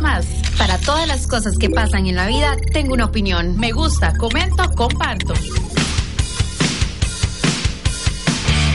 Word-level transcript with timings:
Más. 0.00 0.26
Para 0.58 0.78
todas 0.78 1.06
las 1.06 1.26
cosas 1.26 1.56
que 1.58 1.70
pasan 1.70 2.06
en 2.06 2.16
la 2.16 2.26
vida, 2.26 2.56
tengo 2.72 2.94
una 2.94 3.04
opinión. 3.04 3.56
Me 3.58 3.72
gusta, 3.72 4.16
comento, 4.16 4.68
comparto. 4.74 5.34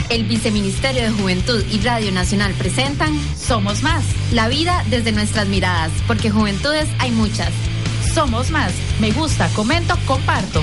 El 0.10 0.26
Viceministerio 0.26 1.04
de 1.04 1.12
Juventud 1.12 1.64
y 1.72 1.80
Radio 1.82 2.12
Nacional 2.12 2.54
presentan 2.54 3.20
Somos 3.36 3.84
más. 3.84 4.04
La 4.32 4.48
vida 4.48 4.84
desde 4.90 5.12
nuestras 5.12 5.48
miradas, 5.48 5.92
porque 6.08 6.32
juventudes 6.32 6.88
hay 7.00 7.12
muchas. 7.12 7.52
Somos 8.14 8.50
más. 8.50 8.74
Me 9.00 9.12
gusta, 9.12 9.50
comento, 9.50 9.96
comparto. 10.06 10.62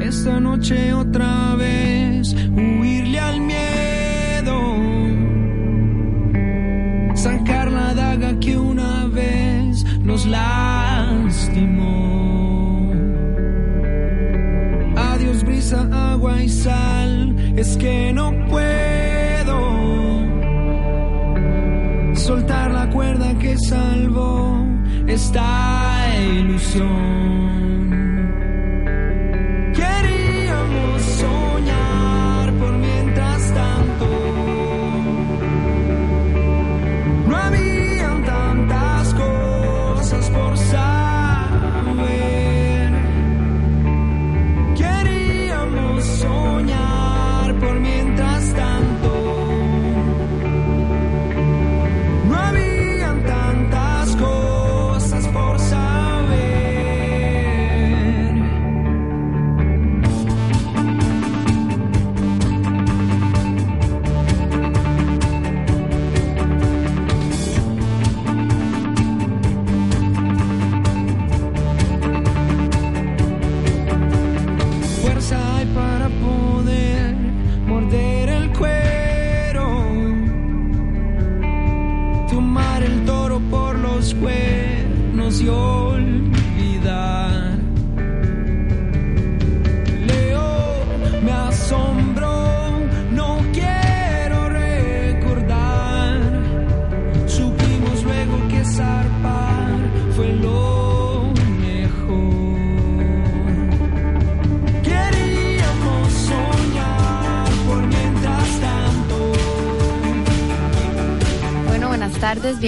Esta 0.00 0.38
noche 0.40 0.94
otra 0.94 1.54
vez 1.56 1.97
daga 7.94 8.38
que 8.40 8.56
una 8.56 9.06
vez 9.06 9.84
nos 10.00 10.26
lastimó. 10.26 11.88
Adiós 14.96 15.44
brisa, 15.44 15.88
agua 16.12 16.42
y 16.42 16.48
sal, 16.48 17.36
es 17.56 17.76
que 17.76 18.12
no 18.12 18.32
puedo 18.48 19.58
soltar 22.14 22.70
la 22.72 22.90
cuerda 22.90 23.34
que 23.38 23.56
salvó 23.58 24.64
esta 25.06 26.06
ilusión. 26.38 27.97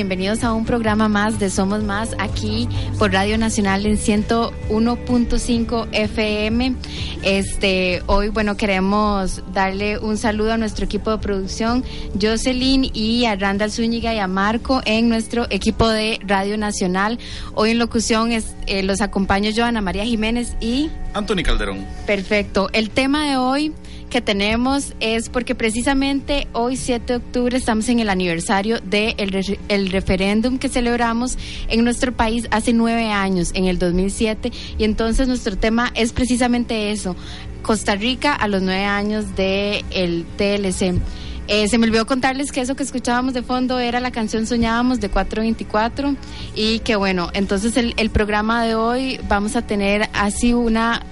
Bienvenidos 0.01 0.45
a 0.45 0.55
un 0.55 0.65
programa 0.65 1.09
más 1.09 1.39
de 1.39 1.51
Somos 1.51 1.85
Más 1.85 2.17
aquí 2.19 2.67
por 2.99 3.13
Radio 3.13 3.37
Nacional 3.37 3.85
en 3.85 3.99
101.5 3.99 5.89
FM. 5.93 6.75
Este, 7.23 8.03
hoy, 8.07 8.31
bueno, 8.31 8.57
queremos 8.57 9.43
darle 9.53 9.99
un 9.99 10.17
saludo 10.17 10.55
a 10.55 10.57
nuestro 10.57 10.87
equipo 10.87 11.11
de 11.11 11.19
producción, 11.19 11.85
Jocelyn 12.19 12.91
y 12.95 13.27
a 13.27 13.37
Randall 13.37 13.71
Zúñiga 13.71 14.15
y 14.15 14.19
a 14.21 14.27
Marco 14.27 14.81
en 14.87 15.11
nuestro 15.11 15.47
equipo 15.51 15.87
de 15.87 16.19
Radio 16.23 16.57
Nacional. 16.57 17.19
Hoy 17.55 17.73
en 17.73 17.79
locución 17.79 18.33
es, 18.33 18.55
eh, 18.67 18.83
los 18.83 19.03
acompaño 19.03 19.51
yo, 19.51 19.67
Ana 19.67 19.83
María 19.83 20.07
Jiménez 20.07 20.57
y... 20.63 20.89
Anthony 21.13 21.43
Calderón. 21.45 21.85
Perfecto. 22.07 22.71
El 22.73 22.89
tema 22.89 23.29
de 23.29 23.37
hoy 23.37 23.75
que 24.11 24.21
tenemos 24.21 24.95
es 25.01 25.31
porque 25.31 25.55
precisamente 25.55 26.49
hoy 26.53 26.77
7 26.77 27.05
de 27.07 27.17
octubre 27.17 27.57
estamos 27.57 27.89
en 27.89 28.01
el 28.01 28.11
aniversario 28.11 28.81
del 28.81 29.15
de 29.17 29.59
el 29.69 29.91
referéndum 29.91 30.59
que 30.59 30.69
celebramos 30.69 31.39
en 31.69 31.85
nuestro 31.85 32.13
país 32.13 32.49
hace 32.51 32.73
nueve 32.73 33.11
años, 33.11 33.53
en 33.55 33.67
el 33.67 33.79
2007, 33.79 34.53
y 34.77 34.85
entonces 34.85 35.29
nuestro 35.29 35.57
tema 35.57 35.93
es 35.95 36.13
precisamente 36.13 36.91
eso, 36.91 37.17
Costa 37.63 37.95
Rica 37.95 38.35
a 38.35 38.49
los 38.49 38.61
nueve 38.63 38.85
años 38.85 39.37
del 39.37 39.85
el 39.91 40.27
TLC. 40.37 41.01
Eh, 41.47 41.69
se 41.69 41.79
me 41.79 41.87
olvidó 41.87 42.07
contarles 42.07 42.53
que 42.53 42.61
eso 42.61 42.77
que 42.77 42.83
escuchábamos 42.83 43.35
de 43.35 43.43
fondo 43.43 43.79
era 43.79 43.99
la 44.01 44.11
canción 44.11 44.47
Soñábamos 44.47 45.01
de 45.01 45.09
424 45.09 46.15
y 46.55 46.81
que 46.81 46.97
bueno, 46.97 47.31
entonces 47.33 47.77
el, 47.77 47.95
el 47.97 48.11
programa 48.11 48.65
de 48.65 48.75
hoy 48.75 49.19
vamos 49.29 49.57
a 49.57 49.63
tener 49.63 50.09
así 50.13 50.53
una 50.53 51.03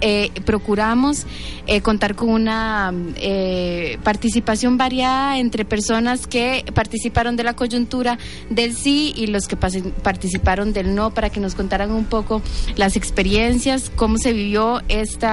eh, 0.00 0.30
procuramos 0.44 1.26
eh, 1.66 1.80
contar 1.80 2.14
con 2.14 2.28
una 2.28 2.92
eh, 3.16 3.98
participación 4.02 4.78
variada 4.78 5.38
entre 5.38 5.64
personas 5.64 6.26
que 6.26 6.64
participaron 6.74 7.36
de 7.36 7.44
la 7.44 7.54
coyuntura 7.54 8.18
del 8.50 8.74
sí 8.74 9.12
y 9.16 9.26
los 9.26 9.48
que 9.48 9.56
participaron 9.56 10.72
del 10.72 10.94
no 10.94 11.12
para 11.14 11.30
que 11.30 11.40
nos 11.40 11.54
contaran 11.54 11.90
un 11.92 12.04
poco 12.04 12.42
las 12.76 12.96
experiencias, 12.96 13.90
cómo 13.94 14.18
se 14.18 14.32
vivió 14.32 14.82
este 14.88 15.26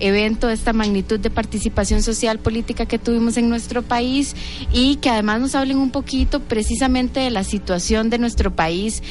evento, 0.00 0.48
esta 0.48 0.72
magnitud 0.72 1.18
de 1.20 1.30
participación 1.30 2.02
social 2.02 2.38
política 2.38 2.86
que 2.86 2.98
tuvimos 2.98 3.36
en 3.36 3.48
nuestro 3.48 3.82
país 3.82 4.34
y 4.72 4.96
que 4.96 5.10
además 5.10 5.40
nos 5.40 5.54
hablen 5.54 5.78
un 5.78 5.90
poquito 5.90 6.40
precisamente 6.40 7.20
de 7.20 7.30
la 7.30 7.44
situación 7.44 8.10
de 8.10 8.18
nuestro 8.18 8.54
país, 8.54 9.02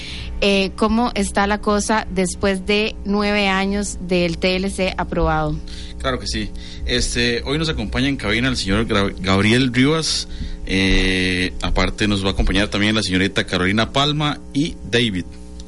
eh, 0.42 0.72
cómo 0.76 1.12
está 1.16 1.48
la 1.48 1.60
cosa 1.60 2.08
después 2.10 2.66
de 2.66 2.96
nueve 3.06 3.48
años 3.48 3.98
del 4.02 4.38
TLC 4.38 4.94
aprobado. 4.98 5.56
Claro 6.00 6.20
que 6.20 6.28
sí. 6.28 6.50
Este, 6.86 7.44
hoy 7.46 7.58
nos 7.58 7.70
acompaña 7.70 8.08
en 8.08 8.16
cabina 8.16 8.48
el 8.48 8.58
señor 8.58 8.86
Gabriel 9.20 9.74
Rivas. 9.74 10.28
eh, 10.66 11.54
aparte 11.62 12.08
nos 12.08 12.24
va 12.24 12.30
a 12.30 12.32
acompañar 12.32 12.68
también 12.68 12.96
la 12.96 13.02
señorita 13.02 13.46
Carolina 13.46 13.92
Palma 13.92 14.40
y 14.54 14.76
David. 14.90 15.26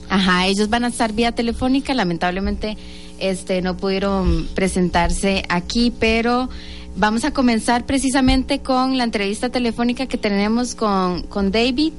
Ajá, 0.10 0.46
ellos 0.48 0.70
van 0.70 0.84
a 0.84 0.88
estar 0.90 1.14
vía 1.14 1.32
telefónica, 1.32 1.94
lamentablemente 1.94 2.78
este 3.18 3.62
no 3.62 3.78
pudieron 3.78 4.48
presentarse 4.54 5.44
aquí, 5.48 5.94
pero 6.00 6.50
vamos 6.96 7.24
a 7.24 7.32
comenzar 7.32 7.86
precisamente 7.86 8.60
con 8.60 8.98
la 8.98 9.06
entrevista 9.06 9.50
telefónica 9.50 10.08
que 10.08 10.18
tenemos 10.18 10.76
con, 10.76 11.24
con 11.24 11.52
David. 11.52 11.94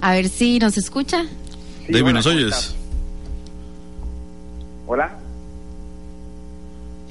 A 0.00 0.12
ver 0.12 0.28
si 0.28 0.58
nos 0.58 0.76
escucha. 0.78 1.24
Sí, 1.86 1.92
David, 1.92 2.12
¿nos 2.12 2.26
¿cómo 2.26 2.36
oyes? 2.38 2.74
Hola. 4.86 5.16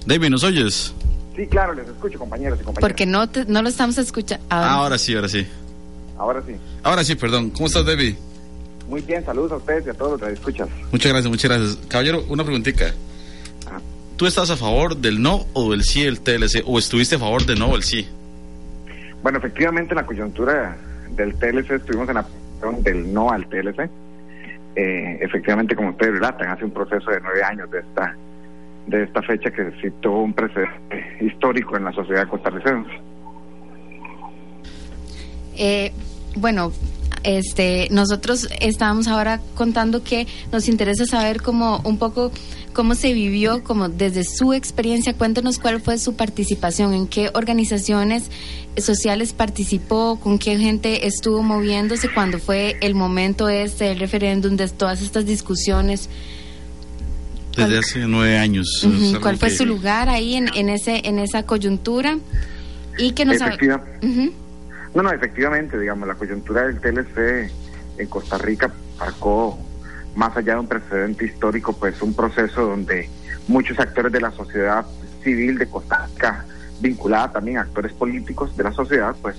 David, 0.06 0.30
¿nos 0.30 0.44
oyes? 0.44 0.94
Sí, 1.36 1.46
claro, 1.48 1.74
les 1.74 1.88
escucho, 1.88 2.18
compañeros 2.20 2.60
y 2.62 2.64
compañeras. 2.64 2.82
Porque 2.90 3.06
no, 3.06 3.30
te- 3.30 3.46
no 3.46 3.62
lo 3.62 3.70
estamos 3.70 3.98
escuchando. 3.98 4.44
Ah, 4.50 4.74
ahora 4.76 4.98
sí, 4.98 5.16
ahora 5.16 5.30
sí. 5.30 5.46
Ahora 6.18 6.42
sí. 6.46 6.56
Ahora 6.84 7.04
sí, 7.04 7.16
perdón. 7.16 7.50
¿Cómo 7.52 7.68
estás, 7.68 7.86
David? 7.86 8.16
Muy 8.90 9.02
bien, 9.02 9.24
saludos 9.24 9.52
a 9.52 9.56
ustedes 9.58 9.86
y 9.86 9.90
a 9.90 9.94
todos 9.94 10.20
los 10.20 10.28
que 10.28 10.34
escuchas. 10.34 10.68
Muchas 10.92 11.12
gracias, 11.12 11.30
muchas 11.30 11.52
gracias. 11.52 11.78
Caballero, 11.88 12.26
una 12.28 12.44
preguntita. 12.44 12.94
Ah. 13.68 13.80
¿Tú 14.18 14.26
estás 14.26 14.50
a 14.50 14.58
favor 14.58 14.98
del 14.98 15.22
no 15.22 15.46
o 15.54 15.72
del 15.72 15.84
sí 15.84 16.04
del 16.04 16.20
TLC? 16.20 16.64
¿O 16.66 16.80
estuviste 16.80 17.16
a 17.16 17.20
favor 17.20 17.46
del 17.46 17.60
no 17.60 17.68
o 17.68 17.76
el 17.76 17.84
sí? 17.84 18.08
Bueno, 19.22 19.38
efectivamente, 19.38 19.92
en 19.94 19.98
la 19.98 20.06
coyuntura 20.06 20.76
del 21.16 21.36
TLC 21.36 21.72
estuvimos 21.72 22.10
en 22.10 22.16
la 22.16 22.24
del 22.82 23.14
no 23.14 23.30
al 23.32 23.48
TLC. 23.48 23.90
Eh, 24.76 25.18
efectivamente, 25.22 25.76
como 25.76 25.90
ustedes 25.90 26.14
relatan, 26.14 26.50
hace 26.50 26.66
un 26.66 26.72
proceso 26.72 27.12
de 27.12 27.20
nueve 27.22 27.44
años 27.44 27.70
de 27.72 27.80
esta 27.80 28.16
de 28.88 29.04
esta 29.04 29.22
fecha 29.22 29.52
que 29.52 29.72
citó 29.82 30.12
un 30.14 30.34
precedente 30.34 31.18
histórico 31.22 31.78
en 31.78 31.84
la 31.84 31.92
sociedad 31.92 32.28
costarricense. 32.28 32.90
Eh, 35.56 35.92
bueno, 36.36 36.72
este, 37.24 37.88
nosotros 37.92 38.50
estábamos 38.60 39.08
ahora 39.08 39.40
contando 39.56 40.04
que 40.04 40.26
nos 40.52 40.68
interesa 40.70 41.06
saber 41.06 41.42
como 41.42 41.82
un 41.84 42.00
poco 42.00 42.32
cómo 42.74 42.96
se 42.96 43.14
vivió, 43.14 43.64
como 43.64 43.90
desde 43.90 44.24
su 44.24 44.54
experiencia, 44.54 45.14
cuéntenos 45.14 45.60
cuál 45.60 45.82
fue 45.82 45.98
su 45.98 46.16
participación, 46.16 46.94
en 46.94 47.08
qué 47.08 47.30
organizaciones 47.34 48.30
sociales 48.78 49.34
participó, 49.34 50.20
con 50.20 50.40
qué 50.40 50.58
gente 50.58 51.08
estuvo 51.08 51.44
moviéndose 51.44 52.10
cuando 52.10 52.40
fue 52.40 52.78
el 52.82 52.96
momento 52.96 53.50
este 53.50 53.86
del 53.86 54.00
referéndum, 54.00 54.56
de 54.56 54.68
todas 54.70 55.02
estas 55.02 55.26
discusiones. 55.26 56.10
Desde 57.56 57.80
hace 57.80 58.00
nueve 58.08 58.38
años. 58.38 58.88
¿Cuál 59.22 59.38
fue 59.38 59.50
su 59.50 59.66
lugar 59.66 60.08
ahí 60.08 60.36
en, 60.36 60.50
en, 60.56 60.70
ese, 60.70 61.02
en 61.06 61.20
esa 61.20 61.44
coyuntura? 61.44 62.18
Y 62.98 63.12
que 63.12 63.26
nos... 63.26 63.36
Efectiva. 63.38 63.84
No, 64.94 65.04
no, 65.04 65.12
efectivamente, 65.12 65.80
digamos, 65.80 66.08
la 66.08 66.16
coyuntura 66.16 66.68
del 66.68 66.80
TLC 66.80 67.52
en 67.98 68.08
Costa 68.08 68.38
Rica 68.38 68.74
marcó, 68.98 69.58
más 70.20 70.36
allá 70.36 70.56
de 70.56 70.60
un 70.60 70.68
precedente 70.68 71.26
histórico, 71.26 71.72
pues 71.72 72.02
un 72.02 72.14
proceso 72.14 72.66
donde 72.66 73.10
muchos 73.48 73.80
actores 73.80 74.12
de 74.12 74.20
la 74.20 74.32
sociedad 74.32 74.86
civil 75.24 75.58
de 75.58 75.66
Costa 75.68 76.06
Rica, 76.06 76.46
vinculada 76.82 77.32
también 77.32 77.58
a 77.58 77.62
actores 77.62 77.94
políticos 77.94 78.56
de 78.58 78.66
la 78.66 78.74
sociedad, 78.74 79.16
pues 79.22 79.38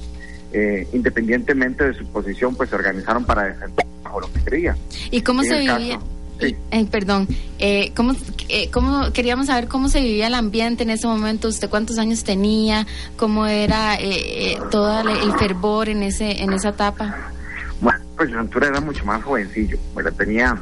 eh, 0.52 0.88
independientemente 0.94 1.84
de 1.84 1.92
su 1.92 2.06
posición, 2.06 2.54
pues 2.54 2.70
se 2.70 2.76
organizaron 2.76 3.26
para 3.26 3.42
defender 3.44 3.84
bajo 4.02 4.20
lo 4.22 4.32
que 4.32 4.40
quería. 4.40 4.74
¿Y 5.10 5.20
cómo 5.20 5.42
se 5.42 5.58
vivía? 5.58 6.00
Eh, 6.40 6.86
perdón, 6.90 7.28
eh, 7.58 7.92
¿cómo, 7.94 8.14
eh, 8.48 8.70
¿cómo, 8.70 9.12
queríamos 9.12 9.48
saber 9.48 9.68
cómo 9.68 9.90
se 9.90 10.00
vivía 10.00 10.28
el 10.28 10.34
ambiente 10.34 10.84
en 10.84 10.90
ese 10.90 11.06
momento? 11.06 11.48
¿Usted 11.48 11.68
cuántos 11.68 11.98
años 11.98 12.24
tenía? 12.24 12.86
¿Cómo 13.18 13.46
era 13.46 13.96
eh, 14.00 14.56
todo 14.70 15.00
el 15.00 15.32
fervor 15.34 15.90
en 15.90 16.02
ese 16.02 16.42
en 16.42 16.54
esa 16.54 16.70
etapa? 16.70 17.32
Bueno, 17.80 18.00
pues 18.16 18.30
yo 18.30 18.38
era 18.60 18.80
mucho 18.80 19.04
más 19.04 19.22
jovencillo. 19.22 19.78
Bueno, 19.94 20.12
tenía, 20.12 20.56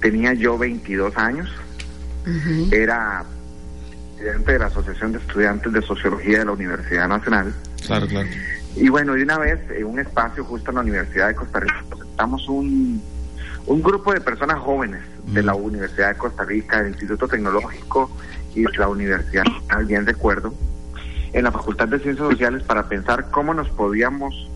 tenía 0.00 0.34
yo 0.34 0.58
22 0.58 1.16
años. 1.16 1.50
Era 2.70 3.24
presidente 4.16 4.52
de 4.52 4.58
la 4.58 4.66
Asociación 4.66 5.12
de 5.12 5.18
Estudiantes 5.18 5.72
de 5.72 5.82
Sociología 5.82 6.38
de 6.38 6.44
la 6.46 6.52
Universidad 6.52 7.08
Nacional. 7.08 7.54
Claro, 7.86 8.06
claro. 8.06 8.28
Y 8.76 8.88
bueno, 8.88 9.14
de 9.14 9.22
una 9.22 9.38
vez, 9.38 9.60
en 9.70 9.84
un 9.84 9.98
espacio 9.98 10.44
justo 10.44 10.70
en 10.70 10.76
la 10.76 10.80
Universidad 10.82 11.28
de 11.28 11.34
Costa 11.34 11.60
Rica, 11.60 11.84
presentamos 11.88 12.48
un 12.48 13.02
un 13.66 13.82
grupo 13.82 14.12
de 14.12 14.20
personas 14.20 14.58
jóvenes 14.58 15.02
de 15.26 15.42
la. 15.42 15.54
Universidad 15.54 16.08
de 16.08 16.16
Costa 16.16 16.44
Rica, 16.44 16.82
del 16.82 16.92
Instituto 16.92 17.28
Tecnológico 17.28 18.10
y 18.54 18.62
de 18.62 18.78
la 18.78 18.88
Universidad, 18.88 19.44
bien 19.86 20.04
recuerdo, 20.04 20.52
en 21.32 21.44
la 21.44 21.52
Facultad 21.52 21.88
de 21.88 21.98
Ciencias 21.98 22.28
Sociales 22.28 22.62
para 22.64 22.88
pensar 22.88 23.30
cómo 23.30 23.54
nos 23.54 23.68
podíamos 23.70 24.48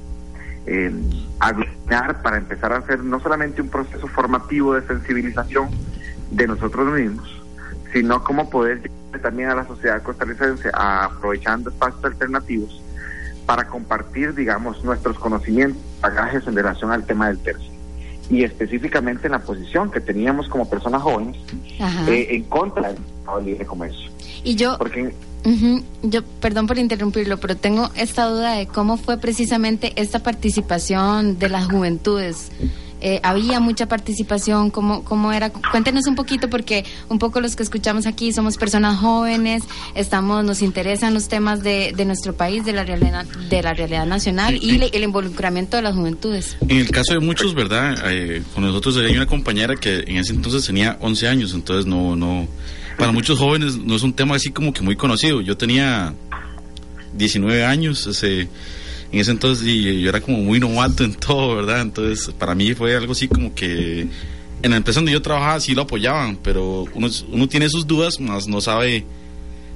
eh, 0.69 0.93
aglutinar 1.41 2.23
para 2.23 2.37
empezar 2.37 2.73
a 2.73 2.79
hacer 2.79 3.01
no 3.01 3.21
solamente 3.21 3.63
un 3.63 3.69
proceso 3.69 4.07
formativo 4.09 4.75
de 4.75 4.87
sensibilización 4.87 5.71
de 6.31 6.47
nosotros 6.47 6.93
mismos, 6.93 7.43
sino 7.93 8.23
cómo 8.23 8.51
poder 8.51 8.83
llegar 8.83 9.23
también 9.23 9.49
a 9.49 9.55
la 9.55 9.67
sociedad 9.67 10.03
costarricense 10.03 10.71
aprovechando 10.75 11.71
espacios 11.71 12.05
alternativos 12.05 12.83
para 13.47 13.67
compartir, 13.67 14.35
digamos, 14.35 14.85
nuestros 14.85 15.19
conocimientos, 15.19 15.83
bagajes 16.03 16.47
en 16.47 16.55
relación 16.55 16.93
al 16.93 17.07
tema 17.07 17.29
del 17.29 17.39
tercio 17.39 17.68
y 18.31 18.45
específicamente 18.45 19.27
en 19.27 19.33
la 19.33 19.41
posición 19.41 19.91
que 19.91 20.01
teníamos 20.01 20.49
como 20.49 20.69
personas 20.69 21.03
jóvenes 21.03 21.37
eh, 22.09 22.27
en 22.31 22.45
contra 22.45 22.93
del 22.93 23.45
libre 23.45 23.67
comercio. 23.67 24.11
Y 24.45 24.55
yo, 24.55 24.77
Porque, 24.79 25.13
yo, 26.03 26.23
perdón 26.41 26.67
por 26.67 26.79
interrumpirlo, 26.79 27.39
pero 27.39 27.57
tengo 27.57 27.91
esta 27.97 28.27
duda 28.27 28.53
de 28.53 28.67
cómo 28.67 28.97
fue 28.97 29.19
precisamente 29.19 29.93
esta 29.97 30.21
participación 30.21 31.39
de 31.39 31.49
las 31.49 31.67
juventudes 31.67 32.51
eh, 33.01 33.21
había 33.23 33.61
mucha 33.61 33.87
participación, 33.87 34.71
cómo, 34.71 35.05
cómo 35.05 35.33
era. 35.33 35.51
Cuéntenos 35.51 36.07
un 36.07 36.15
poquito 36.15 36.51
porque 36.51 36.85
un 37.09 37.19
poco 37.19 37.41
los 37.41 37.57
que 37.57 37.63
escuchamos 37.63 38.07
aquí 38.07 38.33
somos 38.33 38.57
personas 38.57 38.99
jóvenes, 38.99 39.63
estamos, 39.95 40.45
nos 40.45 40.63
interesan 40.63 41.15
los 41.15 41.29
temas 41.29 41.63
de, 41.63 41.93
de 41.97 42.05
nuestro 42.05 42.35
país, 42.35 42.65
de 42.65 42.73
la 42.73 42.85
realidad, 42.85 43.25
de 43.25 43.63
la 43.63 43.75
realidad 43.75 44.07
nacional 44.07 44.59
y 44.61 44.81
el 44.93 45.03
involucramiento 45.03 45.77
de 45.77 45.83
las 45.83 45.95
juventudes. 45.95 46.57
En 46.69 46.79
el 46.79 46.91
caso 46.91 47.15
de 47.15 47.21
muchos, 47.21 47.55
¿verdad? 47.55 47.97
Eh, 48.07 48.43
con 48.55 48.65
nosotros 48.65 48.97
hay 48.97 49.17
una 49.17 49.27
compañera 49.27 49.77
que 49.77 50.05
en 50.07 50.17
ese 50.17 50.33
entonces 50.33 50.65
tenía 50.65 50.97
11 51.01 51.29
años, 51.29 51.55
entonces 51.55 51.87
no, 51.87 52.17
no, 52.17 52.49
para 52.99 53.13
muchos 53.13 53.39
jóvenes 53.39 53.77
no 53.77 53.95
es 53.97 54.03
un 54.03 54.13
tema 54.13 54.37
así 54.37 54.51
como 54.51 54.73
que 54.73 54.83
muy 54.83 54.97
conocido. 54.97 55.41
Yo 55.41 55.57
tenía 55.57 56.15
19 57.15 57.65
años, 57.65 58.07
ese 58.07 58.49
en 59.11 59.21
ese 59.21 59.31
entonces 59.31 59.67
yo 59.67 60.09
era 60.09 60.21
como 60.21 60.39
muy 60.39 60.61
novato 60.61 61.05
en 61.05 61.15
todo, 61.15 61.57
¿verdad? 61.57 61.81
Entonces 61.81 62.33
para 62.35 62.55
mí 62.55 62.75
fue 62.75 62.95
algo 62.95 63.13
así 63.13 63.29
como 63.29 63.55
que 63.55 64.07
en 64.63 64.71
la 64.71 64.77
empresa 64.77 65.01
donde 65.01 65.13
yo 65.13 65.23
trabajaba 65.23 65.61
sí 65.61 65.75
lo 65.75 65.83
apoyaban, 65.83 66.37
pero 66.37 66.85
uno, 66.95 67.09
uno 67.33 67.49
tiene 67.49 67.69
sus 67.69 67.87
dudas, 67.87 68.21
más 68.21 68.49
no 68.49 68.61
sabe, 68.61 69.05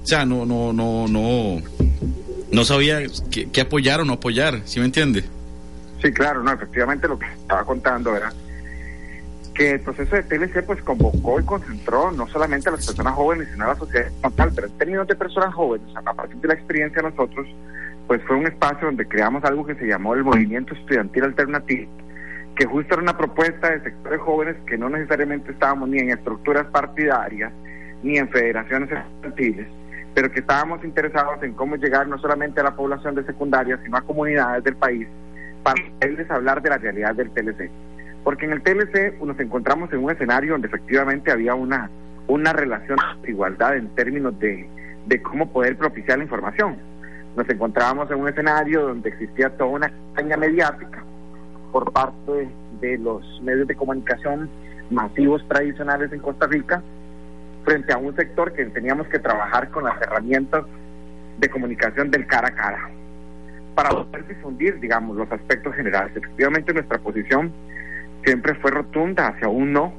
o 0.03 0.07
sea, 0.07 0.25
no, 0.25 0.45
no, 0.45 0.73
no, 0.73 1.07
no, 1.09 1.63
no 2.51 2.65
sabía 2.65 3.01
qué, 3.31 3.61
apoyar 3.61 4.01
o 4.01 4.05
no 4.05 4.15
apoyar, 4.15 4.61
¿sí 4.65 4.81
me 4.81 4.87
entiende? 4.87 5.25
Sí, 6.03 6.13
claro, 6.13 6.43
no, 6.43 6.53
efectivamente 6.53 7.07
lo 7.07 7.19
que 7.19 7.27
estaba 7.27 7.65
contando 7.65 8.17
era 8.17 8.33
que 9.55 9.73
el 9.73 9.81
proceso 9.81 10.17
de 10.17 10.23
TLC 10.23 10.65
pues 10.65 10.83
convocó 10.83 11.39
y 11.39 11.45
concentró 11.45 12.11
no 12.11 12.27
solamente 12.29 12.71
a 12.71 12.73
las 12.73 12.87
personas 12.87 13.15
jóvenes, 13.15 13.49
sino 13.53 13.65
a 13.65 13.69
la 13.69 13.77
sociedad 13.77 14.11
total, 14.23 14.51
pero 14.55 14.67
en 14.67 14.79
términos 14.79 15.07
de 15.07 15.15
personas 15.15 15.55
jóvenes, 15.55 15.87
a 15.95 16.13
partir 16.13 16.37
de 16.39 16.49
la 16.49 16.55
experiencia 16.55 17.03
de 17.03 17.11
nosotros, 17.11 17.47
pues 18.13 18.23
fue 18.25 18.37
un 18.37 18.47
espacio 18.47 18.89
donde 18.89 19.09
creamos 19.09 19.43
algo 19.45 19.65
que 19.65 19.75
se 19.75 19.87
llamó 19.87 20.13
el 20.13 20.23
Movimiento 20.23 20.75
Estudiantil 20.75 21.25
Alternativo, 21.25 21.91
que 22.55 22.67
justo 22.67 22.93
era 22.93 23.03
una 23.03 23.17
propuesta 23.17 23.71
de 23.71 23.81
sectores 23.81 24.21
jóvenes 24.21 24.57
que 24.67 24.77
no 24.77 24.91
necesariamente 24.91 25.53
estábamos 25.53 25.89
ni 25.89 25.99
en 25.99 26.11
estructuras 26.11 26.67
partidarias 26.67 27.51
ni 28.03 28.19
en 28.19 28.29
federaciones 28.29 28.91
estudiantiles, 28.91 29.67
pero 30.13 30.31
que 30.31 30.41
estábamos 30.41 30.85
interesados 30.85 31.43
en 31.43 31.55
cómo 31.55 31.77
llegar 31.77 32.07
no 32.07 32.19
solamente 32.19 32.61
a 32.61 32.65
la 32.65 32.77
población 32.77 33.15
de 33.15 33.25
secundaria, 33.25 33.81
sino 33.83 33.97
a 33.97 34.03
comunidades 34.03 34.63
del 34.63 34.77
país 34.77 35.09
para 35.63 35.83
poderles 35.99 36.31
hablar 36.31 36.61
de 36.61 36.69
la 36.69 36.77
realidad 36.77 37.15
del 37.15 37.31
TLC. 37.31 37.71
Porque 38.25 38.45
en 38.45 38.53
el 38.53 38.63
TLC 38.63 39.23
nos 39.25 39.41
encontramos 39.41 39.91
en 39.91 40.05
un 40.05 40.11
escenario 40.11 40.53
donde 40.53 40.69
efectivamente 40.69 41.33
había 41.33 41.55
una, 41.55 41.89
una 42.27 42.53
relación 42.53 42.99
de 43.23 43.31
igualdad 43.31 43.75
en 43.75 43.89
términos 43.95 44.39
de, 44.39 44.69
de 45.07 45.23
cómo 45.23 45.51
poder 45.51 45.79
propiciar 45.79 46.19
la 46.19 46.25
información 46.25 46.92
nos 47.37 47.49
encontrábamos 47.49 48.11
en 48.11 48.21
un 48.21 48.29
escenario 48.29 48.89
donde 48.89 49.09
existía 49.09 49.51
toda 49.57 49.71
una 49.71 49.89
campaña 49.89 50.37
mediática 50.37 51.03
por 51.73 51.93
parte 51.93 52.49
de 52.81 52.99
los 52.99 53.41
medios 53.43 53.67
de 53.67 53.75
comunicación 53.75 54.51
masivos 54.91 55.47
tradicionales 55.49 56.13
en 56.13 56.21
Costa 56.21 56.47
Rica 56.47 56.83
frente 57.65 57.93
a 57.93 57.99
un 57.99 58.15
sector 58.17 58.53
que 58.53 58.65
teníamos 58.67 59.07
que 59.09 59.19
trabajar 59.19 59.71
con 59.71 59.85
las 59.85 60.01
herramientas 60.03 60.65
de 61.39 61.49
comunicación 61.49 62.11
del 62.11 62.27
cara 62.27 62.49
a 62.49 62.55
cara 62.55 62.91
para 63.75 63.91
poder 63.91 64.27
difundir, 64.27 64.79
digamos, 64.81 65.17
los 65.17 65.31
aspectos 65.33 65.75
generales. 65.75 66.15
Efectivamente, 66.15 66.75
nuestra 66.75 66.99
posición 66.99 67.53
siempre 68.25 68.55
fue 68.57 68.71
rotunda 68.71 69.29
hacia 69.29 69.49
un 69.49 69.73
no, 69.73 69.93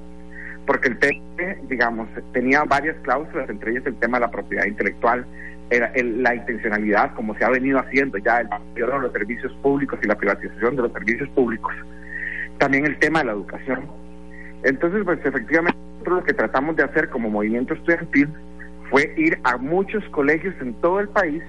porque 0.68 0.90
el 0.90 1.00
tema, 1.00 1.56
digamos, 1.68 2.08
tenía 2.34 2.64
varias 2.64 2.96
cláusulas, 3.02 3.50
entre 3.50 3.72
ellas 3.72 3.86
el 3.88 3.96
tema 3.96 4.20
de 4.20 4.26
la 4.26 4.32
propiedad 4.32 4.66
intelectual, 4.66 5.26
la 5.80 6.36
intencionalidad, 6.36 7.14
como 7.16 7.36
se 7.36 7.46
ha 7.46 7.50
venido 7.50 7.80
haciendo 7.80 8.18
ya 8.18 8.42
el 8.42 8.50
de 8.74 8.82
los 8.82 9.12
servicios 9.12 9.54
públicos 9.62 10.00
y 10.04 10.08
la 10.08 10.16
privatización 10.16 10.76
de 10.76 10.84
los 10.84 10.92
servicios 10.92 11.30
públicos. 11.30 11.74
También 12.58 12.86
el 12.86 12.98
tema 13.00 13.20
de 13.20 13.26
la 13.26 13.32
educación. 13.32 13.88
Entonces, 14.64 15.02
pues 15.04 15.20
efectivamente, 15.26 15.78
nosotros 15.94 16.20
lo 16.20 16.24
que 16.24 16.34
tratamos 16.34 16.76
de 16.76 16.84
hacer 16.84 17.10
como 17.10 17.30
movimiento 17.30 17.74
estudiantil 17.74 18.30
fue 18.90 19.14
ir 19.18 19.40
a 19.44 19.58
muchos 19.58 20.04
colegios 20.10 20.54
en 20.62 20.74
todo 20.76 21.00
el 21.00 21.10
país 21.10 21.44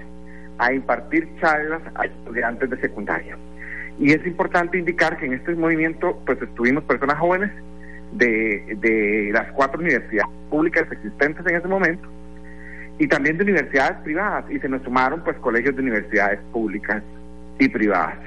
a 0.57 0.73
impartir 0.73 1.27
charlas 1.39 1.81
a 1.95 2.05
estudiantes 2.05 2.69
de 2.69 2.77
secundaria. 2.79 3.37
Y 3.99 4.11
es 4.11 4.25
importante 4.25 4.77
indicar 4.77 5.17
que 5.17 5.25
en 5.25 5.33
este 5.33 5.53
movimiento, 5.55 6.21
pues 6.25 6.41
estuvimos 6.41 6.83
personas 6.83 7.17
jóvenes 7.17 7.51
de, 8.13 8.77
de 8.79 9.29
las 9.33 9.51
cuatro 9.53 9.79
universidades 9.79 10.33
públicas 10.49 10.87
existentes 10.91 11.45
en 11.47 11.55
ese 11.55 11.67
momento, 11.67 12.07
y 12.97 13.07
también 13.07 13.37
de 13.37 13.43
universidades 13.43 13.97
privadas 14.03 14.45
y 14.49 14.59
se 14.59 14.69
nos 14.69 14.81
sumaron 14.83 15.23
pues 15.23 15.37
colegios 15.37 15.75
de 15.75 15.81
universidades 15.81 16.39
públicas 16.51 17.03
y 17.59 17.67
privadas 17.69 18.17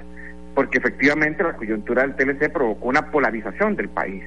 porque 0.59 0.79
efectivamente 0.79 1.45
la 1.45 1.53
coyuntura 1.53 2.03
del 2.03 2.17
TLC 2.17 2.53
provocó 2.53 2.89
una 2.89 3.13
polarización 3.13 3.77
del 3.77 3.89
país. 3.91 4.25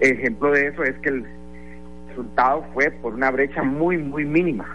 Ejemplo 0.00 0.52
de 0.52 0.66
eso 0.66 0.84
es 0.84 0.94
que 0.98 1.08
el 1.08 1.24
resultado 2.08 2.66
fue 2.74 2.90
por 2.90 3.14
una 3.14 3.30
brecha 3.30 3.62
muy 3.62 3.96
muy 3.96 4.26
mínima 4.26 4.66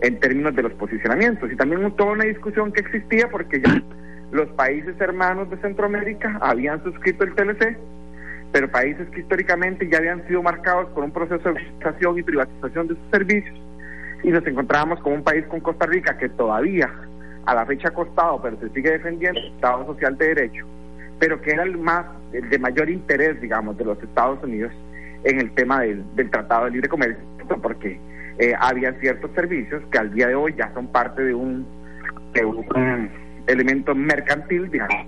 en 0.00 0.18
términos 0.18 0.56
de 0.56 0.62
los 0.62 0.72
posicionamientos 0.72 1.52
y 1.52 1.56
también 1.56 1.90
toda 1.94 2.12
una 2.12 2.24
discusión 2.24 2.72
que 2.72 2.80
existía 2.80 3.28
porque 3.28 3.60
ya 3.60 3.82
los 4.32 4.48
países 4.52 4.98
hermanos 4.98 5.50
de 5.50 5.58
Centroamérica 5.58 6.38
habían 6.40 6.82
suscrito 6.84 7.24
el 7.24 7.34
TLC 7.34 7.76
pero 8.50 8.70
países 8.70 9.10
que 9.10 9.20
históricamente 9.20 9.90
ya 9.90 9.98
habían 9.98 10.26
sido 10.26 10.42
marcados 10.42 10.88
por 10.94 11.04
un 11.04 11.10
proceso 11.10 11.50
de 11.50 11.54
privatización 11.54 12.18
y 12.18 12.22
privatización 12.22 12.88
de 12.88 12.94
sus 12.94 13.10
servicios 13.12 13.69
y 14.22 14.30
nos 14.30 14.46
encontrábamos 14.46 15.00
como 15.00 15.16
un 15.16 15.24
país 15.24 15.44
con 15.46 15.60
Costa 15.60 15.86
Rica 15.86 16.16
que 16.18 16.28
todavía 16.28 16.90
a 17.46 17.54
la 17.54 17.66
fecha 17.66 17.88
ha 17.88 17.94
costado, 17.94 18.40
pero 18.42 18.58
se 18.58 18.68
sigue 18.70 18.90
defendiendo 18.90 19.40
Estado 19.40 19.86
Social 19.86 20.16
de 20.18 20.34
Derecho, 20.34 20.66
pero 21.18 21.40
que 21.40 21.52
era 21.52 21.62
el 21.62 21.78
más, 21.78 22.06
el 22.32 22.48
de 22.48 22.58
mayor 22.58 22.90
interés, 22.90 23.40
digamos, 23.40 23.76
de 23.78 23.84
los 23.84 24.02
Estados 24.02 24.42
Unidos 24.42 24.72
en 25.24 25.40
el 25.40 25.52
tema 25.52 25.80
del, 25.80 26.04
del 26.16 26.30
Tratado 26.30 26.66
de 26.66 26.72
Libre 26.72 26.88
Comercio, 26.88 27.22
porque 27.62 27.98
eh, 28.38 28.54
había 28.58 28.92
ciertos 29.00 29.30
servicios 29.34 29.82
que 29.90 29.98
al 29.98 30.12
día 30.12 30.28
de 30.28 30.34
hoy 30.34 30.54
ya 30.56 30.72
son 30.74 30.86
parte 30.88 31.22
de 31.22 31.34
un, 31.34 31.66
de 32.34 32.44
un 32.44 33.10
elemento 33.46 33.94
mercantil, 33.94 34.70
digamos, 34.70 35.06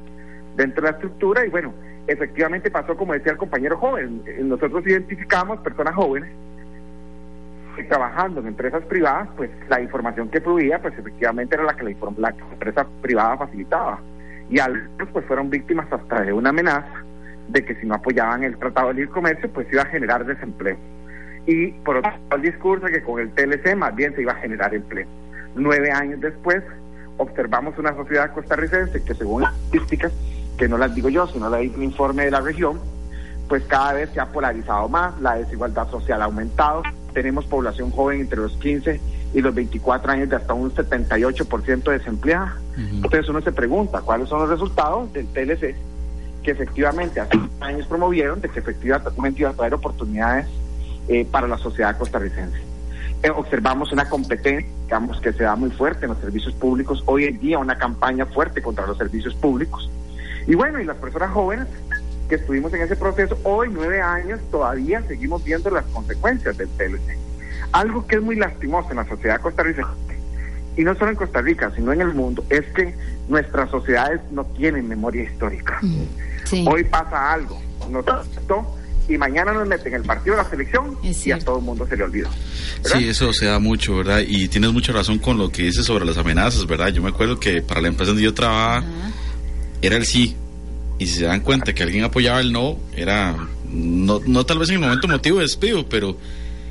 dentro 0.56 0.82
de 0.82 0.90
la 0.90 0.96
estructura 0.96 1.46
y 1.46 1.48
bueno, 1.48 1.72
efectivamente 2.06 2.70
pasó 2.70 2.96
como 2.96 3.12
decía 3.12 3.32
el 3.32 3.38
compañero 3.38 3.78
joven, 3.78 4.22
nosotros 4.42 4.84
identificamos 4.86 5.60
personas 5.60 5.94
jóvenes 5.94 6.30
trabajando 7.88 8.40
en 8.40 8.48
empresas 8.48 8.84
privadas, 8.84 9.28
pues 9.36 9.50
la 9.68 9.80
información 9.80 10.28
que 10.28 10.40
fluía, 10.40 10.80
pues 10.80 10.96
efectivamente 10.98 11.54
era 11.54 11.64
la 11.64 11.74
que 11.74 11.84
la, 11.84 11.92
la 12.18 12.28
empresa 12.52 12.86
privada 13.00 13.36
facilitaba. 13.38 14.00
Y 14.50 14.58
algunos 14.58 15.08
pues 15.12 15.24
fueron 15.26 15.50
víctimas 15.50 15.90
hasta 15.92 16.22
de 16.22 16.32
una 16.32 16.50
amenaza 16.50 17.04
de 17.48 17.64
que 17.64 17.74
si 17.76 17.86
no 17.86 17.94
apoyaban 17.94 18.44
el 18.44 18.56
Tratado 18.58 18.88
de 18.88 18.94
Libre 18.94 19.10
Comercio, 19.10 19.50
pues 19.52 19.66
iba 19.72 19.82
a 19.82 19.86
generar 19.86 20.24
desempleo. 20.24 20.76
Y 21.46 21.72
por 21.84 21.96
otro 21.96 22.10
lado, 22.10 22.36
el 22.36 22.42
discurso 22.42 22.86
que 22.86 23.02
con 23.02 23.20
el 23.20 23.30
TLC 23.30 23.74
más 23.76 23.94
bien 23.94 24.14
se 24.14 24.22
iba 24.22 24.32
a 24.32 24.36
generar 24.36 24.74
empleo. 24.74 25.06
Nueve 25.54 25.90
años 25.90 26.20
después, 26.20 26.62
observamos 27.18 27.78
una 27.78 27.94
sociedad 27.94 28.32
costarricense 28.32 29.02
que 29.04 29.14
según 29.14 29.42
las 29.42 29.54
estadísticas, 29.54 30.12
que 30.56 30.68
no 30.68 30.78
las 30.78 30.94
digo 30.94 31.08
yo, 31.08 31.26
sino 31.26 31.48
la 31.48 31.58
dice 31.58 31.76
un 31.76 31.82
informe 31.82 32.24
de 32.24 32.30
la 32.30 32.40
región, 32.40 32.80
pues 33.48 33.64
cada 33.64 33.94
vez 33.94 34.10
se 34.10 34.20
ha 34.20 34.26
polarizado 34.26 34.88
más, 34.88 35.20
la 35.20 35.34
desigualdad 35.34 35.88
social 35.90 36.22
ha 36.22 36.26
aumentado, 36.26 36.82
tenemos 37.12 37.44
población 37.46 37.90
joven 37.90 38.20
entre 38.20 38.38
los 38.38 38.52
15 38.56 39.00
y 39.34 39.40
los 39.40 39.54
24 39.54 40.12
años 40.12 40.28
de 40.28 40.36
hasta 40.36 40.54
un 40.54 40.72
78% 40.74 41.82
desempleada. 41.90 42.56
Entonces 42.76 43.28
uno 43.28 43.40
se 43.40 43.52
pregunta 43.52 44.00
cuáles 44.00 44.28
son 44.28 44.40
los 44.40 44.48
resultados 44.48 45.12
del 45.12 45.26
TLC 45.26 45.74
que 46.42 46.50
efectivamente 46.50 47.20
hace 47.20 47.38
años 47.60 47.86
promovieron 47.86 48.40
de 48.40 48.48
que 48.48 48.58
efectivamente 48.58 49.40
iba 49.40 49.50
a 49.50 49.54
traer 49.54 49.74
oportunidades 49.74 50.46
eh, 51.08 51.26
para 51.30 51.46
la 51.46 51.56
sociedad 51.58 51.96
costarricense. 51.96 52.58
Eh, 53.22 53.30
observamos 53.30 53.92
una 53.92 54.08
competencia, 54.08 54.68
digamos, 54.84 55.20
que 55.20 55.32
se 55.32 55.44
da 55.44 55.54
muy 55.54 55.70
fuerte 55.70 56.06
en 56.06 56.10
los 56.10 56.18
servicios 56.18 56.54
públicos. 56.54 57.02
Hoy 57.06 57.24
en 57.24 57.38
día 57.38 57.58
una 57.58 57.78
campaña 57.78 58.26
fuerte 58.26 58.60
contra 58.60 58.86
los 58.86 58.98
servicios 58.98 59.34
públicos. 59.34 59.88
Y 60.46 60.56
bueno, 60.56 60.80
y 60.80 60.84
las 60.84 60.96
personas 60.96 61.30
jóvenes 61.30 61.68
que 62.32 62.36
estuvimos 62.36 62.72
en 62.72 62.80
ese 62.80 62.96
proceso, 62.96 63.38
hoy, 63.42 63.68
nueve 63.70 64.00
años, 64.00 64.40
todavía 64.50 65.02
seguimos 65.06 65.44
viendo 65.44 65.68
las 65.68 65.84
consecuencias 65.92 66.56
del 66.56 66.66
TLC. 66.66 67.18
Algo 67.72 68.06
que 68.06 68.16
es 68.16 68.22
muy 68.22 68.36
lastimoso 68.36 68.88
en 68.88 68.96
la 68.96 69.06
sociedad 69.06 69.38
costarricense, 69.38 69.90
y 70.74 70.82
no 70.82 70.94
solo 70.94 71.10
en 71.10 71.16
Costa 71.16 71.42
Rica, 71.42 71.70
sino 71.76 71.92
en 71.92 72.00
el 72.00 72.14
mundo, 72.14 72.42
es 72.48 72.64
que 72.74 72.94
nuestras 73.28 73.70
sociedades 73.70 74.22
no 74.30 74.46
tienen 74.46 74.88
memoria 74.88 75.24
histórica. 75.24 75.78
Hoy 76.66 76.84
pasa 76.84 77.34
algo, 77.34 77.60
nos 77.90 78.06
y 79.10 79.18
mañana 79.18 79.52
nos 79.52 79.68
meten 79.68 79.92
el 79.92 80.02
partido 80.02 80.34
de 80.34 80.42
la 80.42 80.48
selección 80.48 80.96
y 81.02 81.32
a 81.32 81.38
todo 81.38 81.58
el 81.58 81.64
mundo 81.64 81.86
se 81.86 81.98
le 81.98 82.04
olvida. 82.04 82.30
Sí, 82.82 83.10
eso 83.10 83.30
se 83.34 83.44
da 83.44 83.58
mucho, 83.58 83.96
¿verdad? 83.96 84.22
Y 84.26 84.48
tienes 84.48 84.72
mucha 84.72 84.94
razón 84.94 85.18
con 85.18 85.36
lo 85.36 85.50
que 85.50 85.64
dices 85.64 85.84
sobre 85.84 86.06
las 86.06 86.16
amenazas, 86.16 86.66
¿verdad? 86.66 86.88
Yo 86.88 87.02
me 87.02 87.10
acuerdo 87.10 87.38
que 87.38 87.60
para 87.60 87.82
la 87.82 87.88
empresa 87.88 88.12
donde 88.12 88.22
yo 88.22 88.32
trabajaba 88.32 88.86
era 89.82 89.96
el 89.96 90.06
sí. 90.06 90.38
Y 91.02 91.06
si 91.08 91.18
se 91.18 91.24
dan 91.24 91.40
cuenta 91.40 91.72
que 91.72 91.82
alguien 91.82 92.04
apoyaba 92.04 92.38
el 92.38 92.52
no, 92.52 92.76
era 92.94 93.34
no, 93.72 94.20
no 94.24 94.46
tal 94.46 94.60
vez 94.60 94.68
en 94.68 94.76
el 94.76 94.82
momento 94.82 95.08
motivo 95.08 95.38
de 95.38 95.42
despido, 95.42 95.84
pero 95.88 96.16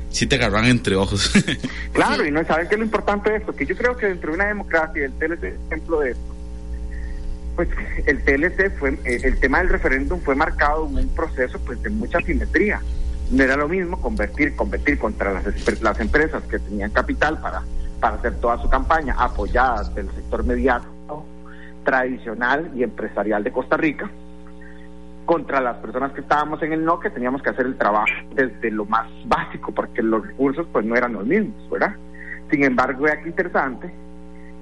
sí 0.08 0.26
te 0.26 0.36
agarran 0.36 0.64
entre 0.64 0.96
ojos. 0.96 1.30
claro, 1.92 2.26
y 2.26 2.30
no 2.30 2.42
saben 2.46 2.66
qué 2.66 2.76
es 2.76 2.78
lo 2.78 2.86
importante 2.86 3.28
de 3.28 3.36
esto, 3.36 3.54
que 3.54 3.66
yo 3.66 3.76
creo 3.76 3.94
que 3.94 4.06
dentro 4.06 4.30
de 4.30 4.36
una 4.36 4.46
democracia, 4.46 5.04
el 5.04 5.12
TLC 5.12 5.44
es 5.44 5.54
ejemplo 5.66 6.00
de 6.00 6.12
esto. 6.12 6.34
Pues 7.56 7.68
el 8.06 8.24
TLC 8.24 8.74
fue, 8.78 8.98
eh, 9.04 9.20
el 9.22 9.38
tema 9.38 9.58
del 9.58 9.68
referéndum 9.68 10.18
fue 10.20 10.34
marcado 10.34 10.88
en 10.88 10.96
un 10.96 11.08
proceso 11.08 11.60
pues 11.66 11.82
de 11.82 11.90
mucha 11.90 12.18
simetría. 12.20 12.80
No 13.30 13.44
era 13.44 13.54
lo 13.54 13.68
mismo 13.68 14.00
convertir, 14.00 14.56
competir 14.56 14.96
contra 14.98 15.34
las, 15.34 15.82
las 15.82 16.00
empresas 16.00 16.42
que 16.44 16.58
tenían 16.58 16.90
capital 16.90 17.38
para, 17.38 17.64
para 18.00 18.16
hacer 18.16 18.36
toda 18.36 18.62
su 18.62 18.70
campaña, 18.70 19.14
apoyadas 19.18 19.94
del 19.94 20.10
sector 20.14 20.42
mediático, 20.42 21.26
tradicional 21.84 22.70
y 22.74 22.82
empresarial 22.82 23.44
de 23.44 23.52
Costa 23.52 23.76
Rica, 23.76 24.10
contra 25.24 25.60
las 25.60 25.76
personas 25.78 26.12
que 26.12 26.20
estábamos 26.20 26.62
en 26.62 26.72
el 26.72 26.84
no, 26.84 26.98
que 26.98 27.10
teníamos 27.10 27.42
que 27.42 27.50
hacer 27.50 27.66
el 27.66 27.76
trabajo 27.76 28.12
desde 28.34 28.70
lo 28.70 28.84
más 28.84 29.08
básico, 29.26 29.72
porque 29.72 30.02
los 30.02 30.26
recursos 30.26 30.66
pues 30.72 30.84
no 30.84 30.96
eran 30.96 31.12
los 31.12 31.26
mismos, 31.26 31.70
¿verdad? 31.70 31.94
Sin 32.50 32.64
embargo, 32.64 33.06
es 33.06 33.12
aquí 33.14 33.28
interesante 33.28 33.90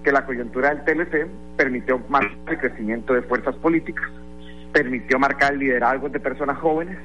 que 0.03 0.13
la 0.13 0.25
coyuntura 0.25 0.75
del 0.75 0.85
TLC 0.85 1.27
permitió 1.57 1.99
marcar 2.09 2.39
el 2.47 2.59
crecimiento 2.59 3.15
de 3.15 3.23
fuerzas 3.23 3.55
políticas, 3.57 4.09
permitió 4.73 5.19
marcar 5.19 5.53
el 5.53 5.61
liderazgo 5.61 6.09
de 6.09 6.21
personas 6.21 6.59
jóvenes, 6.59 6.99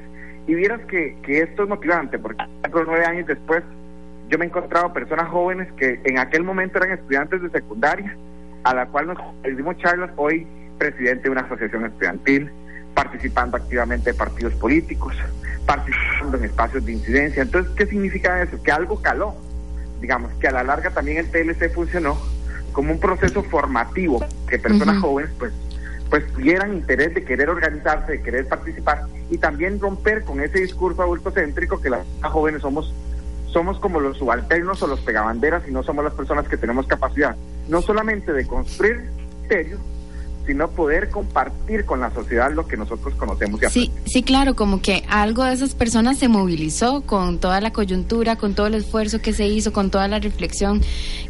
y 0.47 0.53
vieras 0.53 0.81
que, 0.85 1.17
que 1.23 1.39
esto 1.39 1.63
es 1.63 1.69
motivante, 1.69 2.19
porque 2.19 2.43
nueve 2.85 3.05
años 3.05 3.25
después 3.27 3.63
yo 4.29 4.37
me 4.37 4.45
he 4.45 4.47
encontrado 4.47 4.93
personas 4.93 5.27
jóvenes 5.29 5.71
que 5.73 5.99
en 6.03 6.19
aquel 6.19 6.43
momento 6.43 6.77
eran 6.77 6.91
estudiantes 6.91 7.41
de 7.41 7.49
secundaria, 7.49 8.15
a 8.63 8.73
la 8.73 8.85
cual 8.87 9.07
nos 9.07 9.17
dimos 9.43 9.77
charlas, 9.77 10.11
hoy 10.17 10.45
presidente 10.77 11.23
de 11.23 11.29
una 11.29 11.41
asociación 11.41 11.85
estudiantil, 11.85 12.51
participando 12.95 13.57
activamente 13.57 14.11
de 14.11 14.17
partidos 14.17 14.53
políticos, 14.55 15.13
participando 15.67 16.37
en 16.37 16.45
espacios 16.45 16.83
de 16.83 16.93
incidencia. 16.93 17.43
Entonces, 17.43 17.71
¿qué 17.75 17.85
significa 17.85 18.41
eso? 18.41 18.61
Que 18.63 18.71
algo 18.71 18.99
caló. 19.01 19.35
Digamos, 20.01 20.31
que 20.39 20.47
a 20.47 20.51
la 20.51 20.63
larga 20.63 20.89
también 20.89 21.17
el 21.17 21.29
TLC 21.29 21.71
funcionó 21.73 22.17
como 22.71 22.91
un 22.91 22.99
proceso 22.99 23.43
formativo, 23.43 24.25
que 24.47 24.57
personas 24.57 24.97
jóvenes 24.99 25.29
pues 25.37 25.53
pues 26.09 26.27
tuvieran 26.33 26.73
interés 26.73 27.15
de 27.15 27.23
querer 27.23 27.49
organizarse, 27.49 28.11
de 28.11 28.21
querer 28.21 28.47
participar 28.47 29.05
y 29.29 29.39
también 29.39 29.79
romper 29.79 30.23
con 30.23 30.39
ese 30.39 30.59
discurso 30.59 31.01
adultocéntrico 31.01 31.81
que 31.81 31.89
las 31.89 32.05
jóvenes 32.21 32.61
somos 32.61 32.93
somos 33.47 33.79
como 33.79 33.99
los 33.99 34.17
subalternos 34.17 34.83
o 34.83 34.87
los 34.87 34.99
pegabanderas 34.99 35.67
y 35.67 35.71
no 35.71 35.81
somos 35.81 36.03
las 36.03 36.13
personas 36.13 36.47
que 36.47 36.57
tenemos 36.57 36.85
capacidad 36.85 37.35
no 37.67 37.81
solamente 37.81 38.33
de 38.33 38.45
construir 38.45 39.09
criterios, 39.41 39.79
sino 40.45 40.69
poder 40.69 41.09
compartir 41.09 41.85
con 41.85 41.99
la 41.99 42.11
sociedad 42.11 42.51
lo 42.53 42.67
que 42.67 42.77
nosotros 42.77 43.13
conocemos 43.15 43.61
y 43.61 43.69
Sí, 43.69 43.91
sí, 44.05 44.23
claro, 44.23 44.55
como 44.55 44.81
que 44.81 45.03
algo 45.09 45.43
de 45.43 45.53
esas 45.53 45.73
personas 45.73 46.17
se 46.17 46.27
movilizó 46.27 47.01
con 47.01 47.39
toda 47.39 47.61
la 47.61 47.73
coyuntura, 47.73 48.35
con 48.35 48.53
todo 48.53 48.67
el 48.67 48.75
esfuerzo 48.75 49.21
que 49.21 49.33
se 49.33 49.47
hizo, 49.47 49.73
con 49.73 49.89
toda 49.89 50.07
la 50.07 50.19
reflexión 50.19 50.81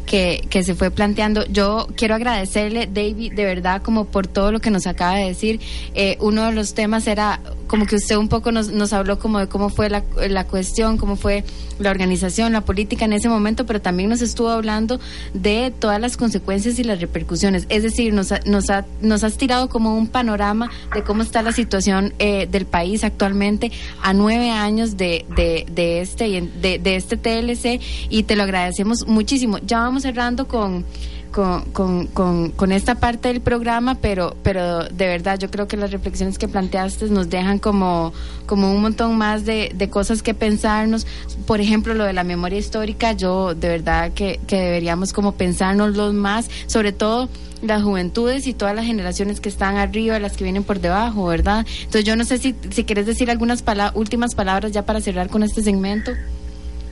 que, 0.04 0.46
que 0.50 0.62
se 0.62 0.74
fue 0.74 0.90
planteando. 0.90 1.46
Yo 1.46 1.88
quiero 1.96 2.14
agradecerle, 2.14 2.86
David, 2.86 3.32
de 3.34 3.44
verdad, 3.44 3.82
como 3.82 4.06
por 4.06 4.26
todo 4.26 4.52
lo 4.52 4.60
que 4.60 4.70
nos 4.70 4.86
acaba 4.86 5.16
de 5.16 5.26
decir. 5.26 5.60
Eh, 5.94 6.16
uno 6.20 6.44
de 6.46 6.52
los 6.52 6.74
temas 6.74 7.06
era 7.06 7.40
como 7.66 7.86
que 7.86 7.96
usted 7.96 8.16
un 8.16 8.28
poco 8.28 8.52
nos, 8.52 8.68
nos 8.68 8.92
habló 8.92 9.18
como 9.18 9.38
de 9.38 9.48
cómo 9.48 9.68
fue 9.68 9.90
la, 9.90 10.04
la 10.28 10.46
cuestión, 10.46 10.98
cómo 10.98 11.16
fue 11.16 11.44
la 11.78 11.90
organización, 11.90 12.52
la 12.52 12.60
política 12.62 13.04
en 13.04 13.12
ese 13.12 13.28
momento, 13.28 13.66
pero 13.66 13.80
también 13.80 14.08
nos 14.08 14.22
estuvo 14.22 14.50
hablando 14.50 15.00
de 15.34 15.72
todas 15.76 16.00
las 16.00 16.16
consecuencias 16.16 16.78
y 16.78 16.84
las 16.84 17.00
repercusiones. 17.00 17.66
Es 17.68 17.82
decir, 17.82 18.12
nos, 18.12 18.32
nos, 18.46 18.70
ha, 18.70 18.84
nos 19.06 19.24
has 19.24 19.36
tirado 19.36 19.68
como 19.68 19.96
un 19.96 20.08
panorama 20.08 20.70
de 20.94 21.02
cómo 21.02 21.22
está 21.22 21.42
la 21.42 21.52
situación 21.52 22.14
eh, 22.18 22.46
del 22.46 22.66
país 22.66 23.04
actualmente 23.04 23.72
a 24.02 24.12
nueve 24.12 24.50
años 24.50 24.96
de, 24.96 25.24
de, 25.34 26.00
este, 26.00 26.40
de, 26.40 26.78
de 26.78 26.96
este 26.96 27.16
TLC 27.16 27.80
y 28.10 28.24
te 28.24 28.36
lo 28.36 28.42
agradecemos 28.42 29.06
muchísimo. 29.06 29.58
Ya 29.58 29.80
vamos 29.80 30.02
cerrando 30.02 30.46
con 30.48 30.84
con, 31.30 32.06
con, 32.06 32.50
con, 32.50 32.72
esta 32.72 32.94
parte 32.94 33.28
del 33.28 33.40
programa, 33.40 33.96
pero, 33.96 34.36
pero 34.42 34.84
de 34.84 35.06
verdad 35.06 35.38
yo 35.38 35.50
creo 35.50 35.68
que 35.68 35.76
las 35.76 35.90
reflexiones 35.90 36.38
que 36.38 36.48
planteaste 36.48 37.06
nos 37.06 37.28
dejan 37.28 37.58
como, 37.58 38.12
como 38.46 38.72
un 38.72 38.82
montón 38.82 39.18
más 39.18 39.44
de, 39.44 39.70
de 39.74 39.90
cosas 39.90 40.22
que 40.22 40.34
pensarnos. 40.34 41.06
Por 41.46 41.60
ejemplo, 41.60 41.94
lo 41.94 42.04
de 42.04 42.12
la 42.12 42.24
memoria 42.24 42.58
histórica, 42.58 43.12
yo 43.12 43.54
de 43.54 43.68
verdad 43.68 44.12
que, 44.12 44.40
que 44.46 44.56
deberíamos 44.56 45.12
como 45.12 45.32
pensárnoslo 45.32 46.12
más, 46.12 46.50
sobre 46.66 46.92
todo 46.92 47.28
las 47.62 47.82
juventudes 47.82 48.46
y 48.46 48.54
todas 48.54 48.74
las 48.74 48.84
generaciones 48.84 49.40
que 49.40 49.48
están 49.48 49.76
arriba, 49.76 50.18
las 50.18 50.36
que 50.36 50.44
vienen 50.44 50.64
por 50.64 50.80
debajo, 50.80 51.26
¿verdad? 51.26 51.66
Entonces 51.78 52.04
yo 52.04 52.16
no 52.16 52.24
sé 52.24 52.38
si, 52.38 52.54
si 52.70 52.84
quieres 52.84 53.06
decir 53.06 53.30
algunas 53.30 53.64
últimas 53.94 54.34
palabras 54.34 54.72
ya 54.72 54.84
para 54.84 55.00
cerrar 55.00 55.28
con 55.28 55.42
este 55.42 55.62
segmento. 55.62 56.12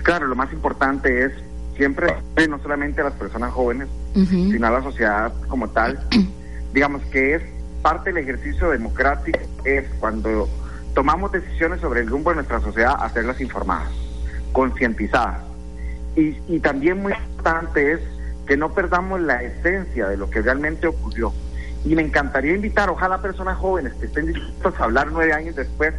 Claro, 0.03 0.27
lo 0.27 0.37
más 0.37 0.53
importante 0.53 1.25
es 1.25 1.33
siempre, 1.77 2.15
no 2.49 2.59
solamente 2.61 3.01
a 3.01 3.05
las 3.05 3.15
personas 3.15 3.53
jóvenes, 3.53 3.89
sino 4.15 4.67
a 4.67 4.71
la 4.71 4.83
sociedad 4.83 5.33
como 5.49 5.69
tal, 5.69 5.99
digamos 6.73 7.03
que 7.07 7.35
es 7.35 7.43
parte 7.83 8.13
del 8.13 8.23
ejercicio 8.23 8.71
democrático, 8.71 9.39
es 9.65 9.85
cuando 10.01 10.49
tomamos 10.95 11.33
decisiones 11.33 11.81
sobre 11.81 12.01
el 12.01 12.09
rumbo 12.09 12.31
de 12.31 12.37
nuestra 12.37 12.61
sociedad, 12.61 12.97
hacerlas 12.99 13.41
informadas, 13.41 13.91
concientizadas. 14.53 15.43
Y, 16.17 16.37
y 16.49 16.61
también 16.61 17.03
muy 17.03 17.13
importante 17.13 17.93
es 17.93 18.01
que 18.47 18.57
no 18.57 18.73
perdamos 18.73 19.21
la 19.21 19.43
esencia 19.43 20.09
de 20.09 20.17
lo 20.17 20.31
que 20.31 20.43
realmente 20.43 20.87
ocurrió. 20.87 21.33
Y 21.85 21.95
me 21.95 22.03
encantaría 22.03 22.55
invitar, 22.55 22.89
ojalá 22.89 23.21
personas 23.21 23.59
jóvenes 23.59 23.93
que 23.95 24.07
estén 24.07 24.27
dispuestos 24.27 24.81
a 24.81 24.85
hablar 24.85 25.09
nueve 25.11 25.33
años 25.33 25.57
después, 25.57 25.93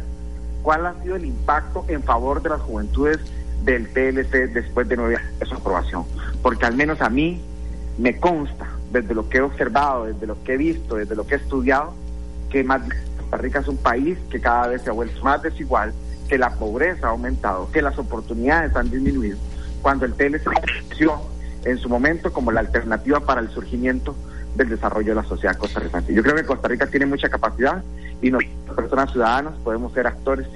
cuál 0.62 0.86
ha 0.86 1.00
sido 1.02 1.16
el 1.16 1.24
impacto 1.24 1.84
en 1.88 2.02
favor 2.02 2.42
de 2.42 2.48
las 2.50 2.60
juventudes 2.60 3.18
del 3.66 3.88
TLC 3.88 4.52
después 4.52 4.88
de 4.88 4.96
nueve 4.96 5.16
años 5.16 5.38
de 5.38 5.46
su 5.46 5.54
aprobación. 5.54 6.04
Porque 6.40 6.64
al 6.64 6.76
menos 6.76 7.02
a 7.02 7.10
mí 7.10 7.42
me 7.98 8.18
consta, 8.18 8.68
desde 8.92 9.12
lo 9.12 9.28
que 9.28 9.38
he 9.38 9.40
observado, 9.42 10.06
desde 10.06 10.26
lo 10.26 10.42
que 10.44 10.54
he 10.54 10.56
visto, 10.56 10.96
desde 10.96 11.16
lo 11.16 11.26
que 11.26 11.34
he 11.34 11.38
estudiado, 11.38 11.92
que 12.48 12.62
más 12.62 12.80
Costa 13.18 13.36
Rica 13.38 13.58
es 13.58 13.68
un 13.68 13.76
país 13.76 14.16
que 14.30 14.40
cada 14.40 14.68
vez 14.68 14.82
se 14.82 14.90
ha 14.90 14.92
vuelto 14.92 15.22
más 15.22 15.42
desigual, 15.42 15.92
que 16.28 16.38
la 16.38 16.50
pobreza 16.54 17.08
ha 17.08 17.10
aumentado, 17.10 17.68
que 17.72 17.82
las 17.82 17.98
oportunidades 17.98 18.74
han 18.76 18.88
disminuido, 18.88 19.36
cuando 19.82 20.06
el 20.06 20.14
TLC 20.14 20.44
creció 20.62 21.20
en 21.64 21.78
su 21.78 21.88
momento 21.88 22.32
como 22.32 22.52
la 22.52 22.60
alternativa 22.60 23.18
para 23.20 23.40
el 23.40 23.50
surgimiento 23.50 24.14
del 24.54 24.68
desarrollo 24.68 25.08
de 25.08 25.14
la 25.16 25.24
sociedad 25.24 25.56
costarricense. 25.56 26.14
Yo 26.14 26.22
creo 26.22 26.36
que 26.36 26.44
Costa 26.44 26.68
Rica 26.68 26.86
tiene 26.86 27.06
mucha 27.06 27.28
capacidad 27.28 27.82
y 28.22 28.30
nosotros, 28.30 28.76
personas 28.76 29.10
ciudadanas, 29.10 29.54
podemos 29.64 29.92
ser 29.92 30.06
actores 30.06 30.46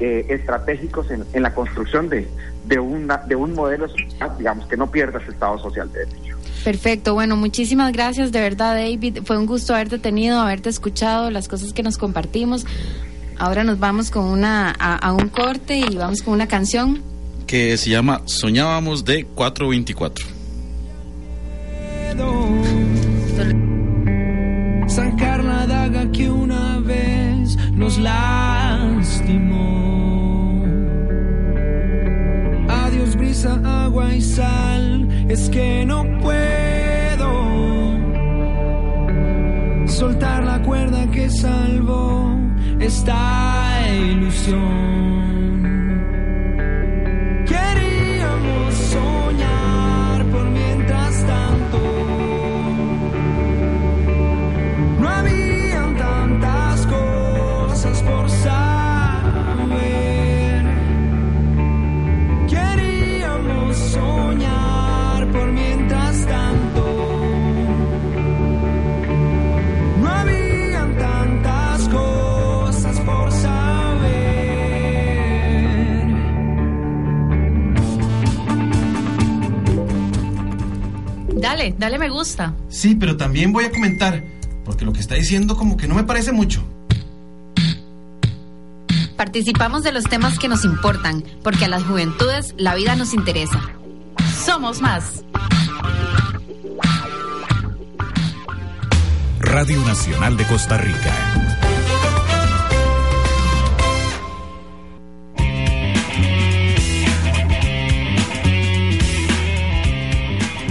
eh, 0.00 0.26
estratégicos 0.28 1.10
en, 1.10 1.24
en, 1.32 1.42
la 1.42 1.54
construcción 1.54 2.08
de, 2.08 2.28
de, 2.66 2.78
una, 2.78 3.18
de 3.18 3.34
un 3.36 3.54
modelo 3.54 3.88
social, 3.88 4.32
digamos, 4.38 4.66
que 4.66 4.76
no 4.76 4.90
pierda 4.90 5.20
ese 5.20 5.30
Estado 5.30 5.58
social 5.58 5.90
de 5.92 6.00
derecho. 6.00 6.36
Perfecto, 6.64 7.14
bueno, 7.14 7.36
muchísimas 7.36 7.92
gracias 7.92 8.32
de 8.32 8.40
verdad 8.40 8.74
David, 8.74 9.20
fue 9.24 9.38
un 9.38 9.46
gusto 9.46 9.72
haberte 9.72 9.98
tenido, 9.98 10.40
haberte 10.40 10.68
escuchado, 10.68 11.30
las 11.30 11.48
cosas 11.48 11.72
que 11.72 11.82
nos 11.82 11.96
compartimos. 11.96 12.66
Ahora 13.38 13.64
nos 13.64 13.78
vamos 13.78 14.10
con 14.10 14.24
una 14.24 14.74
a, 14.78 14.96
a 14.96 15.12
un 15.12 15.28
corte 15.28 15.78
y 15.78 15.96
vamos 15.96 16.22
con 16.22 16.34
una 16.34 16.48
canción 16.48 17.02
que 17.46 17.76
se 17.76 17.90
llama 17.90 18.22
Soñábamos 18.24 19.04
de 19.04 19.24
424. 19.24 20.26
Sacar 24.88 25.44
la 25.44 25.66
daga 25.66 26.10
que 26.10 26.30
una 26.30 26.78
vez 26.80 27.56
nos 27.72 27.98
lastimó. 27.98 28.65
Agua 33.46 34.14
y 34.14 34.20
sal. 34.20 35.08
Es 35.28 35.48
que 35.48 35.84
no 35.86 36.04
puedo 36.20 37.30
soltar 39.86 40.44
la 40.44 40.62
cuerda 40.62 41.06
que 41.10 41.30
salvó 41.30 42.36
esta 42.80 43.78
ilusión. 43.90 45.35
Dale, 81.56 81.74
dale 81.78 81.98
me 81.98 82.10
gusta. 82.10 82.52
Sí, 82.68 82.96
pero 82.96 83.16
también 83.16 83.50
voy 83.50 83.64
a 83.64 83.70
comentar, 83.70 84.22
porque 84.62 84.84
lo 84.84 84.92
que 84.92 85.00
está 85.00 85.14
diciendo 85.14 85.56
como 85.56 85.78
que 85.78 85.88
no 85.88 85.94
me 85.94 86.04
parece 86.04 86.30
mucho. 86.30 86.62
Participamos 89.16 89.82
de 89.82 89.90
los 89.90 90.04
temas 90.04 90.38
que 90.38 90.48
nos 90.48 90.66
importan, 90.66 91.24
porque 91.42 91.64
a 91.64 91.68
las 91.68 91.82
juventudes 91.84 92.52
la 92.58 92.74
vida 92.74 92.94
nos 92.94 93.14
interesa. 93.14 93.58
Somos 94.44 94.82
más. 94.82 95.24
Radio 99.40 99.80
Nacional 99.80 100.36
de 100.36 100.44
Costa 100.44 100.76
Rica. 100.76 101.35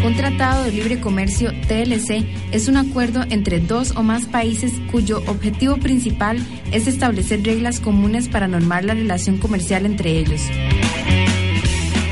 Un 0.06 0.16
tratado 0.16 0.66
de 0.66 0.72
libre 0.72 1.00
comercio 1.00 1.52
TLC 1.68 2.24
es 2.52 2.68
un 2.68 2.78
acuerdo 2.78 3.24
entre 3.32 3.60
dos 3.60 3.94
o 3.96 4.04
más 4.04 4.26
países 4.26 4.72
cuyo 4.92 5.24
objetivo 5.26 5.78
principal 5.78 6.38
es 6.72 6.86
establecer 6.86 7.44
reglas 7.44 7.80
comunes 7.80 8.30
para 8.30 8.48
normar 8.48 8.86
la 8.86 8.94
relación 8.94 9.40
comercial 9.40 9.84
entre 9.84 10.20
ellos. 10.20 10.42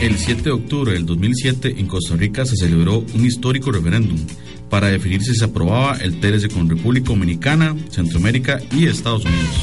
El 0.01 0.17
7 0.17 0.41
de 0.41 0.51
octubre 0.51 0.93
del 0.93 1.05
2007 1.05 1.75
en 1.77 1.85
Costa 1.85 2.15
Rica 2.15 2.47
se 2.47 2.55
celebró 2.55 3.05
un 3.13 3.25
histórico 3.25 3.71
referéndum 3.71 4.17
para 4.71 4.87
definir 4.87 5.21
si 5.21 5.35
se 5.35 5.45
aprobaba 5.45 5.95
el 5.97 6.19
TLC 6.19 6.51
con 6.51 6.67
República 6.67 7.09
Dominicana, 7.09 7.75
Centroamérica 7.91 8.59
y 8.75 8.87
Estados 8.87 9.23
Unidos. 9.23 9.55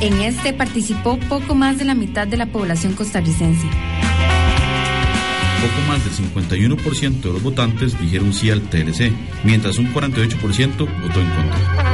En 0.00 0.20
este 0.20 0.52
participó 0.52 1.18
poco 1.30 1.54
más 1.54 1.78
de 1.78 1.86
la 1.86 1.94
mitad 1.94 2.26
de 2.26 2.36
la 2.36 2.52
población 2.52 2.92
costarricense. 2.92 3.66
Poco 5.62 5.86
más 5.86 6.04
del 6.04 6.12
51% 6.12 7.20
de 7.20 7.32
los 7.32 7.40
votantes 7.40 7.96
dijeron 8.00 8.32
sí 8.32 8.50
al 8.50 8.62
TLC, 8.62 9.12
mientras 9.44 9.78
un 9.78 9.94
48% 9.94 10.76
votó 10.78 11.20
en 11.20 11.30
contra. 11.30 11.91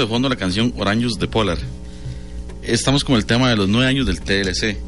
De 0.00 0.06
fondo 0.06 0.28
la 0.28 0.36
canción 0.36 0.72
Orange 0.78 1.08
de 1.18 1.28
Polar. 1.28 1.58
Estamos 2.62 3.04
con 3.04 3.16
el 3.16 3.26
tema 3.26 3.50
de 3.50 3.56
los 3.56 3.68
nueve 3.68 3.86
años 3.86 4.06
del 4.06 4.20
TLC. 4.20 4.78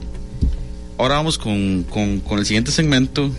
Ahora 0.97 1.17
vamos 1.17 1.37
con, 1.37 1.85
con, 1.85 2.21
con 2.21 2.39
el 2.39 2.47
siguiente 2.47 2.71
segmento. 2.71 3.31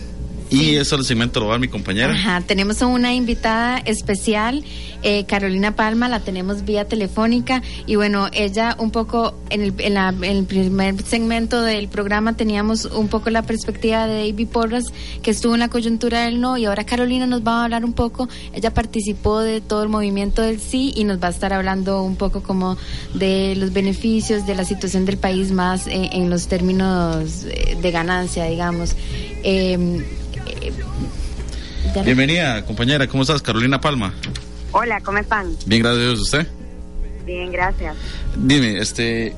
Y 0.54 0.76
eso 0.76 0.96
el 0.96 1.04
segmento 1.04 1.40
lo 1.40 1.46
va 1.46 1.56
a 1.56 1.58
mi 1.58 1.68
compañera. 1.68 2.12
Ajá, 2.12 2.40
tenemos 2.40 2.80
a 2.82 2.86
una 2.86 3.14
invitada 3.14 3.78
especial, 3.78 4.64
eh, 5.02 5.24
Carolina 5.26 5.74
Palma, 5.76 6.08
la 6.08 6.20
tenemos 6.20 6.64
vía 6.64 6.86
telefónica 6.86 7.62
y 7.86 7.96
bueno, 7.96 8.28
ella 8.32 8.76
un 8.78 8.90
poco 8.90 9.34
en 9.50 9.62
el, 9.62 9.74
en, 9.78 9.94
la- 9.94 10.08
en 10.08 10.24
el 10.24 10.44
primer 10.44 11.02
segmento 11.02 11.62
del 11.62 11.88
programa 11.88 12.36
teníamos 12.36 12.84
un 12.86 13.08
poco 13.08 13.30
la 13.30 13.42
perspectiva 13.42 14.06
de 14.06 14.30
David 14.30 14.48
Porras 14.48 14.84
que 15.22 15.30
estuvo 15.30 15.54
en 15.54 15.60
la 15.60 15.68
coyuntura 15.68 16.24
del 16.24 16.40
no 16.40 16.56
y 16.56 16.64
ahora 16.66 16.84
Carolina 16.84 17.26
nos 17.26 17.42
va 17.46 17.60
a 17.60 17.64
hablar 17.64 17.84
un 17.84 17.92
poco, 17.92 18.28
ella 18.52 18.72
participó 18.72 19.40
de 19.40 19.60
todo 19.60 19.82
el 19.82 19.88
movimiento 19.88 20.42
del 20.42 20.60
sí 20.60 20.92
y 20.96 21.04
nos 21.04 21.22
va 21.22 21.28
a 21.28 21.30
estar 21.30 21.52
hablando 21.52 22.02
un 22.02 22.16
poco 22.16 22.42
como 22.42 22.76
de 23.14 23.54
los 23.56 23.72
beneficios 23.72 24.46
de 24.46 24.54
la 24.54 24.64
situación 24.64 25.04
del 25.04 25.16
país 25.18 25.50
más 25.50 25.86
eh, 25.86 26.10
en 26.12 26.30
los 26.30 26.46
términos 26.46 27.44
eh, 27.44 27.76
de 27.80 27.90
ganancia, 27.90 28.44
digamos. 28.44 28.94
Eh, 29.42 30.02
eh, 30.46 30.72
Bienvenida, 32.04 32.64
compañera. 32.64 33.06
¿Cómo 33.06 33.22
estás, 33.22 33.42
Carolina 33.42 33.80
Palma? 33.80 34.14
Hola, 34.72 35.00
¿cómo 35.00 35.18
están? 35.18 35.56
Bien, 35.66 35.82
gracias 35.82 36.00
a 36.00 36.06
Dios. 36.08 36.20
¿Usted? 36.20 36.46
Bien, 37.26 37.52
gracias. 37.52 37.96
Dime, 38.36 38.78
este. 38.78 39.34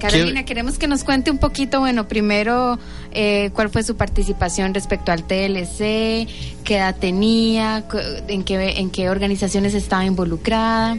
Carolina, 0.00 0.40
¿qué- 0.40 0.46
queremos 0.46 0.78
que 0.78 0.88
nos 0.88 1.04
cuente 1.04 1.30
un 1.30 1.38
poquito, 1.38 1.78
bueno, 1.80 2.08
primero, 2.08 2.78
eh, 3.12 3.50
cuál 3.52 3.68
fue 3.68 3.82
su 3.82 3.96
participación 3.96 4.72
respecto 4.72 5.12
al 5.12 5.24
TLC, 5.24 6.26
qué 6.64 6.76
edad 6.78 6.96
tenía, 6.96 7.84
cu- 7.90 7.98
en 8.28 8.42
qué, 8.42 8.78
en 8.78 8.90
qué 8.90 9.10
organizaciones 9.10 9.74
estaba 9.74 10.04
involucrada. 10.06 10.96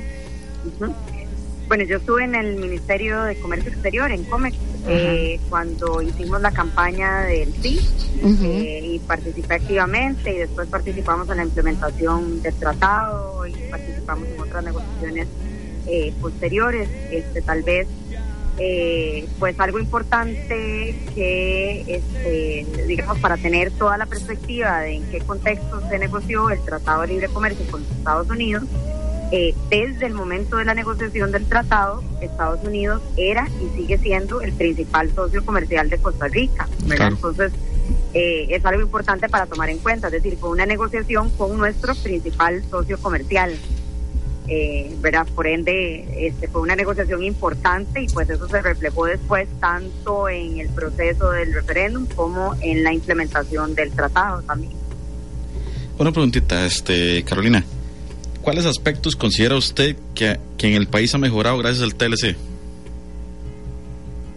Bueno, 1.67 1.83
yo 1.83 1.97
estuve 1.97 2.25
en 2.25 2.35
el 2.35 2.57
Ministerio 2.57 3.23
de 3.23 3.35
Comercio 3.39 3.71
Exterior, 3.71 4.11
en 4.11 4.23
COMEX, 4.25 4.55
eh, 4.87 5.39
cuando 5.49 6.01
hicimos 6.01 6.41
la 6.41 6.51
campaña 6.51 7.21
del 7.21 7.53
sí 7.61 7.79
Ujú. 8.23 8.45
eh, 8.45 8.81
y 8.93 8.99
participé 8.99 9.55
activamente 9.55 10.33
y 10.33 10.37
después 10.37 10.67
participamos 10.67 11.29
en 11.29 11.37
la 11.37 11.43
implementación 11.43 12.41
del 12.41 12.53
tratado 12.55 13.45
y 13.45 13.53
participamos 13.69 14.27
en 14.27 14.39
otras 14.39 14.63
negociaciones 14.63 15.27
eh, 15.87 16.13
posteriores. 16.19 16.89
Este, 17.11 17.41
tal 17.41 17.63
vez 17.63 17.87
eh, 18.57 19.27
pues 19.39 19.59
algo 19.59 19.79
importante 19.79 20.95
que, 21.15 21.81
este, 21.87 22.85
digamos, 22.85 23.17
para 23.19 23.37
tener 23.37 23.71
toda 23.71 23.97
la 23.97 24.05
perspectiva 24.05 24.81
de 24.81 24.97
en 24.97 25.03
qué 25.09 25.19
contexto 25.19 25.81
se 25.89 25.97
negoció 25.97 26.49
el 26.49 26.59
Tratado 26.59 27.01
de 27.01 27.07
Libre 27.07 27.27
Comercio 27.29 27.65
con 27.71 27.81
los 27.81 27.91
Estados 27.91 28.29
Unidos, 28.29 28.63
eh, 29.31 29.55
desde 29.69 30.07
el 30.07 30.13
momento 30.13 30.57
de 30.57 30.65
la 30.65 30.73
negociación 30.73 31.31
del 31.31 31.45
tratado, 31.45 32.03
Estados 32.19 32.59
Unidos 32.65 33.01
era 33.15 33.47
y 33.61 33.77
sigue 33.77 33.97
siendo 33.97 34.41
el 34.41 34.51
principal 34.51 35.09
socio 35.15 35.45
comercial 35.45 35.89
de 35.89 35.97
Costa 35.99 36.27
Rica. 36.27 36.67
Entonces, 36.89 37.53
eh, 38.13 38.47
es 38.49 38.65
algo 38.65 38.81
importante 38.81 39.29
para 39.29 39.45
tomar 39.45 39.69
en 39.69 39.77
cuenta, 39.77 40.07
es 40.07 40.13
decir, 40.13 40.37
fue 40.37 40.49
una 40.49 40.65
negociación 40.65 41.29
con 41.29 41.57
nuestro 41.57 41.95
principal 41.95 42.61
socio 42.69 42.97
comercial. 42.97 43.55
Eh, 44.47 44.93
¿verdad? 44.99 45.25
Por 45.33 45.47
ende, 45.47 46.27
este, 46.27 46.49
fue 46.49 46.59
una 46.59 46.75
negociación 46.75 47.23
importante 47.23 48.01
y 48.01 48.07
pues 48.07 48.29
eso 48.29 48.49
se 48.49 48.61
reflejó 48.61 49.05
después 49.05 49.47
tanto 49.61 50.27
en 50.27 50.59
el 50.59 50.67
proceso 50.69 51.31
del 51.31 51.53
referéndum 51.53 52.05
como 52.07 52.55
en 52.59 52.83
la 52.83 52.91
implementación 52.91 53.75
del 53.75 53.91
tratado 53.91 54.41
también. 54.41 54.73
Una 55.97 56.11
preguntita, 56.11 56.65
este, 56.65 57.23
Carolina. 57.23 57.63
¿Cuáles 58.41 58.65
aspectos 58.65 59.15
considera 59.15 59.55
usted 59.55 59.95
que, 60.15 60.39
que 60.57 60.67
en 60.67 60.73
el 60.73 60.87
país 60.87 61.13
ha 61.13 61.17
mejorado 61.17 61.57
gracias 61.57 61.83
al 61.83 61.95
TLC? 61.95 62.35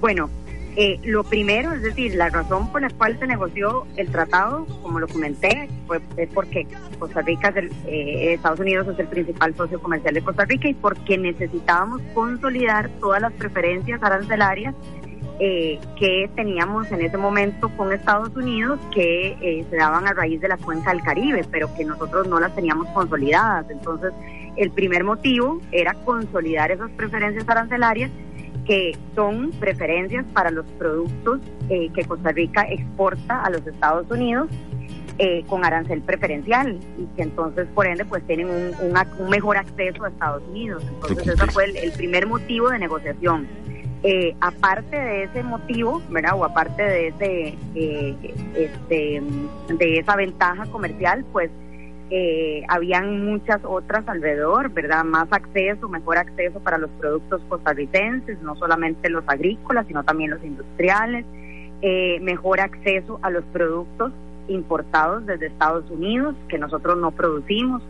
Bueno, 0.00 0.28
eh, 0.76 0.98
lo 1.04 1.22
primero, 1.22 1.72
es 1.72 1.82
decir, 1.82 2.14
la 2.16 2.28
razón 2.30 2.70
por 2.72 2.82
la 2.82 2.90
cual 2.90 3.16
se 3.18 3.26
negoció 3.26 3.86
el 3.96 4.08
tratado, 4.10 4.66
como 4.82 4.98
lo 4.98 5.06
comenté, 5.06 5.68
fue, 5.86 6.00
es 6.16 6.28
porque 6.34 6.66
Costa 6.98 7.22
Rica, 7.22 7.48
es 7.50 7.56
el, 7.56 7.72
eh, 7.86 8.34
Estados 8.34 8.58
Unidos 8.58 8.88
es 8.88 8.98
el 8.98 9.06
principal 9.06 9.54
socio 9.54 9.80
comercial 9.80 10.14
de 10.14 10.22
Costa 10.22 10.44
Rica 10.44 10.68
y 10.68 10.74
porque 10.74 11.16
necesitábamos 11.16 12.02
consolidar 12.12 12.90
todas 13.00 13.22
las 13.22 13.32
preferencias 13.34 14.02
arancelarias 14.02 14.74
eh, 15.40 15.78
que 15.98 16.30
teníamos 16.34 16.90
en 16.92 17.02
ese 17.02 17.16
momento 17.16 17.68
con 17.76 17.92
Estados 17.92 18.34
Unidos 18.36 18.78
que 18.94 19.64
se 19.68 19.76
daban 19.76 20.06
a 20.06 20.12
raíz 20.12 20.40
de 20.40 20.48
la 20.48 20.56
cuenca 20.56 20.92
del 20.92 21.02
Caribe, 21.02 21.44
pero 21.50 21.68
que 21.74 21.84
nosotros 21.84 22.28
no 22.28 22.38
las 22.38 22.54
teníamos 22.54 22.88
consolidadas. 22.88 23.68
Entonces, 23.70 24.12
el 24.56 24.70
primer 24.70 25.04
motivo 25.04 25.60
era 25.72 25.94
consolidar 25.94 26.70
esas 26.70 26.90
preferencias 26.92 27.48
arancelarias 27.48 28.10
que 28.64 28.96
son 29.14 29.50
preferencias 29.52 30.24
para 30.32 30.50
los 30.50 30.64
productos 30.78 31.40
eh, 31.68 31.90
que 31.94 32.04
Costa 32.04 32.32
Rica 32.32 32.66
exporta 32.68 33.42
a 33.42 33.50
los 33.50 33.66
Estados 33.66 34.10
Unidos 34.10 34.48
eh, 35.18 35.44
con 35.46 35.64
arancel 35.64 36.00
preferencial 36.00 36.78
y 36.98 37.06
que 37.14 37.22
entonces 37.22 37.68
por 37.74 37.86
ende 37.86 38.04
pues 38.04 38.26
tienen 38.26 38.48
un, 38.48 39.30
mejor 39.30 39.58
acceso 39.58 40.04
a 40.04 40.08
Estados 40.08 40.42
Unidos. 40.48 40.82
Entonces 40.88 41.28
ese 41.28 41.46
fue 41.48 41.66
el, 41.66 41.92
primer 41.92 42.26
motivo 42.26 42.70
de 42.70 42.78
negociación. 42.78 43.46
Eh, 44.06 44.36
aparte 44.40 44.96
de 44.96 45.24
ese 45.24 45.42
motivo, 45.42 46.02
¿verdad? 46.10 46.34
O 46.36 46.44
aparte 46.44 46.82
de 46.82 47.08
ese 47.08 47.54
este, 48.54 49.22
de 49.78 49.98
esa 49.98 50.14
ventaja 50.14 50.66
comercial, 50.66 51.24
pues 51.32 51.50
eh, 52.10 52.62
habían 52.68 53.24
muchas 53.24 53.60
otras 53.64 54.06
alrededor, 54.06 54.68
¿verdad? 54.70 55.04
Más 55.04 55.26
acceso, 55.32 55.88
mejor 55.88 56.18
acceso 56.18 56.60
para 56.60 56.76
los 56.76 56.90
productos 57.00 57.40
costarricenses, 57.48 58.40
no 58.42 58.56
solamente 58.56 59.08
los 59.08 59.24
agrícolas, 59.26 59.86
sino 59.86 60.04
también 60.04 60.30
los 60.30 60.44
industriales, 60.44 61.24
eh, 61.80 62.20
mejor 62.20 62.60
acceso 62.60 63.18
a 63.22 63.30
los 63.30 63.42
productos 63.44 64.12
importados 64.48 65.24
desde 65.24 65.46
Estados 65.46 65.90
Unidos, 65.90 66.36
que 66.48 66.58
nosotros 66.58 66.98
no 66.98 67.10
producimos. 67.10 67.82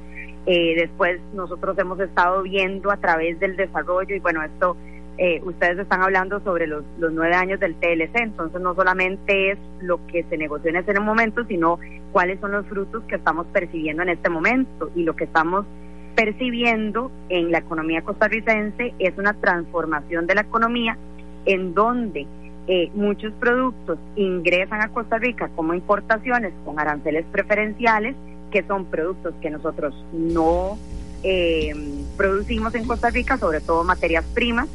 Eh, 0.46 0.74
después 0.76 1.20
nosotros 1.34 1.76
hemos 1.78 1.98
estado 1.98 2.42
viendo 2.42 2.92
a 2.92 2.98
través 2.98 3.40
del 3.40 3.56
desarrollo, 3.56 4.14
y 4.14 4.20
bueno, 4.20 4.44
esto 4.44 4.76
eh, 5.16 5.40
ustedes 5.44 5.78
están 5.78 6.02
hablando 6.02 6.40
sobre 6.40 6.66
los, 6.66 6.82
los 6.98 7.12
nueve 7.12 7.34
años 7.34 7.60
del 7.60 7.74
TLC, 7.76 8.16
entonces 8.16 8.60
no 8.60 8.74
solamente 8.74 9.52
es 9.52 9.58
lo 9.80 10.04
que 10.06 10.24
se 10.24 10.36
negoció 10.36 10.70
en 10.70 10.76
ese 10.76 10.98
momento, 10.98 11.44
sino 11.44 11.78
cuáles 12.12 12.40
son 12.40 12.52
los 12.52 12.66
frutos 12.66 13.04
que 13.04 13.16
estamos 13.16 13.46
percibiendo 13.52 14.02
en 14.02 14.08
este 14.08 14.28
momento. 14.28 14.90
Y 14.96 15.04
lo 15.04 15.14
que 15.14 15.24
estamos 15.24 15.66
percibiendo 16.14 17.10
en 17.28 17.50
la 17.50 17.58
economía 17.58 18.02
costarricense 18.02 18.94
es 18.98 19.16
una 19.18 19.34
transformación 19.34 20.26
de 20.26 20.34
la 20.34 20.40
economía 20.42 20.96
en 21.44 21.74
donde 21.74 22.26
eh, 22.66 22.90
muchos 22.94 23.32
productos 23.34 23.98
ingresan 24.16 24.80
a 24.80 24.88
Costa 24.88 25.18
Rica 25.18 25.50
como 25.54 25.74
importaciones 25.74 26.52
con 26.64 26.78
aranceles 26.78 27.24
preferenciales, 27.30 28.16
que 28.50 28.62
son 28.62 28.86
productos 28.86 29.34
que 29.42 29.50
nosotros 29.50 29.94
no 30.12 30.78
eh, 31.22 31.72
producimos 32.16 32.74
en 32.74 32.86
Costa 32.86 33.10
Rica, 33.10 33.36
sobre 33.36 33.60
todo 33.60 33.84
materias 33.84 34.24
primas, 34.34 34.68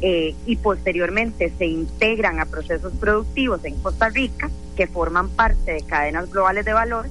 eh, 0.00 0.34
y 0.46 0.56
posteriormente 0.56 1.52
se 1.58 1.66
integran 1.66 2.40
a 2.40 2.46
procesos 2.46 2.92
productivos 3.00 3.64
en 3.64 3.74
Costa 3.76 4.08
Rica 4.08 4.50
que 4.76 4.86
forman 4.86 5.28
parte 5.28 5.72
de 5.72 5.82
cadenas 5.82 6.30
globales 6.30 6.64
de 6.64 6.72
valor 6.72 7.06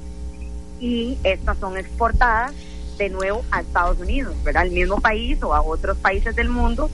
y 0.79 1.17
estas 1.23 1.57
son 1.57 1.77
exportadas 1.77 2.53
de 2.97 3.09
nuevo 3.09 3.43
a 3.51 3.61
Estados 3.61 3.99
Unidos, 3.99 4.35
¿verdad? 4.43 4.63
Al 4.63 4.71
mismo 4.71 4.99
país 4.99 5.41
o 5.43 5.53
a 5.53 5.61
otros 5.61 5.97
países 5.97 6.35
del 6.35 6.49
mundo 6.49 6.89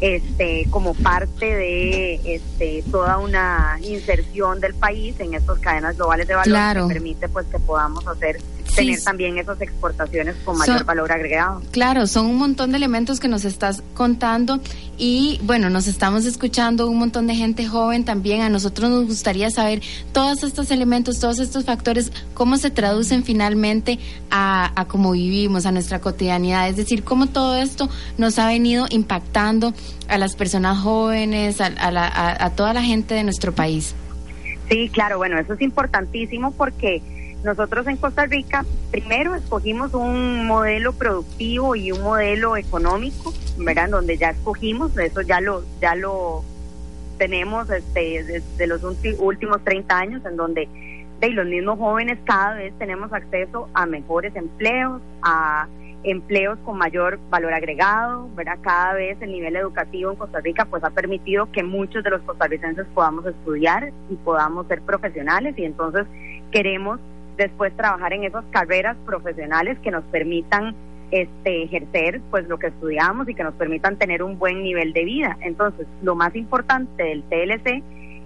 este 0.00 0.66
como 0.70 0.94
parte 0.94 1.46
de 1.46 2.20
este 2.24 2.82
toda 2.90 3.18
una 3.18 3.78
inserción 3.80 4.60
del 4.60 4.74
país 4.74 5.18
en 5.20 5.34
estas 5.34 5.58
cadenas 5.60 5.96
globales 5.96 6.26
de 6.26 6.34
valor 6.34 6.88
que 6.88 6.94
permite 6.94 7.28
pues 7.28 7.46
que 7.46 7.58
podamos 7.60 8.06
hacer 8.06 8.40
tener 8.74 9.00
también 9.02 9.38
esas 9.38 9.60
exportaciones 9.60 10.36
con 10.44 10.58
mayor 10.58 10.84
valor 10.84 11.12
agregado. 11.12 11.62
Claro, 11.70 12.06
son 12.06 12.26
un 12.26 12.36
montón 12.36 12.70
de 12.70 12.76
elementos 12.76 13.20
que 13.20 13.28
nos 13.28 13.44
estás 13.44 13.82
contando 13.94 14.60
y 14.96 15.40
bueno, 15.42 15.70
nos 15.70 15.86
estamos 15.86 16.24
escuchando 16.24 16.88
un 16.88 16.98
montón 16.98 17.26
de 17.26 17.34
gente 17.34 17.66
joven 17.66 18.04
también. 18.04 18.42
A 18.42 18.48
nosotros 18.48 18.90
nos 18.90 19.06
gustaría 19.06 19.50
saber 19.50 19.82
todos 20.12 20.42
estos 20.42 20.70
elementos, 20.70 21.18
todos 21.18 21.38
estos 21.38 21.64
factores, 21.64 22.12
cómo 22.34 22.56
se 22.56 22.70
traducen 22.70 23.24
finalmente 23.24 23.98
a, 24.30 24.72
a 24.80 24.86
cómo 24.86 25.12
vivimos, 25.12 25.66
a 25.66 25.72
nuestra 25.72 26.00
cotidianidad. 26.00 26.68
Es 26.68 26.76
decir, 26.76 27.04
cómo 27.04 27.26
todo 27.26 27.56
esto 27.56 27.88
nos 28.18 28.38
ha 28.38 28.46
venido 28.46 28.86
impactando 28.90 29.74
a 30.08 30.18
las 30.18 30.36
personas 30.36 30.78
jóvenes, 30.78 31.60
a, 31.60 31.66
a, 31.66 32.44
a 32.44 32.50
toda 32.50 32.72
la 32.72 32.82
gente 32.82 33.14
de 33.14 33.24
nuestro 33.24 33.52
país. 33.52 33.94
Sí, 34.68 34.88
claro, 34.92 35.18
bueno, 35.18 35.38
eso 35.38 35.52
es 35.52 35.60
importantísimo 35.60 36.52
porque 36.52 37.02
nosotros 37.44 37.86
en 37.86 37.98
Costa 37.98 38.26
Rica 38.26 38.64
primero 38.90 39.34
escogimos 39.34 39.92
un 39.94 40.46
modelo 40.46 40.92
productivo 40.92 41.76
y 41.76 41.92
un 41.92 42.02
modelo 42.02 42.56
económico, 42.56 43.32
¿verdad? 43.58 43.90
Donde 43.90 44.16
ya 44.16 44.30
escogimos, 44.30 44.96
eso 44.96 45.20
ya 45.20 45.40
lo 45.40 45.62
ya 45.80 45.94
lo 45.94 46.42
tenemos 47.18 47.70
este 47.70 48.24
desde 48.24 48.66
los 48.66 48.82
últimos 49.18 49.62
30 49.62 49.96
años 49.96 50.22
en 50.24 50.36
donde 50.36 50.68
de 51.20 51.30
los 51.30 51.46
mismos 51.46 51.78
jóvenes 51.78 52.18
cada 52.24 52.54
vez 52.54 52.72
tenemos 52.78 53.12
acceso 53.12 53.68
a 53.74 53.86
mejores 53.86 54.34
empleos, 54.34 55.00
a 55.22 55.68
empleos 56.02 56.58
con 56.64 56.76
mayor 56.76 57.18
valor 57.30 57.52
agregado, 57.52 58.28
¿verdad? 58.34 58.58
Cada 58.62 58.94
vez 58.94 59.20
el 59.20 59.32
nivel 59.32 59.56
educativo 59.56 60.10
en 60.10 60.16
Costa 60.16 60.40
Rica 60.40 60.64
pues 60.66 60.82
ha 60.82 60.90
permitido 60.90 61.50
que 61.50 61.62
muchos 61.62 62.04
de 62.04 62.10
los 62.10 62.22
costarricenses 62.22 62.86
podamos 62.94 63.26
estudiar 63.26 63.92
y 64.10 64.14
podamos 64.16 64.66
ser 64.66 64.82
profesionales 64.82 65.54
y 65.56 65.64
entonces 65.64 66.06
queremos 66.50 67.00
después 67.36 67.76
trabajar 67.76 68.12
en 68.12 68.24
esas 68.24 68.44
carreras 68.50 68.96
profesionales 69.04 69.78
que 69.80 69.90
nos 69.90 70.04
permitan 70.04 70.74
este, 71.10 71.64
ejercer 71.64 72.20
pues 72.30 72.48
lo 72.48 72.58
que 72.58 72.68
estudiamos 72.68 73.28
y 73.28 73.34
que 73.34 73.44
nos 73.44 73.54
permitan 73.54 73.96
tener 73.96 74.22
un 74.22 74.38
buen 74.38 74.62
nivel 74.62 74.92
de 74.92 75.04
vida. 75.04 75.36
Entonces, 75.42 75.86
lo 76.02 76.14
más 76.14 76.34
importante 76.34 77.02
del 77.02 77.22
TLC 77.24 77.82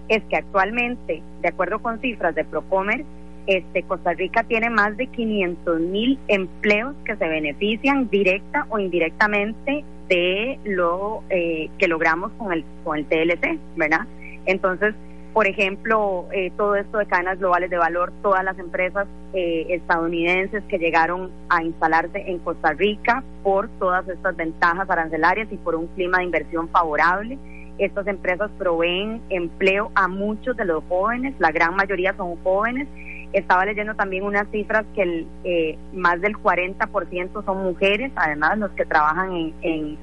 es 0.07 0.23
que 0.23 0.35
actualmente, 0.37 1.21
de 1.41 1.47
acuerdo 1.47 1.79
con 1.79 1.99
cifras 1.99 2.33
de 2.35 2.45
Procomer, 2.45 3.05
este, 3.47 3.83
Costa 3.83 4.13
Rica 4.13 4.43
tiene 4.43 4.69
más 4.69 4.95
de 4.97 5.07
500 5.07 5.79
mil 5.81 6.19
empleos 6.27 6.95
que 7.03 7.15
se 7.15 7.27
benefician 7.27 8.09
directa 8.09 8.65
o 8.69 8.79
indirectamente 8.79 9.83
de 10.07 10.59
lo 10.65 11.23
eh, 11.29 11.69
que 11.77 11.87
logramos 11.87 12.31
con 12.33 12.51
el, 12.51 12.63
con 12.83 12.97
el 12.97 13.05
TLC, 13.05 13.59
¿verdad? 13.75 14.07
Entonces, 14.45 14.95
por 15.33 15.47
ejemplo, 15.47 16.25
eh, 16.31 16.51
todo 16.57 16.75
esto 16.75 16.97
de 16.97 17.05
cadenas 17.05 17.39
globales 17.39 17.69
de 17.69 17.77
valor, 17.77 18.11
todas 18.21 18.43
las 18.43 18.57
empresas 18.57 19.07
eh, 19.33 19.67
estadounidenses 19.69 20.63
que 20.63 20.79
llegaron 20.79 21.29
a 21.49 21.63
instalarse 21.63 22.23
en 22.27 22.39
Costa 22.39 22.73
Rica 22.73 23.23
por 23.43 23.69
todas 23.79 24.07
estas 24.09 24.35
ventajas 24.35 24.89
arancelarias 24.89 25.47
y 25.51 25.57
por 25.57 25.75
un 25.75 25.87
clima 25.87 26.17
de 26.17 26.25
inversión 26.25 26.67
favorable. 26.69 27.37
Estas 27.77 28.07
empresas 28.07 28.49
proveen 28.57 29.21
empleo 29.29 29.91
a 29.95 30.07
muchos 30.07 30.57
de 30.57 30.65
los 30.65 30.83
jóvenes, 30.89 31.35
la 31.39 31.51
gran 31.51 31.75
mayoría 31.75 32.13
son 32.17 32.35
jóvenes. 32.43 32.87
Estaba 33.31 33.65
leyendo 33.65 33.93
también 33.93 34.23
unas 34.23 34.47
cifras 34.51 34.83
que 34.95 35.03
el, 35.03 35.27
eh, 35.43 35.77
más 35.93 36.19
del 36.19 36.35
40% 36.37 37.45
son 37.45 37.63
mujeres, 37.63 38.11
además 38.15 38.57
los 38.57 38.71
que 38.71 38.85
trabajan 38.85 39.31
en, 39.33 39.53
en, 39.61 39.97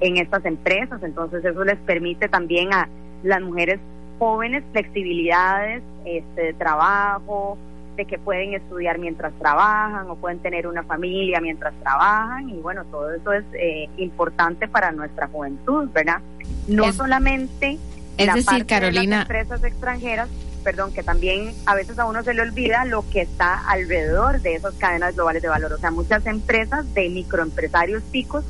en 0.00 0.16
estas 0.16 0.44
empresas, 0.44 1.00
entonces 1.04 1.44
eso 1.44 1.62
les 1.62 1.78
permite 1.78 2.28
también 2.28 2.74
a 2.74 2.88
las 3.22 3.40
mujeres 3.40 3.78
jóvenes 4.22 4.62
flexibilidades 4.70 5.82
este, 6.04 6.42
de 6.42 6.52
trabajo, 6.54 7.58
de 7.96 8.04
que 8.04 8.18
pueden 8.20 8.54
estudiar 8.54 8.98
mientras 9.00 9.32
trabajan 9.40 10.08
o 10.08 10.14
pueden 10.14 10.38
tener 10.38 10.68
una 10.68 10.84
familia 10.84 11.40
mientras 11.40 11.74
trabajan 11.82 12.48
y 12.48 12.54
bueno, 12.60 12.84
todo 12.84 13.12
eso 13.12 13.32
es 13.32 13.42
eh, 13.54 13.88
importante 13.96 14.68
para 14.68 14.92
nuestra 14.92 15.26
juventud, 15.26 15.88
¿verdad? 15.92 16.20
No 16.68 16.84
Es- 16.84 16.94
solamente 16.94 17.78
es 18.16 18.26
la 18.26 18.34
decir, 18.34 18.46
parte 18.46 18.58
de 18.62 18.66
Carolina- 18.66 19.16
las 19.16 19.22
empresas 19.26 19.64
extranjeras, 19.64 20.28
perdón, 20.62 20.92
que 20.94 21.02
también 21.02 21.52
a 21.66 21.74
veces 21.74 21.98
a 21.98 22.06
uno 22.06 22.22
se 22.22 22.32
le 22.32 22.42
olvida 22.42 22.84
lo 22.84 23.04
que 23.10 23.22
está 23.22 23.58
alrededor 23.68 24.40
de 24.40 24.54
esas 24.54 24.74
cadenas 24.74 25.16
globales 25.16 25.42
de 25.42 25.48
valor, 25.48 25.72
o 25.72 25.78
sea, 25.78 25.90
muchas 25.90 26.24
empresas 26.26 26.94
de 26.94 27.08
microempresarios 27.08 28.04
picos 28.12 28.44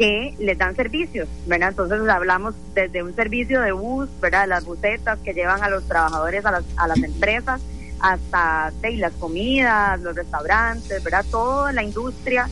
que 0.00 0.34
les 0.38 0.56
dan 0.56 0.74
servicios, 0.76 1.28
¿verdad? 1.46 1.68
Entonces 1.68 2.00
hablamos 2.08 2.54
desde 2.74 3.02
un 3.02 3.14
servicio 3.14 3.60
de 3.60 3.72
bus, 3.72 4.08
¿verdad? 4.18 4.48
Las 4.48 4.64
busetas 4.64 5.18
que 5.18 5.34
llevan 5.34 5.62
a 5.62 5.68
los 5.68 5.86
trabajadores 5.86 6.46
a 6.46 6.52
las, 6.52 6.64
a 6.78 6.88
las 6.88 7.02
empresas, 7.02 7.60
hasta 8.00 8.72
de, 8.80 8.96
las 8.96 9.12
comidas, 9.12 10.00
los 10.00 10.16
restaurantes, 10.16 11.04
¿verdad? 11.04 11.22
Toda 11.30 11.74
la 11.74 11.82
industria 11.82 12.48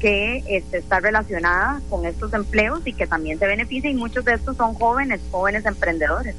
que 0.00 0.42
este, 0.48 0.78
está 0.78 1.00
relacionada 1.00 1.82
con 1.90 2.06
estos 2.06 2.32
empleos 2.32 2.80
y 2.86 2.94
que 2.94 3.06
también 3.06 3.38
se 3.38 3.46
beneficia 3.46 3.90
y 3.90 3.94
muchos 3.94 4.24
de 4.24 4.32
estos 4.32 4.56
son 4.56 4.72
jóvenes, 4.72 5.20
jóvenes 5.30 5.66
emprendedores. 5.66 6.34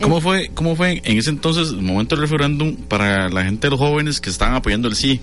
¿Cómo 0.00 0.22
fue, 0.22 0.48
¿Cómo 0.54 0.74
fue 0.74 1.02
en 1.04 1.18
ese 1.18 1.28
entonces, 1.28 1.68
el 1.68 1.82
momento 1.82 2.16
del 2.16 2.22
referéndum, 2.22 2.76
para 2.76 3.28
la 3.28 3.44
gente 3.44 3.68
los 3.68 3.78
jóvenes 3.78 4.22
que 4.22 4.30
estaban 4.30 4.54
apoyando 4.54 4.88
el 4.88 4.96
sí? 4.96 5.20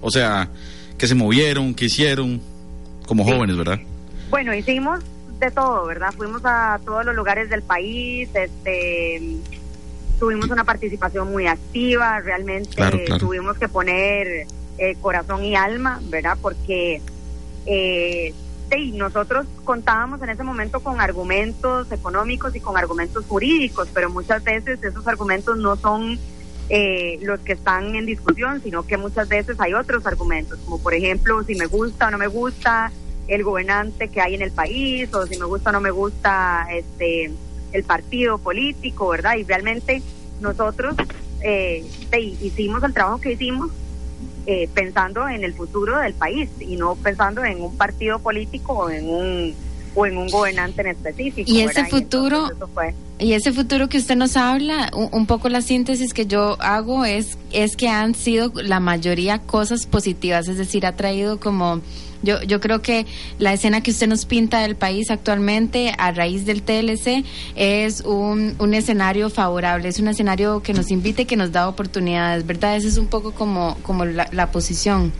O 0.00 0.10
sea, 0.10 0.50
que 0.98 1.06
se 1.06 1.14
movieron, 1.14 1.74
que 1.74 1.84
hicieron, 1.84 2.40
como 3.08 3.24
Sí. 3.24 3.32
jóvenes, 3.32 3.56
¿verdad? 3.56 3.80
Bueno, 4.30 4.54
hicimos 4.54 5.00
de 5.40 5.50
todo, 5.50 5.86
¿verdad? 5.86 6.12
Fuimos 6.16 6.42
a 6.44 6.78
todos 6.84 7.04
los 7.04 7.14
lugares 7.16 7.48
del 7.48 7.62
país, 7.62 8.28
este, 8.34 9.36
tuvimos 10.18 10.50
una 10.50 10.64
participación 10.64 11.30
muy 11.32 11.46
activa, 11.46 12.20
realmente 12.20 12.70
Claro, 12.74 12.98
claro. 13.06 13.18
tuvimos 13.26 13.56
que 13.58 13.68
poner 13.68 14.46
eh, 14.78 14.96
corazón 15.00 15.44
y 15.44 15.56
alma, 15.56 16.00
¿verdad? 16.04 16.36
Porque 16.40 17.00
eh, 17.66 18.32
sí, 18.70 18.92
nosotros 18.92 19.46
contábamos 19.64 20.22
en 20.22 20.30
ese 20.30 20.42
momento 20.44 20.80
con 20.80 21.00
argumentos 21.00 21.90
económicos 21.90 22.54
y 22.54 22.60
con 22.60 22.76
argumentos 22.76 23.24
jurídicos, 23.26 23.88
pero 23.92 24.08
muchas 24.10 24.42
veces 24.44 24.82
esos 24.82 25.06
argumentos 25.06 25.56
no 25.58 25.76
son 25.76 26.18
eh, 26.70 27.18
los 27.22 27.40
que 27.40 27.52
están 27.52 27.94
en 27.94 28.06
discusión, 28.06 28.62
sino 28.62 28.86
que 28.86 28.96
muchas 28.96 29.28
veces 29.28 29.56
hay 29.58 29.74
otros 29.74 30.06
argumentos, 30.06 30.58
como 30.64 30.78
por 30.78 30.94
ejemplo 30.94 31.42
si 31.44 31.54
me 31.54 31.66
gusta 31.66 32.08
o 32.08 32.10
no 32.10 32.18
me 32.18 32.26
gusta 32.26 32.92
el 33.26 33.42
gobernante 33.42 34.08
que 34.08 34.20
hay 34.20 34.34
en 34.34 34.42
el 34.42 34.50
país, 34.50 35.12
o 35.14 35.26
si 35.26 35.38
me 35.38 35.44
gusta 35.46 35.70
o 35.70 35.72
no 35.72 35.80
me 35.80 35.90
gusta 35.90 36.66
este 36.72 37.30
el 37.72 37.84
partido 37.84 38.38
político, 38.38 39.08
¿verdad? 39.08 39.36
Y 39.36 39.44
realmente 39.44 40.02
nosotros 40.40 40.94
eh, 41.42 41.84
hicimos 42.40 42.82
el 42.82 42.94
trabajo 42.94 43.20
que 43.20 43.32
hicimos 43.32 43.70
eh, 44.46 44.68
pensando 44.72 45.28
en 45.28 45.44
el 45.44 45.54
futuro 45.54 45.98
del 45.98 46.14
país 46.14 46.48
y 46.58 46.76
no 46.76 46.96
pensando 46.96 47.44
en 47.44 47.62
un 47.62 47.76
partido 47.76 48.18
político 48.18 48.72
o 48.72 48.90
en 48.90 49.08
un 49.08 49.54
o 49.98 50.06
en 50.06 50.16
un 50.16 50.28
gobernante 50.28 50.80
en 50.82 50.86
específico. 50.88 51.50
Y 51.50 51.60
ese 51.62 51.82
¿verdad? 51.82 51.90
futuro- 51.90 52.48
Y 53.18 53.32
ese 53.32 53.52
futuro 53.52 53.88
que 53.88 53.98
usted 53.98 54.14
nos 54.14 54.36
habla, 54.36 54.90
un, 54.94 55.08
un 55.10 55.26
poco 55.26 55.48
la 55.48 55.60
síntesis 55.60 56.14
que 56.14 56.26
yo 56.26 56.56
hago 56.60 57.04
es, 57.04 57.36
es 57.52 57.76
que 57.76 57.88
han 57.88 58.14
sido 58.14 58.52
la 58.54 58.78
mayoría 58.78 59.38
cosas 59.40 59.86
positivas, 59.86 60.46
es 60.46 60.56
decir, 60.56 60.86
ha 60.86 60.94
traído 60.94 61.40
como, 61.40 61.80
yo, 62.22 62.40
yo 62.42 62.60
creo 62.60 62.80
que 62.80 63.06
la 63.40 63.52
escena 63.52 63.80
que 63.80 63.90
usted 63.90 64.06
nos 64.06 64.24
pinta 64.24 64.60
del 64.60 64.76
país 64.76 65.10
actualmente 65.10 65.92
a 65.98 66.12
raíz 66.12 66.46
del 66.46 66.62
TLC 66.62 67.24
es 67.56 68.02
un, 68.02 68.54
un 68.60 68.74
escenario 68.74 69.30
favorable, 69.30 69.88
es 69.88 69.98
un 69.98 70.06
escenario 70.06 70.62
que 70.62 70.72
nos 70.72 70.92
invita 70.92 71.22
y 71.22 71.24
que 71.24 71.36
nos 71.36 71.50
da 71.50 71.68
oportunidades, 71.68 72.46
¿verdad? 72.46 72.76
Esa 72.76 72.86
es 72.86 72.98
un 72.98 73.08
poco 73.08 73.32
como, 73.32 73.76
como 73.82 74.04
la, 74.04 74.28
la 74.30 74.52
posición. 74.52 75.12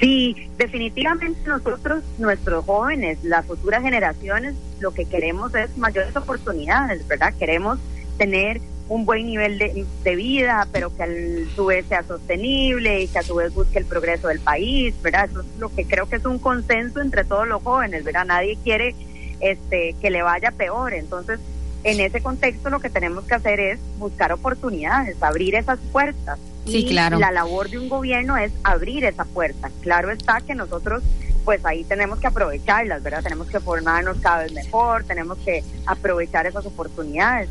Sí, 0.00 0.50
definitivamente 0.58 1.40
nosotros, 1.48 2.02
nuestros 2.18 2.64
jóvenes, 2.64 3.18
las 3.22 3.46
futuras 3.46 3.82
generaciones, 3.82 4.54
lo 4.78 4.92
que 4.92 5.06
queremos 5.06 5.54
es 5.54 5.76
mayores 5.78 6.14
oportunidades, 6.16 7.06
¿verdad? 7.08 7.32
Queremos 7.38 7.78
tener 8.18 8.60
un 8.88 9.04
buen 9.04 9.26
nivel 9.26 9.58
de, 9.58 9.84
de 10.04 10.16
vida, 10.16 10.68
pero 10.70 10.94
que 10.94 11.02
a 11.02 11.08
su 11.54 11.66
vez 11.66 11.86
sea 11.86 12.02
sostenible 12.02 13.02
y 13.02 13.08
que 13.08 13.18
a 13.18 13.22
su 13.22 13.34
vez 13.34 13.52
busque 13.52 13.78
el 13.78 13.84
progreso 13.86 14.28
del 14.28 14.40
país, 14.40 14.94
¿verdad? 15.02 15.28
Eso 15.30 15.40
es 15.40 15.46
lo 15.58 15.74
que 15.74 15.86
creo 15.86 16.08
que 16.08 16.16
es 16.16 16.24
un 16.24 16.38
consenso 16.38 17.00
entre 17.00 17.24
todos 17.24 17.48
los 17.48 17.62
jóvenes, 17.62 18.04
¿verdad? 18.04 18.26
Nadie 18.26 18.58
quiere 18.62 18.94
este 19.40 19.94
que 20.00 20.10
le 20.10 20.22
vaya 20.22 20.50
peor, 20.50 20.94
entonces 20.94 21.40
en 21.84 22.00
ese 22.00 22.20
contexto 22.20 22.70
lo 22.70 22.80
que 22.80 22.90
tenemos 22.90 23.24
que 23.24 23.34
hacer 23.34 23.60
es 23.60 23.78
buscar 23.98 24.32
oportunidades, 24.32 25.22
abrir 25.22 25.54
esas 25.54 25.78
puertas. 25.92 26.38
Sí, 26.66 26.78
Y 26.78 26.86
claro. 26.86 27.18
La 27.18 27.30
labor 27.30 27.70
de 27.70 27.78
un 27.78 27.88
gobierno 27.88 28.36
es 28.36 28.52
abrir 28.62 29.04
esa 29.04 29.24
puerta. 29.24 29.70
Claro 29.82 30.10
está 30.10 30.40
que 30.40 30.54
nosotros 30.54 31.02
pues 31.44 31.64
ahí 31.64 31.84
tenemos 31.84 32.18
que 32.18 32.26
aprovecharlas, 32.26 33.04
¿verdad? 33.04 33.22
Tenemos 33.22 33.46
que 33.46 33.60
formarnos 33.60 34.18
cada 34.18 34.42
vez 34.42 34.52
mejor, 34.52 35.04
tenemos 35.04 35.38
que 35.38 35.62
aprovechar 35.86 36.44
esas 36.46 36.66
oportunidades. 36.66 37.48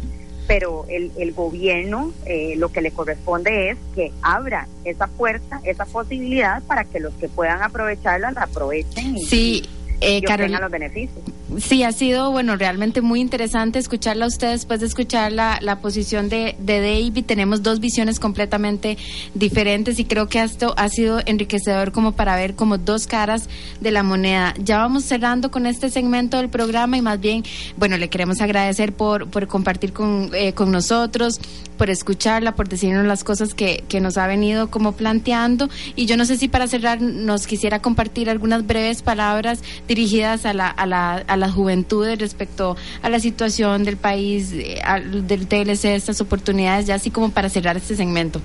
Pero 0.47 0.85
el, 0.89 1.11
el 1.17 1.31
gobierno 1.31 2.11
eh, 2.25 2.55
lo 2.57 2.71
que 2.71 2.81
le 2.81 2.91
corresponde 2.91 3.69
es 3.71 3.77
que 3.95 4.11
abra 4.21 4.67
esa 4.83 5.07
puerta, 5.07 5.61
esa 5.63 5.85
posibilidad 5.85 6.61
para 6.63 6.83
que 6.83 6.99
los 6.99 7.13
que 7.15 7.29
puedan 7.29 7.63
aprovecharla 7.63 8.31
la 8.31 8.43
aprovechen 8.43 9.17
y, 9.17 9.25
Sí, 9.25 9.63
eh, 10.01 10.21
Carolina. 10.21 10.59
los 10.59 10.71
beneficios. 10.71 11.23
Sí, 11.59 11.83
ha 11.83 11.91
sido, 11.91 12.31
bueno, 12.31 12.55
realmente 12.55 13.01
muy 13.01 13.21
interesante 13.21 13.77
escucharla 13.77 14.25
a 14.25 14.27
usted 14.27 14.49
después 14.49 14.79
de 14.79 14.87
escuchar 14.87 15.31
la, 15.31 15.59
la 15.61 15.79
posición 15.79 16.27
de, 16.27 16.55
de 16.59 16.81
David. 16.81 17.23
Tenemos 17.25 17.61
dos 17.61 17.79
visiones 17.79 18.19
completamente 18.19 18.97
diferentes 19.35 19.99
y 19.99 20.05
creo 20.05 20.27
que 20.27 20.41
esto 20.41 20.73
ha 20.75 20.89
sido 20.89 21.21
enriquecedor 21.25 21.91
como 21.91 22.13
para 22.13 22.35
ver 22.35 22.55
como 22.55 22.77
dos 22.77 23.05
caras 23.05 23.47
de 23.79 23.91
la 23.91 24.01
moneda. 24.01 24.53
Ya 24.57 24.79
vamos 24.79 25.05
cerrando 25.05 25.51
con 25.51 25.67
este 25.67 25.89
segmento 25.89 26.37
del 26.37 26.49
programa 26.49 26.97
y 26.97 27.01
más 27.01 27.19
bien, 27.19 27.43
bueno, 27.77 27.97
le 27.97 28.09
queremos 28.09 28.41
agradecer 28.41 28.93
por, 28.93 29.29
por 29.29 29.47
compartir 29.47 29.93
con, 29.93 30.31
eh, 30.33 30.53
con 30.53 30.71
nosotros, 30.71 31.39
por 31.77 31.89
escucharla, 31.89 32.55
por 32.55 32.67
decirnos 32.67 33.05
las 33.05 33.23
cosas 33.23 33.53
que, 33.53 33.83
que 33.87 34.01
nos 34.01 34.17
ha 34.17 34.25
venido 34.27 34.71
como 34.71 34.93
planteando. 34.93 35.69
Y 35.95 36.07
yo 36.07 36.17
no 36.17 36.25
sé 36.25 36.37
si 36.37 36.47
para 36.47 36.67
cerrar 36.67 37.01
nos 37.01 37.45
quisiera 37.45 37.81
compartir 37.81 38.29
algunas 38.29 38.65
breves 38.65 39.03
palabras 39.03 39.61
dirigidas 39.87 40.45
a 40.45 40.53
la, 40.53 40.67
a 40.69 40.85
la, 40.85 41.15
a 41.15 41.37
las 41.37 41.51
juventudes 41.53 42.17
respecto 42.19 42.75
a 43.01 43.09
la 43.09 43.19
situación 43.19 43.83
del 43.83 43.97
país, 43.97 44.51
eh, 44.53 44.79
al- 44.83 45.27
del 45.27 45.47
TLC, 45.47 45.95
estas 45.95 46.21
oportunidades, 46.21 46.87
ya 46.87 46.95
así 46.95 47.11
como 47.11 47.29
para 47.31 47.49
cerrar 47.49 47.77
este 47.77 47.95
segmento. 47.95 48.41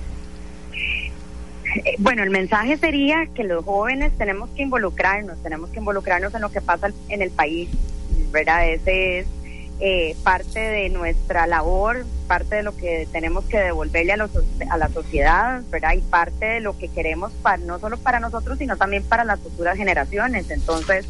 Eh, 0.73 1.95
Bueno, 1.99 2.23
el 2.23 2.29
mensaje 2.29 2.77
sería 2.77 3.27
que 3.33 3.43
los 3.43 3.63
jóvenes 3.65 4.11
tenemos 4.17 4.49
que 4.51 4.63
involucrarnos, 4.63 5.41
tenemos 5.41 5.69
que 5.69 5.79
involucrarnos 5.79 6.33
en 6.35 6.41
lo 6.41 6.51
que 6.51 6.61
pasa 6.61 6.89
en 7.09 7.21
el 7.21 7.31
país, 7.31 7.69
¿verdad? 8.31 8.69
Ese 8.69 9.19
es 9.19 9.27
eh, 9.83 10.15
parte 10.23 10.59
de 10.59 10.89
nuestra 10.89 11.47
labor, 11.47 12.05
parte 12.27 12.57
de 12.57 12.63
lo 12.63 12.77
que 12.77 13.07
tenemos 13.11 13.45
que 13.45 13.57
devolverle 13.57 14.13
a, 14.13 14.17
los, 14.17 14.29
a 14.69 14.77
la 14.77 14.89
sociedad, 14.89 15.63
¿verdad? 15.71 15.93
Y 15.93 16.01
parte 16.01 16.45
de 16.45 16.59
lo 16.59 16.77
que 16.77 16.87
queremos 16.87 17.31
para, 17.41 17.57
no 17.57 17.79
solo 17.79 17.97
para 17.97 18.19
nosotros, 18.19 18.59
sino 18.59 18.77
también 18.77 19.03
para 19.03 19.23
las 19.23 19.39
futuras 19.39 19.75
generaciones. 19.77 20.51
Entonces, 20.51 21.07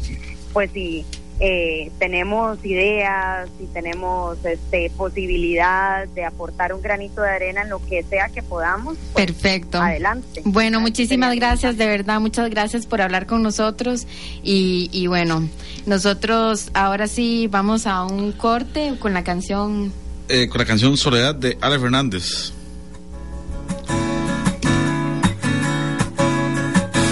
pues 0.54 0.70
si 0.72 1.04
eh, 1.44 1.90
tenemos 1.98 2.64
ideas, 2.64 3.48
si 3.58 3.66
tenemos 3.66 4.38
este, 4.44 4.90
posibilidad 4.90 6.06
de 6.06 6.24
aportar 6.24 6.72
un 6.72 6.80
granito 6.80 7.20
de 7.20 7.30
arena 7.30 7.62
en 7.62 7.68
lo 7.68 7.84
que 7.84 8.04
sea 8.04 8.28
que 8.28 8.44
podamos, 8.44 8.96
pues, 9.12 9.26
Perfecto. 9.26 9.82
adelante. 9.82 10.42
Bueno, 10.44 10.80
muchísimas 10.80 11.34
gracias, 11.34 11.76
de 11.76 11.86
verdad, 11.88 12.20
muchas 12.20 12.48
gracias 12.48 12.86
por 12.86 13.02
hablar 13.02 13.26
con 13.26 13.42
nosotros. 13.42 14.06
Y, 14.44 14.88
y 14.92 15.08
bueno, 15.08 15.48
nosotros 15.84 16.70
ahora 16.74 17.08
sí 17.08 17.48
vamos 17.50 17.88
a 17.88 18.04
un 18.04 18.30
corte 18.30 18.94
con 19.00 19.12
la 19.12 19.24
canción. 19.24 19.92
Eh, 20.28 20.48
con 20.48 20.60
la 20.60 20.64
canción 20.64 20.96
Soledad 20.96 21.34
de 21.34 21.58
Ale 21.60 21.80
Fernández. 21.80 22.52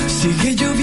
Sigue 0.07 0.53
lloviendo 0.55 0.80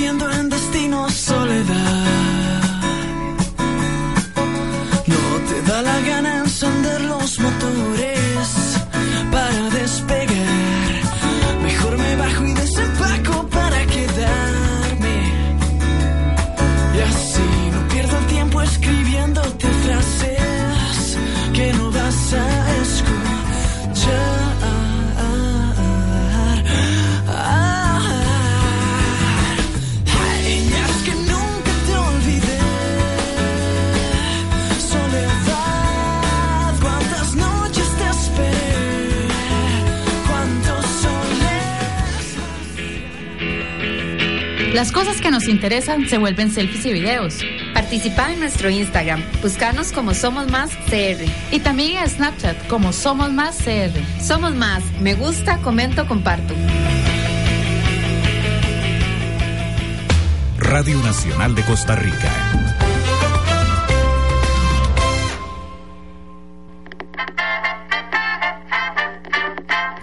Las 44.78 44.92
cosas 44.92 45.20
que 45.22 45.32
nos 45.32 45.48
interesan 45.48 46.08
se 46.08 46.20
vuelven 46.20 46.52
selfies 46.52 46.86
y 46.86 46.94
videos. 46.94 47.40
Participa 47.74 48.32
en 48.32 48.42
nuestro 48.42 48.70
Instagram. 48.70 49.24
Buscanos 49.42 49.92
como 49.92 50.14
Somos 50.14 50.52
Más 50.52 50.70
CR. 50.86 51.26
Y 51.50 51.62
también 51.62 51.98
en 51.98 52.08
Snapchat 52.08 52.68
como 52.68 52.94
Somos 52.94 53.34
Más 53.34 53.58
CR. 53.58 54.00
Somos 54.24 54.54
Más. 54.54 54.84
Me 55.02 55.16
gusta, 55.16 55.58
comento, 55.64 56.06
comparto. 56.06 56.54
Radio 60.60 61.00
Nacional 61.00 61.56
de 61.56 61.64
Costa 61.64 61.96
Rica. 61.96 62.32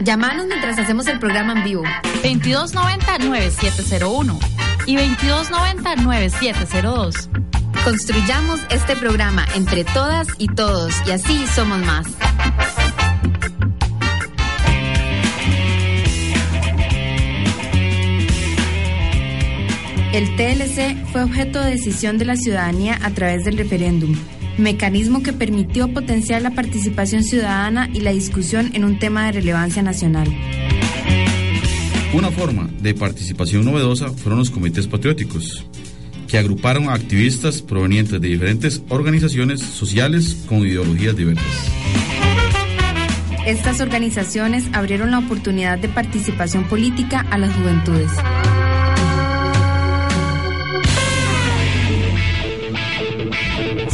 Llámanos 0.00 0.46
mientras 0.46 0.80
hacemos 0.80 1.06
el 1.06 1.20
programa 1.20 1.52
en 1.52 1.62
vivo. 1.62 1.84
2290-9701 2.24 4.53
y 4.86 4.96
2290-9702. 4.96 7.28
Construyamos 7.84 8.60
este 8.70 8.96
programa 8.96 9.44
entre 9.54 9.84
todas 9.84 10.26
y 10.38 10.48
todos 10.48 10.94
y 11.06 11.10
así 11.10 11.46
somos 11.46 11.78
más. 11.80 12.06
El 20.12 20.34
TLC 20.36 21.04
fue 21.10 21.24
objeto 21.24 21.60
de 21.60 21.72
decisión 21.72 22.16
de 22.18 22.24
la 22.24 22.36
ciudadanía 22.36 22.98
a 23.02 23.10
través 23.10 23.44
del 23.44 23.58
referéndum, 23.58 24.14
mecanismo 24.58 25.24
que 25.24 25.32
permitió 25.32 25.92
potenciar 25.92 26.40
la 26.40 26.52
participación 26.52 27.24
ciudadana 27.24 27.90
y 27.92 27.98
la 28.00 28.12
discusión 28.12 28.70
en 28.74 28.84
un 28.84 29.00
tema 29.00 29.26
de 29.26 29.32
relevancia 29.32 29.82
nacional. 29.82 30.28
Una 32.14 32.30
forma 32.30 32.70
de 32.80 32.94
participación 32.94 33.64
novedosa 33.64 34.08
fueron 34.08 34.38
los 34.38 34.48
comités 34.48 34.86
patrióticos, 34.86 35.66
que 36.28 36.38
agruparon 36.38 36.88
a 36.88 36.94
activistas 36.94 37.60
provenientes 37.60 38.20
de 38.20 38.28
diferentes 38.28 38.80
organizaciones 38.88 39.60
sociales 39.60 40.44
con 40.46 40.58
ideologías 40.58 41.16
diversas. 41.16 41.72
Estas 43.44 43.80
organizaciones 43.80 44.66
abrieron 44.72 45.10
la 45.10 45.18
oportunidad 45.18 45.76
de 45.78 45.88
participación 45.88 46.62
política 46.68 47.26
a 47.32 47.36
las 47.36 47.52
juventudes. 47.52 48.12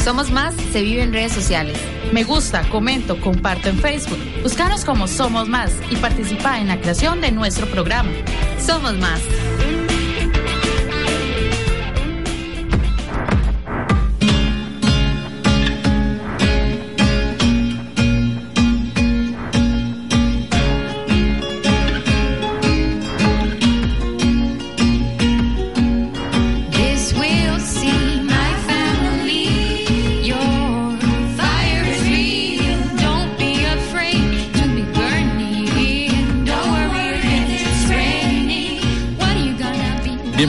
Somos 0.04 0.30
Más 0.30 0.54
se 0.72 0.82
vive 0.82 1.04
en 1.04 1.14
redes 1.14 1.32
sociales. 1.32 1.78
Me 2.12 2.24
gusta, 2.24 2.68
comento, 2.70 3.20
comparto 3.20 3.68
en 3.68 3.78
Facebook. 3.78 4.18
Búscanos 4.42 4.84
como 4.84 5.06
Somos 5.06 5.48
Más 5.48 5.72
y 5.90 5.96
participa 5.96 6.58
en 6.58 6.66
la 6.66 6.80
creación 6.80 7.20
de 7.20 7.30
nuestro 7.30 7.66
programa. 7.66 8.10
Somos 8.58 8.94
Más. 8.98 9.20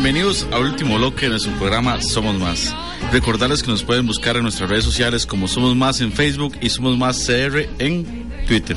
Bienvenidos 0.03 0.47
al 0.51 0.63
último 0.63 0.97
bloque 0.97 1.25
de 1.25 1.29
nuestro 1.29 1.53
programa 1.59 2.01
Somos 2.01 2.35
Más. 2.39 2.75
Recordarles 3.11 3.61
que 3.61 3.69
nos 3.69 3.83
pueden 3.83 4.07
buscar 4.07 4.35
en 4.35 4.41
nuestras 4.41 4.67
redes 4.67 4.83
sociales 4.83 5.27
como 5.27 5.47
Somos 5.47 5.75
Más 5.75 6.01
en 6.01 6.11
Facebook 6.11 6.57
y 6.59 6.69
Somos 6.69 6.97
Más 6.97 7.23
CR 7.23 7.69
en 7.77 8.27
Twitter. 8.47 8.75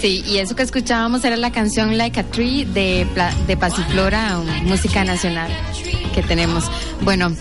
Sí, 0.00 0.24
y 0.26 0.38
eso 0.38 0.56
que 0.56 0.64
escuchábamos 0.64 1.24
era 1.24 1.36
la 1.36 1.52
canción 1.52 1.96
Like 1.96 2.18
a 2.18 2.24
Tree 2.24 2.64
de, 2.64 3.06
de 3.46 3.56
Pasiflora, 3.56 4.40
música 4.64 5.04
nacional 5.04 5.48
que 6.12 6.24
tenemos. 6.24 6.68
Bueno, 7.02 7.32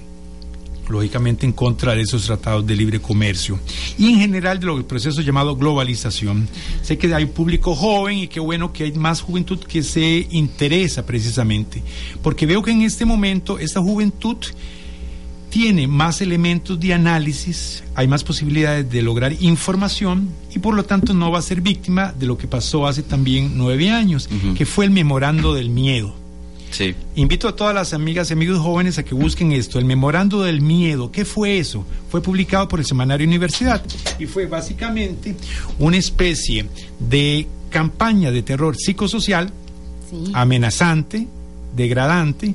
lógicamente 0.90 1.46
en 1.46 1.52
contra 1.52 1.94
de 1.94 2.02
esos 2.02 2.26
tratados 2.26 2.66
de 2.66 2.76
libre 2.76 3.00
comercio 3.00 3.58
y 3.98 4.12
en 4.12 4.20
general 4.20 4.58
de 4.58 4.66
lo 4.66 4.76
el 4.76 4.84
proceso 4.84 5.20
llamado 5.20 5.56
globalización. 5.56 6.48
Sé 6.82 6.98
que 6.98 7.14
hay 7.14 7.24
un 7.24 7.30
público 7.30 7.74
joven 7.74 8.18
y 8.18 8.28
qué 8.28 8.40
bueno 8.40 8.72
que 8.72 8.84
hay 8.84 8.92
más 8.92 9.20
juventud 9.20 9.58
que 9.58 9.82
se 9.82 10.26
interesa 10.30 11.04
precisamente, 11.04 11.82
porque 12.22 12.46
veo 12.46 12.62
que 12.62 12.70
en 12.70 12.82
este 12.82 13.04
momento 13.04 13.58
esta 13.58 13.80
juventud 13.80 14.36
tiene 15.50 15.88
más 15.88 16.20
elementos 16.20 16.78
de 16.78 16.94
análisis, 16.94 17.82
hay 17.96 18.06
más 18.06 18.22
posibilidades 18.22 18.88
de 18.88 19.02
lograr 19.02 19.34
información 19.40 20.30
y 20.54 20.60
por 20.60 20.74
lo 20.74 20.84
tanto 20.84 21.12
no 21.12 21.30
va 21.30 21.40
a 21.40 21.42
ser 21.42 21.60
víctima 21.60 22.12
de 22.12 22.26
lo 22.26 22.38
que 22.38 22.46
pasó 22.46 22.86
hace 22.86 23.02
también 23.02 23.52
nueve 23.56 23.90
años, 23.90 24.28
que 24.56 24.64
fue 24.64 24.84
el 24.84 24.92
memorando 24.92 25.52
del 25.52 25.70
miedo. 25.70 26.19
Sí. 26.70 26.94
Invito 27.16 27.48
a 27.48 27.56
todas 27.56 27.74
las 27.74 27.92
amigas 27.94 28.30
y 28.30 28.34
amigos 28.34 28.58
jóvenes 28.60 28.96
a 28.98 29.02
que 29.02 29.14
busquen 29.14 29.52
esto, 29.52 29.78
el 29.78 29.84
memorando 29.84 30.42
del 30.42 30.60
miedo. 30.60 31.10
¿Qué 31.10 31.24
fue 31.24 31.58
eso? 31.58 31.84
Fue 32.10 32.22
publicado 32.22 32.68
por 32.68 32.78
el 32.80 32.86
Semanario 32.86 33.26
Universidad 33.26 33.82
y 34.18 34.26
fue 34.26 34.46
básicamente 34.46 35.34
una 35.78 35.96
especie 35.96 36.66
de 36.98 37.46
campaña 37.70 38.30
de 38.30 38.42
terror 38.42 38.76
psicosocial 38.76 39.52
Sí. 40.10 40.30
amenazante, 40.32 41.28
degradante, 41.76 42.54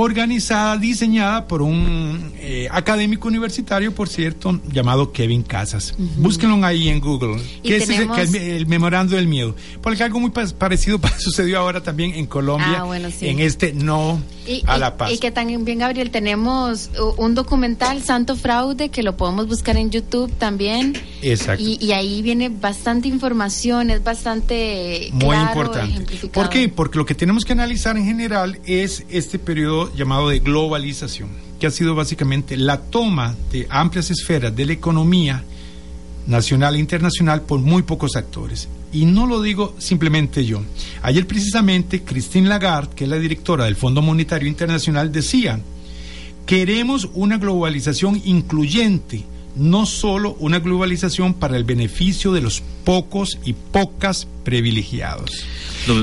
organizada, 0.00 0.76
diseñada 0.76 1.46
por 1.48 1.60
un 1.60 2.32
eh, 2.38 2.68
académico 2.70 3.26
universitario, 3.28 3.92
por 3.94 4.08
cierto, 4.08 4.60
llamado 4.72 5.10
Kevin 5.12 5.42
Casas. 5.42 5.94
Búsquenlo 6.16 6.64
ahí 6.64 6.88
en 6.88 7.00
Google. 7.00 7.42
Que 7.64 7.76
es 7.78 7.88
el, 7.88 8.66
memorando 8.66 9.16
del 9.16 9.26
miedo. 9.26 9.56
Porque 9.82 10.02
algo 10.04 10.20
muy 10.20 10.30
pa- 10.30 10.46
parecido 10.56 10.98
pa- 11.00 11.12
sucedió 11.18 11.58
ahora 11.58 11.82
también 11.82 12.14
en 12.14 12.26
Colombia, 12.26 12.78
Ah, 12.80 12.84
bueno, 12.84 13.08
sí. 13.10 13.26
en 13.28 13.40
este 13.40 13.72
no 13.72 14.20
Y, 14.46 14.62
a 14.66 14.78
la 14.78 14.96
paz. 14.96 15.10
y 15.12 15.18
que 15.18 15.30
también, 15.32 15.64
Gabriel, 15.78 16.10
tenemos 16.10 16.90
uh, 16.98 17.20
un 17.22 17.34
documental, 17.34 18.02
Santo 18.02 18.36
Fraude, 18.36 18.90
que 18.90 19.02
lo 19.02 19.16
podemos 19.16 19.48
buscar 19.48 19.76
en 19.76 19.90
YouTube 19.90 20.30
también. 20.38 20.94
Exacto. 21.22 21.62
Y, 21.62 21.76
y 21.84 21.90
ahí 21.92 22.22
viene 22.22 22.48
bastante 22.50 23.08
información, 23.08 23.90
es 23.90 24.02
bastante 24.04 25.08
Muy 25.12 25.26
claro, 25.34 25.48
importante. 25.60 26.28
¿Por 26.28 26.48
qué? 26.50 26.68
Porque 26.68 26.98
lo 26.98 27.04
que 27.06 27.14
tenemos 27.14 27.44
que 27.44 27.52
analizar 27.52 27.96
en 27.96 28.04
general 28.04 28.58
es 28.64 29.04
este 29.08 29.38
periodo 29.38 29.87
llamado 29.94 30.28
de 30.28 30.40
globalización, 30.40 31.28
que 31.58 31.66
ha 31.66 31.70
sido 31.70 31.94
básicamente 31.94 32.56
la 32.56 32.80
toma 32.80 33.36
de 33.52 33.66
amplias 33.70 34.10
esferas 34.10 34.54
de 34.54 34.66
la 34.66 34.72
economía 34.72 35.44
nacional 36.26 36.76
e 36.76 36.78
internacional 36.78 37.42
por 37.42 37.60
muy 37.60 37.82
pocos 37.82 38.16
actores. 38.16 38.68
Y 38.92 39.04
no 39.06 39.26
lo 39.26 39.42
digo 39.42 39.74
simplemente 39.78 40.44
yo. 40.44 40.62
Ayer 41.02 41.26
precisamente 41.26 42.02
Christine 42.02 42.48
Lagarde, 42.48 42.94
que 42.94 43.04
es 43.04 43.10
la 43.10 43.18
directora 43.18 43.64
del 43.64 43.76
Fondo 43.76 44.02
Monetario 44.02 44.48
Internacional, 44.48 45.12
decía, 45.12 45.60
queremos 46.46 47.08
una 47.14 47.38
globalización 47.38 48.22
incluyente, 48.24 49.24
no 49.56 49.84
solo 49.86 50.36
una 50.38 50.60
globalización 50.60 51.34
para 51.34 51.56
el 51.56 51.64
beneficio 51.64 52.32
de 52.32 52.40
los 52.40 52.62
pocos 52.84 53.38
y 53.44 53.52
pocas 53.52 54.26
privilegiados. 54.44 55.44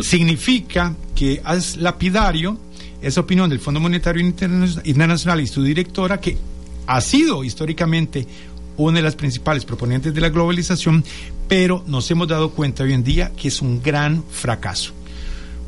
Significa 0.04 0.96
que 1.16 1.42
es 1.56 1.78
lapidario 1.78 2.60
esa 3.02 3.22
opinión 3.22 3.50
del 3.50 3.60
Fondo 3.60 3.80
Monetario 3.80 4.22
Interna- 4.22 4.82
Internacional 4.84 5.42
y 5.42 5.48
su 5.48 5.64
directora, 5.64 6.20
que 6.20 6.38
ha 6.88 7.02
sido 7.02 7.44
históricamente 7.44 8.28
una 8.78 8.98
de 8.98 9.04
las 9.04 9.16
principales 9.16 9.66
proponentes 9.66 10.14
de 10.14 10.22
la 10.22 10.30
globalización, 10.30 11.04
pero 11.48 11.84
nos 11.88 12.10
hemos 12.12 12.28
dado 12.28 12.52
cuenta 12.52 12.84
hoy 12.84 12.94
en 12.94 13.04
día 13.04 13.32
que 13.36 13.48
es 13.48 13.62
un 13.62 13.82
gran 13.82 14.24
fracaso. 14.30 14.92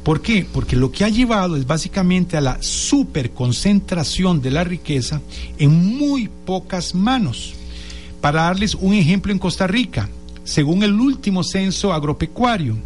¿Por 0.03 0.21
qué? 0.21 0.45
Porque 0.51 0.75
lo 0.75 0.91
que 0.91 1.03
ha 1.03 1.09
llevado 1.09 1.57
es 1.57 1.67
básicamente 1.67 2.38
a 2.38 2.41
la 2.41 2.57
superconcentración 2.61 4.41
de 4.41 4.51
la 4.51 4.63
riqueza 4.63 5.21
en 5.57 5.97
muy 5.97 6.30
pocas 6.45 6.95
manos. 6.95 7.53
Para 8.21 8.43
darles 8.43 8.73
un 8.75 8.93
ejemplo 8.93 9.32
en 9.32 9.39
Costa 9.39 9.67
Rica, 9.67 10.09
según 10.43 10.84
el 10.84 10.93
último 10.93 11.43
censo 11.43 11.91
agropecuario, 11.91 12.78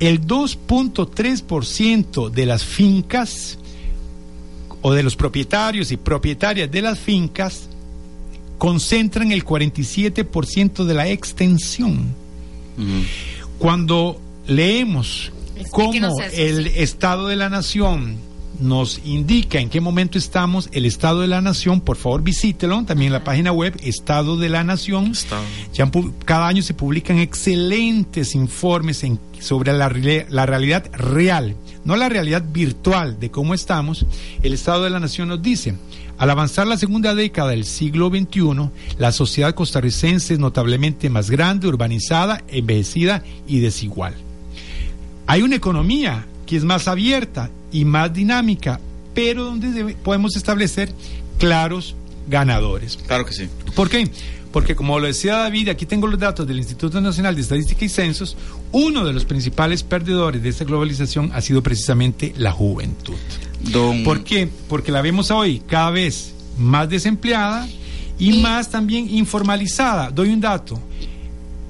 el 0.00 0.26
2.3% 0.26 2.30
de 2.30 2.46
las 2.46 2.64
fincas 2.64 3.58
o 4.80 4.92
de 4.92 5.02
los 5.02 5.16
propietarios 5.16 5.90
y 5.90 5.96
propietarias 5.96 6.70
de 6.70 6.82
las 6.82 6.98
fincas 6.98 7.68
concentran 8.58 9.32
el 9.32 9.44
47% 9.44 10.84
de 10.84 10.94
la 10.94 11.08
extensión. 11.08 12.14
Cuando 13.58 14.20
leemos 14.46 15.32
cómo 15.72 16.20
el 16.32 16.68
sí. 16.68 16.72
Estado 16.76 17.26
de 17.26 17.36
la 17.36 17.48
Nación 17.48 18.16
nos 18.60 19.00
indica 19.04 19.60
en 19.60 19.68
qué 19.70 19.80
momento 19.80 20.18
estamos, 20.18 20.68
el 20.72 20.84
Estado 20.84 21.20
de 21.20 21.28
la 21.28 21.40
Nación, 21.40 21.80
por 21.80 21.96
favor 21.96 22.22
visítelo, 22.22 22.84
también 22.84 23.08
en 23.08 23.12
la 23.14 23.24
página 23.24 23.52
web, 23.52 23.76
Estado 23.82 24.36
de 24.36 24.48
la 24.48 24.64
Nación. 24.64 25.12
Ya 25.74 25.90
cada 26.24 26.48
año 26.48 26.62
se 26.62 26.74
publican 26.74 27.18
excelentes 27.18 28.34
informes 28.34 29.04
en- 29.04 29.18
sobre 29.40 29.72
la, 29.72 29.88
la 30.28 30.46
realidad 30.46 30.90
real, 30.92 31.54
no 31.84 31.94
la 31.96 32.08
realidad 32.08 32.42
virtual 32.52 33.20
de 33.20 33.30
cómo 33.30 33.54
estamos. 33.54 34.04
El 34.42 34.52
Estado 34.52 34.84
de 34.84 34.90
la 34.90 34.98
Nación 35.00 35.28
nos 35.28 35.40
dice, 35.42 35.74
al 36.18 36.30
avanzar 36.30 36.66
la 36.66 36.76
segunda 36.76 37.14
década 37.14 37.50
del 37.50 37.64
siglo 37.64 38.08
XXI, 38.10 38.70
la 38.98 39.12
sociedad 39.12 39.54
costarricense 39.54 40.34
es 40.34 40.40
notablemente 40.40 41.08
más 41.10 41.30
grande, 41.30 41.68
urbanizada, 41.68 42.42
envejecida 42.48 43.22
y 43.46 43.60
desigual. 43.60 44.14
Hay 45.28 45.42
una 45.42 45.54
economía 45.56 46.26
que 46.48 46.56
es 46.56 46.64
más 46.64 46.88
abierta 46.88 47.50
y 47.70 47.84
más 47.84 48.12
dinámica, 48.12 48.80
pero 49.14 49.44
donde 49.44 49.68
debe- 49.68 49.94
podemos 49.96 50.34
establecer 50.34 50.90
claros 51.38 51.94
ganadores. 52.28 52.98
Claro 53.06 53.24
que 53.24 53.32
sí. 53.34 53.48
¿Por 53.76 53.88
qué? 53.90 54.08
Porque 54.52 54.74
como 54.74 54.98
lo 54.98 55.06
decía 55.06 55.36
David, 55.36 55.68
aquí 55.68 55.84
tengo 55.84 56.06
los 56.06 56.18
datos 56.18 56.46
del 56.46 56.56
Instituto 56.56 57.00
Nacional 57.02 57.34
de 57.34 57.42
Estadística 57.42 57.84
y 57.84 57.88
Censos, 57.90 58.34
uno 58.72 59.04
de 59.04 59.12
los 59.12 59.26
principales 59.26 59.82
perdedores 59.82 60.42
de 60.42 60.48
esta 60.48 60.64
globalización 60.64 61.30
ha 61.34 61.40
sido 61.42 61.62
precisamente 61.62 62.32
la 62.38 62.50
juventud. 62.50 63.14
Don, 63.60 64.02
¿Por 64.04 64.24
qué? 64.24 64.48
Porque 64.68 64.90
la 64.90 65.02
vemos 65.02 65.30
hoy 65.30 65.60
cada 65.66 65.90
vez 65.90 66.32
más 66.58 66.88
desempleada 66.88 67.68
y, 68.18 68.40
más 68.40 68.70
también 68.70 69.08
informalizada. 69.10 70.10
Doy 70.10 70.30
un 70.30 70.40
dato. 70.40 70.80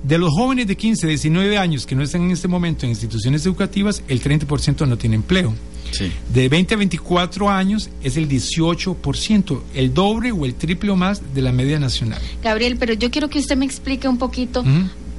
De 0.09 0.17
los 0.17 0.33
jóvenes 0.33 0.67
de 0.67 0.75
15, 0.75 1.07
19 1.07 1.59
años 1.59 1.85
que 1.85 1.95
no 1.95 2.03
están 2.03 2.23
en 2.23 2.31
este 2.31 2.49
momento 2.49 2.87
en 2.87 2.91
instituciones 2.93 3.45
educativas, 3.45 4.03
el 4.09 4.23
30% 4.23 4.89
no 4.89 4.97
tiene 4.97 5.17
empleo. 5.17 5.53
Sí. 5.91 6.11
De 6.33 6.49
20 6.49 6.73
a 6.73 6.77
24 6.79 7.51
años 7.51 7.91
es 8.03 8.17
el 8.17 8.27
18%, 8.27 9.61
el 9.75 9.93
doble 9.93 10.33
o 10.33 10.47
el 10.47 10.55
triple 10.55 10.93
o 10.93 10.97
más 10.97 11.35
de 11.35 11.43
la 11.43 11.53
media 11.53 11.79
nacional. 11.79 12.23
Gabriel, 12.43 12.79
pero 12.79 12.95
yo 12.95 13.11
quiero 13.11 13.29
que 13.29 13.39
usted 13.39 13.55
me 13.59 13.67
explique 13.67 14.09
un 14.09 14.17
poquito. 14.17 14.65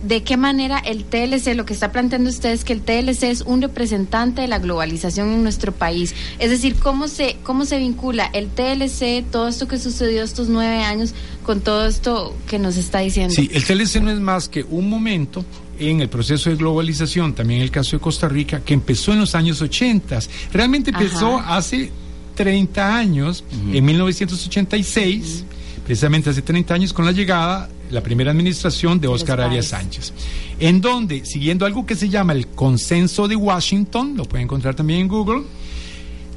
De 0.03 0.23
qué 0.23 0.37
manera 0.37 0.79
el 0.79 1.03
TLC, 1.03 1.55
lo 1.55 1.65
que 1.65 1.73
está 1.73 1.91
planteando 1.91 2.29
usted 2.29 2.51
es 2.51 2.63
que 2.63 2.73
el 2.73 2.81
TLC 2.81 3.23
es 3.23 3.41
un 3.41 3.61
representante 3.61 4.41
de 4.41 4.47
la 4.47 4.59
globalización 4.59 5.31
en 5.33 5.43
nuestro 5.43 5.71
país. 5.71 6.15
Es 6.39 6.49
decir, 6.49 6.75
cómo 6.75 7.07
se, 7.07 7.37
cómo 7.43 7.65
se 7.65 7.77
vincula 7.77 8.29
el 8.33 8.47
TLC, 8.47 9.29
todo 9.29 9.47
esto 9.47 9.67
que 9.67 9.77
sucedió 9.77 10.23
estos 10.23 10.47
nueve 10.47 10.83
años, 10.83 11.13
con 11.43 11.61
todo 11.61 11.85
esto 11.85 12.35
que 12.47 12.59
nos 12.59 12.77
está 12.77 12.99
diciendo. 12.99 13.33
Sí, 13.33 13.49
el 13.53 13.63
TLC 13.65 14.01
no 14.01 14.11
es 14.11 14.19
más 14.19 14.47
que 14.47 14.63
un 14.63 14.89
momento 14.89 15.43
en 15.79 16.01
el 16.01 16.09
proceso 16.09 16.49
de 16.49 16.55
globalización, 16.55 17.33
también 17.33 17.59
en 17.59 17.63
el 17.63 17.71
caso 17.71 17.95
de 17.95 18.01
Costa 18.01 18.27
Rica, 18.27 18.61
que 18.61 18.73
empezó 18.73 19.13
en 19.13 19.19
los 19.19 19.35
años 19.35 19.61
80. 19.61 20.19
Realmente 20.53 20.91
empezó 20.91 21.37
Ajá. 21.37 21.57
hace 21.57 21.91
30 22.35 22.95
años, 22.95 23.43
en 23.71 23.83
1986, 23.83 25.43
precisamente 25.85 26.29
hace 26.29 26.41
30 26.41 26.73
años, 26.73 26.93
con 26.93 27.05
la 27.05 27.11
llegada, 27.11 27.69
la 27.89 28.01
primera 28.01 28.31
administración 28.31 28.99
de 28.99 29.07
Oscar 29.07 29.41
Arias. 29.41 29.67
Sánchez, 29.67 30.13
en 30.59 30.81
donde, 30.81 31.25
siguiendo 31.25 31.65
algo 31.65 31.85
que 31.85 31.95
se 31.95 32.09
llama 32.09 32.33
el 32.33 32.47
consenso 32.47 33.27
de 33.27 33.35
Washington, 33.35 34.15
lo 34.15 34.25
pueden 34.25 34.45
encontrar 34.45 34.75
también 34.75 35.01
en 35.01 35.07
Google, 35.07 35.43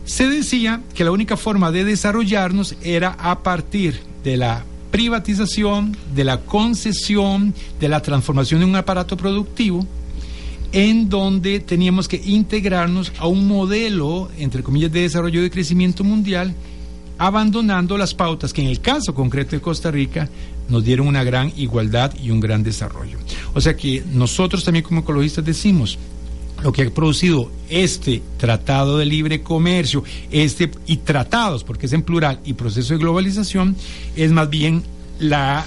se 0.05 0.29
decía 0.29 0.83
que 0.95 1.05
la 1.05 1.13
única 1.13 1.37
forma 1.37 1.71
de 1.71 1.85
desarrollarnos 1.85 2.75
era 2.83 3.17
a 3.19 3.43
partir 3.43 4.01
de 4.25 4.37
la 4.37 4.65
privatización, 4.91 5.97
de 6.15 6.25
la 6.25 6.41
concesión, 6.41 7.55
de 7.81 7.89
la 7.89 8.03
transformación 8.03 8.61
de 8.61 8.67
un 8.67 8.77
aparato 8.77 9.17
productivo, 9.17 9.87
en 10.73 11.09
donde 11.09 11.61
teníamos 11.61 12.09
que 12.09 12.21
integrarnos 12.25 13.13
a 13.19 13.27
un 13.27 13.47
modelo, 13.47 14.31
entre 14.39 14.63
comillas, 14.63 14.93
de 14.93 15.03
desarrollo 15.03 15.41
y 15.41 15.45
de 15.45 15.51
crecimiento 15.51 16.03
mundial, 16.03 16.55
abandonando 17.19 17.97
las 17.97 18.15
pautas 18.15 18.53
que 18.53 18.63
en 18.63 18.69
el 18.69 18.81
caso 18.81 19.15
concreto 19.15 19.55
de 19.55 19.63
Costa 19.63 19.91
Rica 19.91 20.29
nos 20.69 20.85
dieron 20.85 21.07
una 21.07 21.25
gran 21.25 21.53
igualdad 21.57 22.13
y 22.23 22.31
un 22.31 22.41
gran 22.41 22.63
desarrollo. 22.63 23.19
O 23.55 23.61
sea 23.61 23.77
que 23.77 24.03
nosotros 24.13 24.65
también 24.65 24.85
como 24.85 25.01
ecologistas 25.01 25.45
decimos, 25.45 25.99
lo 26.63 26.73
que 26.73 26.83
ha 26.83 26.91
producido 26.91 27.51
este 27.69 28.23
tratado 28.39 28.99
de 28.99 29.05
libre 29.05 29.43
comercio, 29.43 30.05
este 30.31 30.71
y 30.87 30.99
tratados, 30.99 31.65
porque 31.65 31.87
es 31.87 31.93
en 31.93 32.03
plural, 32.03 32.39
y 32.45 32.53
proceso 32.53 32.95
de 32.95 33.01
globalización, 33.01 33.75
es 34.15 34.31
más 34.31 34.49
bien 34.49 34.85
la 35.19 35.67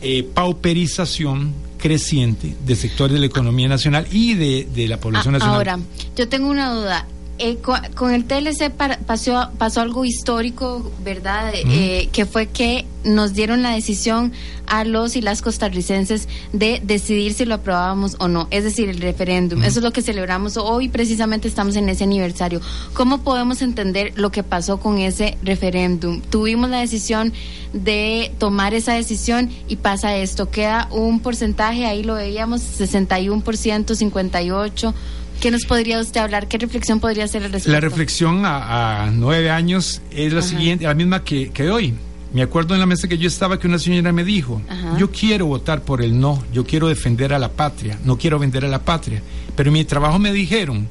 eh, 0.00 0.24
pauperización 0.34 1.52
creciente 1.78 2.56
de 2.66 2.74
sectores 2.76 3.14
de 3.14 3.20
la 3.20 3.26
economía 3.26 3.68
nacional 3.68 4.06
y 4.10 4.34
de, 4.34 4.68
de 4.74 4.88
la 4.88 4.98
población 4.98 5.36
Ah, 5.36 5.38
nacional. 5.38 5.56
Ahora, 5.56 5.78
yo 6.16 6.28
tengo 6.28 6.48
una 6.48 6.72
duda. 6.72 7.06
Eh, 7.40 7.58
co- 7.62 7.76
con, 7.94 8.12
el 8.12 8.24
TLC 8.24 8.70
para- 8.70 8.98
pasó, 8.98 9.50
pasó 9.58 9.80
algo 9.80 10.04
histórico, 10.04 10.90
¿verdad? 11.04 11.52
Eh, 11.54 12.08
que 12.12 12.26
fue 12.26 12.46
que 12.46 12.84
nos 13.04 13.32
dieron 13.32 13.62
la 13.62 13.70
decisión 13.70 14.32
a 14.66 14.84
los 14.84 15.14
y 15.16 15.20
las 15.22 15.40
costarricenses 15.40 16.28
de 16.52 16.80
decidir 16.84 17.32
si 17.32 17.44
lo 17.44 17.54
aprobábamos 17.54 18.16
o 18.18 18.26
no, 18.28 18.48
es 18.50 18.64
decir, 18.64 18.88
el 18.88 19.00
referéndum. 19.00 19.62
Eso 19.62 19.78
es 19.78 19.84
lo 19.84 19.92
que 19.92 20.02
celebramos 20.02 20.56
hoy, 20.56 20.88
precisamente 20.88 21.46
estamos 21.48 21.76
en 21.76 21.88
ese 21.88 22.04
aniversario. 22.04 22.60
¿Cómo 22.92 23.22
podemos 23.22 23.62
entender 23.62 24.12
lo 24.16 24.30
que 24.30 24.42
pasó 24.42 24.78
con 24.80 24.98
ese 24.98 25.38
referéndum? 25.44 26.20
Tuvimos 26.20 26.68
la 26.70 26.80
decisión 26.80 27.32
de 27.72 28.32
tomar 28.38 28.74
esa 28.74 28.94
decisión 28.94 29.48
y 29.68 29.76
pasa 29.76 30.16
esto, 30.16 30.50
queda 30.50 30.88
un 30.90 31.20
porcentaje, 31.20 31.86
ahí 31.86 32.02
lo 32.02 32.14
veíamos, 32.14 32.60
61%, 32.62 33.94
58%. 33.94 34.92
¿Qué 35.40 35.50
nos 35.52 35.64
podría 35.64 36.00
usted 36.00 36.20
hablar? 36.20 36.48
¿Qué 36.48 36.58
reflexión 36.58 36.98
podría 37.00 37.24
hacer 37.24 37.44
al 37.44 37.52
respecto? 37.52 37.72
La 37.72 37.80
reflexión 37.80 38.44
a, 38.44 39.04
a 39.04 39.10
nueve 39.10 39.50
años 39.50 40.00
es 40.10 40.32
la 40.32 40.40
Ajá. 40.40 40.48
siguiente, 40.48 40.84
la 40.84 40.94
misma 40.94 41.22
que, 41.24 41.50
que 41.50 41.70
hoy. 41.70 41.94
Me 42.32 42.42
acuerdo 42.42 42.74
en 42.74 42.80
la 42.80 42.86
mesa 42.86 43.08
que 43.08 43.16
yo 43.16 43.26
estaba 43.26 43.58
que 43.58 43.66
una 43.68 43.78
señora 43.78 44.12
me 44.12 44.22
dijo, 44.22 44.60
Ajá. 44.68 44.98
yo 44.98 45.10
quiero 45.10 45.46
votar 45.46 45.80
por 45.82 46.02
el 46.02 46.18
no, 46.20 46.42
yo 46.52 46.66
quiero 46.66 46.88
defender 46.88 47.32
a 47.32 47.38
la 47.38 47.50
patria, 47.52 47.98
no 48.04 48.18
quiero 48.18 48.38
vender 48.38 48.64
a 48.66 48.68
la 48.68 48.80
patria. 48.80 49.22
Pero 49.56 49.68
en 49.70 49.74
mi 49.74 49.84
trabajo 49.84 50.18
me 50.18 50.30
dijeron 50.32 50.86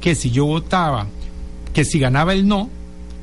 que 0.00 0.14
si 0.14 0.30
yo 0.30 0.44
votaba, 0.44 1.06
que 1.72 1.84
si 1.86 1.98
ganaba 1.98 2.34
el 2.34 2.46
no, 2.46 2.68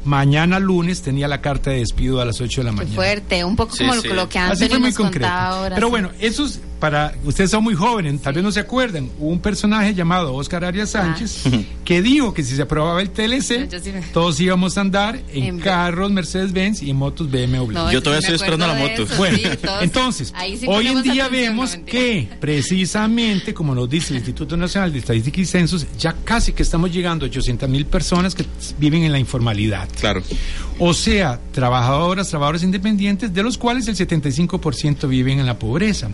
mañana 0.05 0.57
lunes 0.57 1.03
tenía 1.03 1.27
la 1.27 1.39
carta 1.41 1.69
de 1.69 1.77
despido 1.79 2.19
a 2.19 2.25
las 2.25 2.41
8 2.41 2.61
de 2.61 2.65
la 2.65 2.71
Qué 2.71 2.77
mañana. 2.77 2.95
fuerte, 2.95 3.43
un 3.43 3.55
poco 3.55 3.75
Sí, 3.75 3.83
como 3.85 4.01
sí. 4.01 4.07
lo 4.07 4.27
que 4.27 4.39
Así 4.39 4.51
antes 4.63 4.69
fue 4.69 4.79
muy 4.79 4.93
concreto. 4.93 5.27
ahora. 5.27 5.75
Pero 5.75 5.87
sí. 5.87 5.91
bueno, 5.91 6.09
eso 6.19 6.45
es 6.45 6.59
para 6.81 7.13
ustedes 7.23 7.49
son 7.51 7.63
muy 7.63 7.75
jóvenes, 7.75 8.19
tal 8.21 8.33
vez 8.33 8.43
no 8.43 8.51
se 8.51 8.59
acuerdan. 8.59 9.09
Hubo 9.19 9.29
un 9.29 9.39
personaje 9.39 9.93
llamado 9.93 10.33
Oscar 10.33 10.65
Arias 10.65 10.89
Sánchez 10.89 11.43
que 11.85 12.01
dijo 12.01 12.33
que 12.33 12.43
si 12.43 12.55
se 12.57 12.63
aprobaba 12.63 13.01
el 13.01 13.11
TLC, 13.11 13.51
Ah. 13.61 13.67
Yo 13.71 13.79
sí 13.79 13.91
me- 13.93 14.01
todos 14.01 14.39
íbamos 14.41 14.77
a 14.77 14.81
andar 14.81 15.21
en, 15.31 15.43
En- 15.43 15.59
carros 15.59 16.11
Mercedes-Benz 16.11 16.81
y 16.81 16.89
en 16.89 16.97
motos 16.97 17.29
BMW. 17.31 17.71
No, 17.71 17.91
Yo 17.91 18.01
todavía 18.03 18.19
estoy 18.19 18.35
esperando 18.35 18.67
la 18.67 18.73
moto. 18.73 19.03
eso, 19.03 19.15
Bueno, 19.15 19.37
sí, 19.37 19.43
todos- 19.61 19.83
entonces, 19.83 20.33
sí 20.59 20.65
hoy 20.67 20.87
en 20.87 21.03
día 21.03 21.25
atención, 21.25 21.31
vemos 21.31 21.77
no, 21.77 21.85
que 21.85 22.27
precisamente, 22.39 23.53
como 23.53 23.75
nos 23.75 23.89
dice 23.89 24.13
el 24.13 24.17
Instituto 24.17 24.57
Nacional 24.57 24.91
de 24.91 24.99
Estadística 24.99 25.39
y 25.39 25.45
Censos, 25.45 25.85
ya 25.99 26.15
casi 26.23 26.51
que 26.53 26.63
estamos 26.63 26.91
llegando 26.91 27.25
a 27.25 27.29
800 27.29 27.69
mil 27.69 27.85
personas 27.85 28.33
que 28.35 28.43
viven 28.79 29.03
en 29.03 29.11
la 29.11 29.19
informalidad. 29.19 29.87
Claro. 29.99 30.23
O 30.79 30.93
sea, 30.95 31.39
trabajadoras, 31.51 32.29
trabajadores 32.29 32.63
independientes, 32.63 33.31
de 33.33 33.43
los 33.43 33.57
cuales 33.57 33.87
el 33.87 33.95
75% 33.95 35.07
viven 35.07 35.39
en 35.39 35.45
la 35.45 35.59
pobreza. 35.59 36.09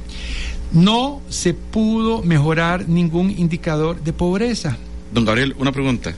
No 0.73 1.21
se 1.29 1.53
pudo 1.53 2.21
mejorar 2.23 2.87
ningún 2.89 3.31
indicador 3.31 4.03
de 4.03 4.13
pobreza 4.13 4.77
Don 5.13 5.25
Gabriel, 5.25 5.55
una 5.57 5.71
pregunta. 5.71 6.13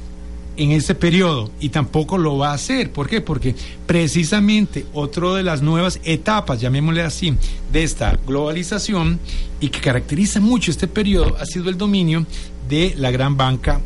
en 0.58 0.72
ese 0.72 0.94
periodo 0.94 1.52
y 1.62 1.70
tampoco 1.70 2.18
lo 2.18 2.38
va 2.38 2.52
a 2.52 2.56
hacer. 2.56 2.92
¿Por 2.92 3.08
qué? 3.08 3.22
Porque 3.22 3.56
precisamente 3.86 4.86
otra 4.94 5.36
de 5.36 5.44
las 5.44 5.62
nuevas 5.62 6.02
etapas, 6.04 6.60
llamémosle 6.60 7.02
así, 7.02 7.34
de 7.72 7.84
esta 7.84 8.20
globalización 8.28 9.20
y 9.62 9.70
que 9.70 9.80
caracteriza 9.80 10.42
mucho 10.42 10.72
este 10.72 10.88
periodo 10.88 11.38
ha 11.40 11.46
sido 11.46 11.70
el 11.70 11.78
dominio 11.78 12.26
de 12.68 12.94
la 12.98 13.10
gran 13.10 13.38
banca 13.38 13.80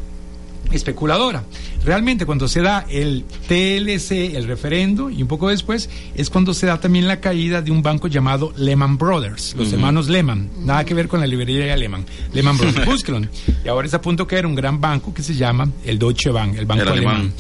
especuladora. 0.74 1.44
Realmente 1.86 2.26
cuando 2.26 2.48
se 2.48 2.62
da 2.62 2.86
el 2.90 3.24
TLC, 3.48 4.36
el 4.36 4.46
referendo, 4.48 5.10
y 5.10 5.22
un 5.22 5.28
poco 5.28 5.50
después, 5.50 5.90
es 6.16 6.30
cuando 6.30 6.54
se 6.54 6.66
da 6.66 6.80
también 6.80 7.08
la 7.08 7.20
caída 7.20 7.62
de 7.62 7.72
un 7.72 7.82
banco 7.82 8.08
llamado 8.08 8.54
Lehman 8.58 8.98
Brothers, 8.98 9.56
los 9.58 9.72
hermanos 9.74 10.10
Lehman, 10.10 10.50
nada 10.62 10.86
que 10.86 10.94
ver 10.94 11.08
con 11.08 11.20
la 11.20 11.28
librería 11.28 11.76
Lehman, 11.76 12.06
Lehman 12.34 12.58
Brothers, 12.58 12.86
búsquelo. 12.94 13.22
Y 13.64 13.68
ahora 13.68 13.86
está 13.86 13.98
a 13.98 14.02
punto 14.02 14.24
de 14.24 14.28
caer 14.30 14.46
un 14.46 14.56
gran 14.56 14.80
banco 14.82 15.14
que 15.14 15.24
se 15.24 15.36
llama 15.36 15.70
el 15.86 16.00
Deutsche 16.00 16.30
Bank, 16.32 16.56
el 16.58 16.66
banco 16.66 16.84
El 16.84 16.90
alemán. 16.90 17.16
alemán. 17.16 17.34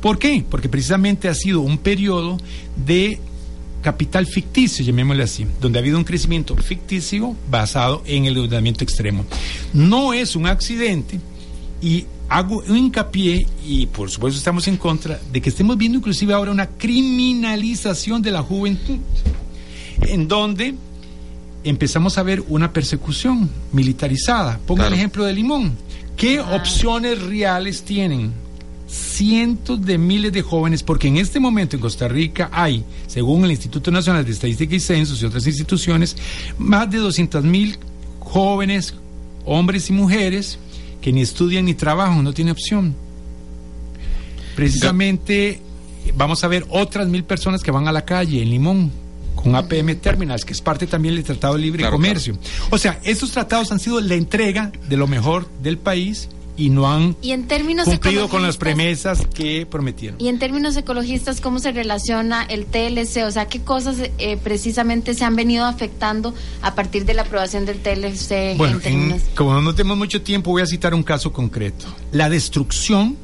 ¿Por 0.00 0.18
qué? 0.18 0.44
Porque 0.48 0.68
precisamente 0.68 1.28
ha 1.28 1.34
sido 1.34 1.60
un 1.60 1.78
periodo 1.78 2.38
de 2.76 3.18
capital 3.82 4.26
ficticio, 4.26 4.84
llamémosle 4.84 5.22
así, 5.22 5.46
donde 5.60 5.78
ha 5.78 5.82
habido 5.82 5.98
un 5.98 6.04
crecimiento 6.04 6.56
ficticio 6.56 7.34
basado 7.50 8.02
en 8.06 8.24
el 8.24 8.36
endeudamiento 8.36 8.84
extremo. 8.84 9.24
No 9.72 10.12
es 10.12 10.36
un 10.36 10.46
accidente 10.46 11.20
y 11.80 12.06
hago 12.28 12.62
un 12.68 12.76
hincapié, 12.76 13.46
y 13.66 13.86
por 13.86 14.10
supuesto 14.10 14.38
estamos 14.38 14.68
en 14.68 14.76
contra, 14.76 15.18
de 15.32 15.40
que 15.40 15.48
estemos 15.48 15.76
viendo 15.76 15.98
inclusive 15.98 16.34
ahora 16.34 16.50
una 16.50 16.66
criminalización 16.66 18.22
de 18.22 18.30
la 18.30 18.42
juventud, 18.42 18.98
en 20.02 20.28
donde 20.28 20.74
empezamos 21.64 22.18
a 22.18 22.22
ver 22.22 22.42
una 22.48 22.72
persecución 22.72 23.50
militarizada. 23.72 24.60
Ponga 24.66 24.86
el 24.86 24.94
ejemplo 24.94 25.24
de 25.24 25.32
Limón. 25.32 25.76
¿Qué 26.16 26.40
opciones 26.40 27.22
reales 27.22 27.82
tienen? 27.82 28.32
Cientos 28.88 29.84
de 29.84 29.98
miles 29.98 30.32
de 30.32 30.42
jóvenes, 30.42 30.82
porque 30.82 31.08
en 31.08 31.18
este 31.18 31.40
momento 31.40 31.76
en 31.76 31.82
Costa 31.82 32.08
Rica 32.08 32.48
hay, 32.52 32.84
según 33.06 33.44
el 33.44 33.50
Instituto 33.50 33.90
Nacional 33.90 34.24
de 34.24 34.32
Estadística 34.32 34.74
y 34.74 34.80
Censos 34.80 35.20
y 35.20 35.26
otras 35.26 35.46
instituciones, 35.46 36.16
más 36.56 36.90
de 36.90 36.98
200 36.98 37.44
mil 37.44 37.78
jóvenes, 38.18 38.94
hombres 39.44 39.90
y 39.90 39.92
mujeres, 39.92 40.58
que 41.00 41.12
ni 41.12 41.22
estudian 41.22 41.64
ni 41.64 41.74
trabajan, 41.74 42.24
no 42.24 42.32
tienen 42.32 42.52
opción. 42.52 42.94
Precisamente 44.56 45.60
vamos 46.14 46.42
a 46.42 46.48
ver 46.48 46.66
otras 46.70 47.08
mil 47.08 47.24
personas 47.24 47.62
que 47.62 47.70
van 47.70 47.86
a 47.86 47.92
la 47.92 48.04
calle 48.04 48.42
en 48.42 48.50
Limón 48.50 48.90
con 49.34 49.54
APM 49.54 49.94
Terminals, 49.96 50.44
que 50.44 50.52
es 50.52 50.60
parte 50.60 50.86
también 50.86 51.14
del 51.14 51.24
Tratado 51.24 51.54
de 51.54 51.60
Libre 51.60 51.80
Claro, 51.80 51.96
Comercio. 51.96 52.36
O 52.70 52.78
sea, 52.78 52.98
estos 53.04 53.30
tratados 53.30 53.70
han 53.70 53.78
sido 53.78 54.00
la 54.00 54.14
entrega 54.14 54.72
de 54.88 54.96
lo 54.96 55.06
mejor 55.06 55.48
del 55.62 55.78
país 55.78 56.28
y 56.58 56.70
no 56.70 56.90
han 56.92 57.16
Y 57.22 57.30
en 57.30 57.46
términos 57.46 57.86
cumplido 57.86 58.28
con 58.28 58.42
las 58.42 58.56
promesas 58.58 59.26
que 59.32 59.64
prometieron. 59.64 60.20
Y 60.20 60.28
en 60.28 60.38
términos 60.38 60.76
ecologistas, 60.76 61.40
¿cómo 61.40 61.60
se 61.60 61.72
relaciona 61.72 62.42
el 62.42 62.66
TLC? 62.66 63.24
O 63.26 63.30
sea, 63.30 63.46
¿qué 63.46 63.60
cosas 63.60 63.96
eh, 64.18 64.36
precisamente 64.42 65.14
se 65.14 65.24
han 65.24 65.36
venido 65.36 65.64
afectando 65.64 66.34
a 66.60 66.74
partir 66.74 67.04
de 67.04 67.14
la 67.14 67.22
aprobación 67.22 67.64
del 67.64 67.78
TLC 67.78 68.56
Bueno, 68.58 68.76
en 68.76 68.80
términos... 68.82 69.22
en- 69.22 69.34
como 69.36 69.60
no 69.60 69.74
tenemos 69.74 69.96
mucho 69.96 70.20
tiempo, 70.20 70.50
voy 70.50 70.62
a 70.62 70.66
citar 70.66 70.92
un 70.94 71.02
caso 71.04 71.32
concreto. 71.32 71.86
La 72.12 72.28
destrucción 72.28 73.16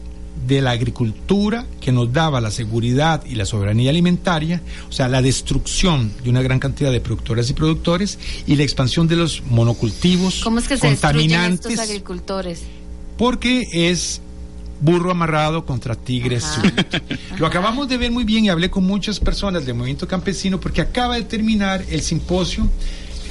de 0.47 0.61
la 0.61 0.72
agricultura 0.72 1.64
que 1.80 1.91
nos 1.91 2.12
daba 2.12 2.41
la 2.41 2.51
seguridad 2.51 3.24
y 3.24 3.35
la 3.35 3.47
soberanía 3.47 3.91
alimentaria, 3.91 4.61
o 4.89 4.93
sea, 4.93 5.09
la 5.09 5.22
destrucción 5.22 6.12
de 6.22 6.28
una 6.30 6.43
gran 6.43 6.59
cantidad 6.61 6.93
de 6.93 7.01
productoras 7.01 7.49
y 7.51 7.55
productores 7.55 8.18
y 8.47 8.55
la 8.57 8.62
expansión 8.62 9.09
de 9.09 9.16
los 9.16 9.43
monocultivos 9.49 10.41
¿Cómo 10.45 10.59
es 10.59 10.68
que 10.68 10.76
se 10.76 10.87
contaminantes, 10.87 11.70
estos 11.72 11.89
agricultores? 11.89 12.61
Porque 13.17 13.65
es 13.73 14.21
burro 14.81 15.11
amarrado 15.11 15.65
contra 15.65 15.95
tigre. 15.95 16.39
Lo 17.39 17.47
acabamos 17.47 17.89
de 17.89 17.97
ver 17.97 18.11
muy 18.11 18.25
bien 18.25 18.45
y 18.45 18.49
hablé 18.51 18.71
con 18.71 18.85
muchas 18.85 19.19
personas 19.21 19.65
del 19.65 19.75
movimiento 19.75 20.07
campesino 20.07 20.61
porque 20.61 20.81
acaba 20.81 21.17
de 21.17 21.23
terminar 21.23 21.85
el 21.91 22.03
simposio 22.03 22.69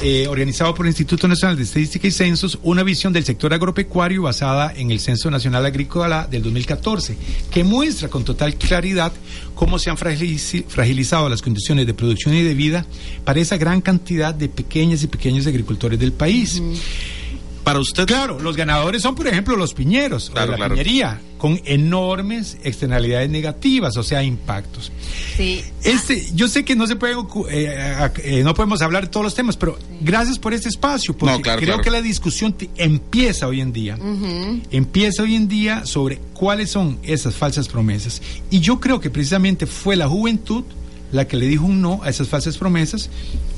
eh, 0.01 0.27
organizado 0.27 0.73
por 0.73 0.85
el 0.85 0.89
Instituto 0.89 1.27
Nacional 1.27 1.55
de 1.55 1.63
Estadística 1.63 2.07
y 2.07 2.11
Censos, 2.11 2.57
una 2.63 2.81
visión 2.81 3.13
del 3.13 3.23
sector 3.23 3.53
agropecuario 3.53 4.23
basada 4.23 4.73
en 4.75 4.89
el 4.89 4.99
Censo 4.99 5.29
Nacional 5.29 5.65
Agrícola 5.65 6.27
del 6.29 6.41
2014, 6.41 7.15
que 7.51 7.63
muestra 7.63 8.09
con 8.09 8.25
total 8.25 8.55
claridad 8.55 9.13
cómo 9.53 9.77
se 9.77 9.91
han 9.91 9.97
fragilizado 9.97 11.29
las 11.29 11.41
condiciones 11.41 11.85
de 11.85 11.93
producción 11.93 12.33
y 12.33 12.41
de 12.41 12.55
vida 12.55 12.85
para 13.23 13.39
esa 13.39 13.57
gran 13.57 13.81
cantidad 13.81 14.33
de 14.33 14.49
pequeñas 14.49 15.03
y 15.03 15.07
pequeños 15.07 15.45
agricultores 15.45 15.99
del 15.99 16.11
país. 16.11 16.61
Para 17.63 17.79
usted, 17.79 18.05
Claro, 18.05 18.39
los 18.39 18.55
ganadores 18.57 19.01
son, 19.01 19.15
por 19.15 19.27
ejemplo, 19.27 19.55
los 19.55 19.73
piñeros, 19.73 20.29
o 20.29 20.33
Claro, 20.33 20.51
la 20.51 20.57
claro. 20.57 20.73
piñería, 20.75 21.21
con 21.37 21.59
enormes 21.65 22.57
externalidades 22.63 23.29
negativas, 23.29 23.95
o 23.97 24.03
sea, 24.03 24.23
impactos. 24.23 24.91
Sí. 25.37 25.61
Este, 25.83 26.25
yo 26.33 26.47
sé 26.47 26.63
que 26.65 26.75
no 26.75 26.87
se 26.87 26.95
puede, 26.95 27.15
ocu- 27.15 27.47
eh, 27.49 28.09
eh, 28.23 28.43
no 28.43 28.53
podemos 28.53 28.81
hablar 28.81 29.03
de 29.03 29.09
todos 29.09 29.23
los 29.25 29.35
temas, 29.35 29.55
pero 29.57 29.77
gracias 30.01 30.39
por 30.39 30.53
este 30.53 30.69
espacio, 30.69 31.15
porque 31.17 31.35
No, 31.35 31.41
claro, 31.41 31.59
creo 31.59 31.67
claro. 31.75 31.83
que 31.83 31.91
la 31.91 32.01
discusión 32.01 32.53
te- 32.53 32.69
empieza 32.77 33.47
hoy 33.47 33.61
en 33.61 33.71
día. 33.73 33.97
Empieza 34.71 35.23
hoy 35.23 35.35
en 35.35 35.47
día 35.47 35.85
sobre 35.85 36.17
cuáles 36.33 36.69
son 36.71 36.99
esas 37.03 37.35
falsas 37.35 37.67
promesas. 37.67 38.21
Y 38.49 38.59
yo 38.59 38.79
creo 38.79 38.99
que 38.99 39.09
precisamente 39.09 39.65
fue 39.65 39.95
la 39.95 40.07
juventud 40.07 40.63
la 41.13 41.25
que 41.27 41.37
le 41.37 41.45
dijo 41.47 41.63
un 41.65 41.79
no 41.81 42.01
a 42.03 42.09
esas 42.09 42.27
falsas 42.27 42.57
promesas 42.57 43.09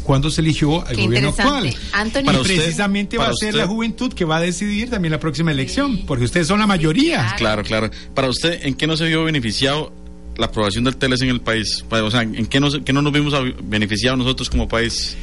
cuando 0.03 0.30
se 0.30 0.41
eligió 0.41 0.86
al 0.86 0.95
Qué 0.95 1.03
gobierno 1.06 1.30
actual. 1.30 1.66
interesante. 1.66 1.97
Anthony, 1.97 2.24
Para 2.26 2.38
y 2.38 2.41
usted- 2.41 2.56
precisamente 2.58 3.18
va 3.18 3.24
a 3.30 3.34
ser 3.34 3.49
usted- 3.49 3.60
la 3.62 3.68
juventud 3.68 4.14
que 4.14 4.26
va 4.26 4.38
a 4.38 4.41
decidir 4.41 4.89
también 4.91 5.12
la 5.14 5.20
próxima 5.20 5.51
elección, 5.51 6.01
porque 6.06 6.26
ustedes 6.26 6.45
son 6.47 6.60
la 6.60 6.68
mayoría. 6.68 7.34
claro, 7.38 7.64
claro. 7.64 7.89
Para 8.14 8.30
usted, 8.30 8.60
¿en 8.64 8.76
qué 8.76 8.86
no 8.86 8.95
se 8.97 9.08
vio 9.08 9.24
beneficiado 9.24 9.91
la 10.38 10.45
aprobación 10.47 10.84
del 10.84 10.97
TLC 10.97 11.24
en 11.24 11.30
el 11.30 11.41
país? 11.41 11.84
Pa- 11.89 12.03
O 12.03 12.12
sea, 12.12 12.22
¿en 12.22 12.45
qué 12.45 12.60
qué 12.86 12.93
no 12.93 13.01
nos 13.01 13.14
vimos 13.14 13.34
a- 13.34 13.41
beneficiados 13.64 14.20
nosotros 14.20 14.49
como 14.49 14.68
país? 14.68 15.16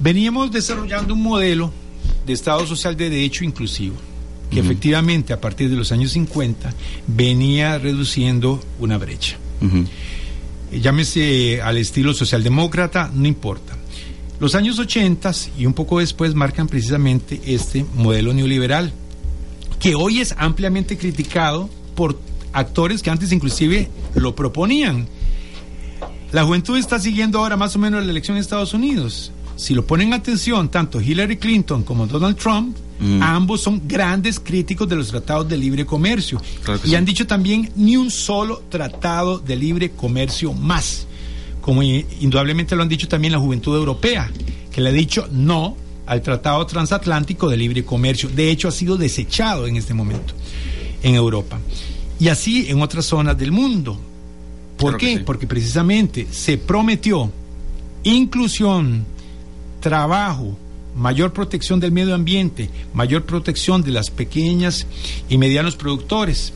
Veníamos 0.00 0.50
desarrollando 0.52 1.14
un 1.14 1.22
modelo 1.22 1.72
de 2.26 2.32
Estado 2.32 2.66
social 2.66 2.96
de 2.96 3.08
derecho 3.08 3.44
inclusivo, 3.44 3.94
que 4.50 4.58
efectivamente 4.60 5.32
a 5.32 5.40
partir 5.40 5.70
de 5.70 5.76
los 5.76 5.92
años 5.92 6.10
50 6.12 6.74
venía 7.06 7.78
reduciendo 7.78 8.60
una 8.80 8.98
brecha. 8.98 9.38
Llámese 10.72 11.60
al 11.62 11.78
estilo 11.78 12.14
socialdemócrata, 12.14 13.10
no 13.12 13.26
importa. 13.26 13.76
Los 14.38 14.54
años 14.54 14.78
80 14.78 15.32
y 15.58 15.66
un 15.66 15.72
poco 15.72 16.00
después 16.00 16.34
marcan 16.34 16.66
precisamente 16.66 17.40
este 17.46 17.86
modelo 17.94 18.34
neoliberal, 18.34 18.92
que 19.80 19.94
hoy 19.94 20.20
es 20.20 20.34
ampliamente 20.36 20.98
criticado 20.98 21.70
por 21.94 22.18
actores 22.52 23.02
que 23.02 23.10
antes 23.10 23.32
inclusive 23.32 23.88
lo 24.14 24.34
proponían. 24.34 25.08
La 26.32 26.44
juventud 26.44 26.76
está 26.76 26.98
siguiendo 26.98 27.38
ahora 27.38 27.56
más 27.56 27.76
o 27.76 27.78
menos 27.78 28.04
la 28.04 28.10
elección 28.10 28.36
en 28.36 28.42
Estados 28.42 28.74
Unidos. 28.74 29.32
Si 29.56 29.74
lo 29.74 29.86
ponen 29.86 30.12
atención, 30.12 30.68
tanto 30.70 31.00
Hillary 31.00 31.38
Clinton 31.38 31.82
como 31.82 32.06
Donald 32.06 32.36
Trump, 32.36 32.76
Mm. 32.98 33.22
ambos 33.22 33.60
son 33.60 33.82
grandes 33.86 34.40
críticos 34.40 34.88
de 34.88 34.96
los 34.96 35.08
tratados 35.08 35.46
de 35.46 35.58
libre 35.58 35.84
comercio. 35.84 36.40
Claro 36.64 36.80
y 36.82 36.88
sí. 36.88 36.94
han 36.94 37.04
dicho 37.04 37.26
también 37.26 37.70
ni 37.76 37.94
un 37.98 38.10
solo 38.10 38.62
tratado 38.70 39.38
de 39.38 39.54
libre 39.54 39.90
comercio 39.90 40.54
más. 40.54 41.06
Como 41.60 41.82
indudablemente 41.82 42.74
lo 42.74 42.82
han 42.82 42.88
dicho 42.88 43.06
también 43.06 43.32
la 43.34 43.38
juventud 43.38 43.76
europea, 43.76 44.30
que 44.72 44.80
le 44.80 44.88
ha 44.88 44.92
dicho 44.92 45.28
no 45.30 45.76
al 46.06 46.22
tratado 46.22 46.64
transatlántico 46.64 47.50
de 47.50 47.58
libre 47.58 47.84
comercio. 47.84 48.30
De 48.34 48.50
hecho, 48.50 48.68
ha 48.68 48.72
sido 48.72 48.96
desechado 48.96 49.66
en 49.66 49.76
este 49.76 49.92
momento 49.92 50.32
en 51.02 51.16
Europa. 51.16 51.58
Y 52.18 52.28
así 52.28 52.66
en 52.70 52.80
otras 52.80 53.04
zonas 53.04 53.36
del 53.36 53.52
mundo. 53.52 54.00
¿Por 54.78 54.92
Claro 54.92 54.98
qué? 54.98 55.16
sí. 55.18 55.22
Porque 55.26 55.46
precisamente 55.46 56.26
se 56.30 56.56
prometió 56.56 57.30
inclusión, 58.04 59.04
trabajo, 59.86 60.58
mayor 60.96 61.32
protección 61.32 61.78
del 61.78 61.92
medio 61.92 62.16
ambiente, 62.16 62.68
mayor 62.92 63.22
protección 63.22 63.84
de 63.84 63.92
las 63.92 64.10
pequeñas 64.10 64.84
y 65.28 65.38
medianos 65.38 65.76
productores. 65.76 66.52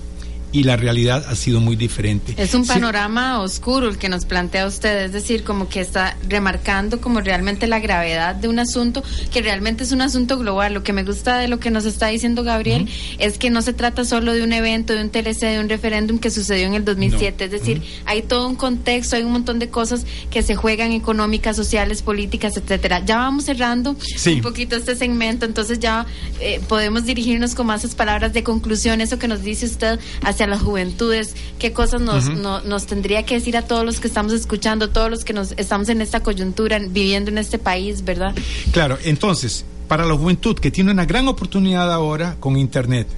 Y 0.53 0.65
la 0.65 0.77
realidad 0.77 1.25
ha 1.29 1.37
sido 1.37 1.61
muy 1.61 1.77
diferente. 1.77 2.35
Es 2.37 2.55
un 2.55 2.65
Sí, 2.65 2.69
panorama 2.73 3.41
oscuro 3.41 3.89
el 3.89 3.99
que 3.99 4.09
nos 4.09 4.25
plantea 4.25 4.67
usted, 4.67 5.05
es 5.05 5.13
decir, 5.13 5.45
como 5.45 5.69
que 5.69 5.81
está 5.81 6.17
remarcando 6.29 7.01
como 7.01 7.21
realmente 7.21 7.67
la 7.67 7.79
gravedad 7.79 8.35
de 8.35 8.49
un 8.49 8.59
asunto 8.59 9.03
que 9.33 9.43
realmente 9.43 9.85
es 9.85 9.93
un 9.93 10.01
asunto 10.03 10.39
global. 10.39 10.75
Lo 10.75 10.83
que 10.83 10.93
me 10.93 11.05
gusta 11.05 11.39
de 11.39 11.49
lo 11.49 11.61
que 11.61 11.71
nos 11.71 11.85
está 11.85 12.09
diciendo 12.09 12.43
Gabriel 12.43 12.89
es 13.19 13.39
que 13.39 13.51
no 13.51 13.63
se 13.63 13.73
trata 13.73 14.05
solo 14.05 14.33
de 14.33 14.43
un 14.43 14.53
evento, 14.53 14.93
de 14.95 15.03
un 15.03 15.11
TLC, 15.11 15.41
de 15.47 15.61
un 15.61 15.69
referéndum 15.69 16.19
que 16.19 16.31
sucedió 16.31 16.67
en 16.67 16.75
el 16.75 16.85
2007. 16.85 17.45
Es 17.45 17.51
decir, 17.53 17.83
hay 18.07 18.23
todo 18.23 18.49
un 18.49 18.57
contexto, 18.57 19.17
hay 19.17 19.23
un 19.23 19.33
montón 19.33 19.59
de 19.61 19.69
cosas 19.69 20.05
que 20.31 20.43
se 20.43 20.57
juegan 20.57 20.93
económicas, 20.93 21.55
sociales, 21.57 22.03
políticas, 22.03 22.57
etcétera. 22.57 23.05
Ya 23.05 23.19
vamos 23.19 23.45
cerrando 23.45 23.95
Sí. 24.17 24.35
un 24.35 24.41
poquito 24.43 24.75
este 24.77 24.97
segmento, 24.97 25.47
entonces 25.47 25.79
ya 25.79 26.07
eh, 26.41 26.61
podemos 26.69 27.05
dirigirnos 27.05 27.55
con 27.55 27.67
más 27.67 27.85
esas 27.85 27.95
palabras 27.95 28.33
de 28.33 28.43
conclusión, 28.43 29.01
eso 29.01 29.19
que 29.19 29.29
nos 29.29 29.43
dice 29.43 29.67
usted 29.67 29.99
hacia 30.23 30.40
las 30.49 30.63
juventudes, 30.63 31.35
qué 31.59 31.73
cosas 31.73 32.01
nos, 32.01 32.29
no- 32.31 32.61
nos 32.63 32.87
tendría 32.87 33.25
que 33.27 33.35
decir 33.35 33.57
a 33.57 33.63
todos 33.63 33.85
los 33.85 34.01
que 34.01 34.09
estamos 34.09 34.33
escuchando, 34.33 34.91
todos 34.91 35.11
los 35.11 35.25
que 35.25 35.33
nos 35.33 35.53
estamos 35.57 35.89
en 35.89 36.01
esta 36.01 36.23
coyuntura, 36.23 36.79
viviendo 36.79 37.31
en 37.31 37.39
este 37.39 37.59
país, 37.59 38.05
¿verdad? 38.05 38.35
Claro, 38.73 38.99
entonces, 39.05 39.65
para 39.89 40.05
la 40.07 40.15
juventud 40.15 40.57
que 40.59 40.71
tiene 40.71 40.91
una 40.93 41.05
gran 41.05 41.27
oportunidad 41.29 41.93
ahora 41.93 42.37
con 42.41 42.57
Internet, 42.57 43.09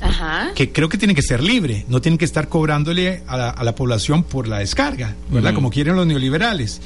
Ajá. 0.00 0.52
que 0.54 0.70
creo 0.70 0.88
que 0.88 0.96
tiene 0.98 1.14
que 1.14 1.22
ser 1.22 1.42
libre, 1.42 1.84
no 1.88 2.00
tienen 2.00 2.18
que 2.18 2.24
estar 2.24 2.48
cobrándole 2.48 3.22
a 3.26 3.36
la, 3.36 3.50
a 3.50 3.64
la 3.64 3.74
población 3.74 4.22
por 4.22 4.46
la 4.46 4.58
descarga, 4.58 5.14
¿verdad? 5.30 5.54
Como 5.54 5.70
quieren 5.70 5.96
los 5.96 6.06
neoliberales. 6.06 6.80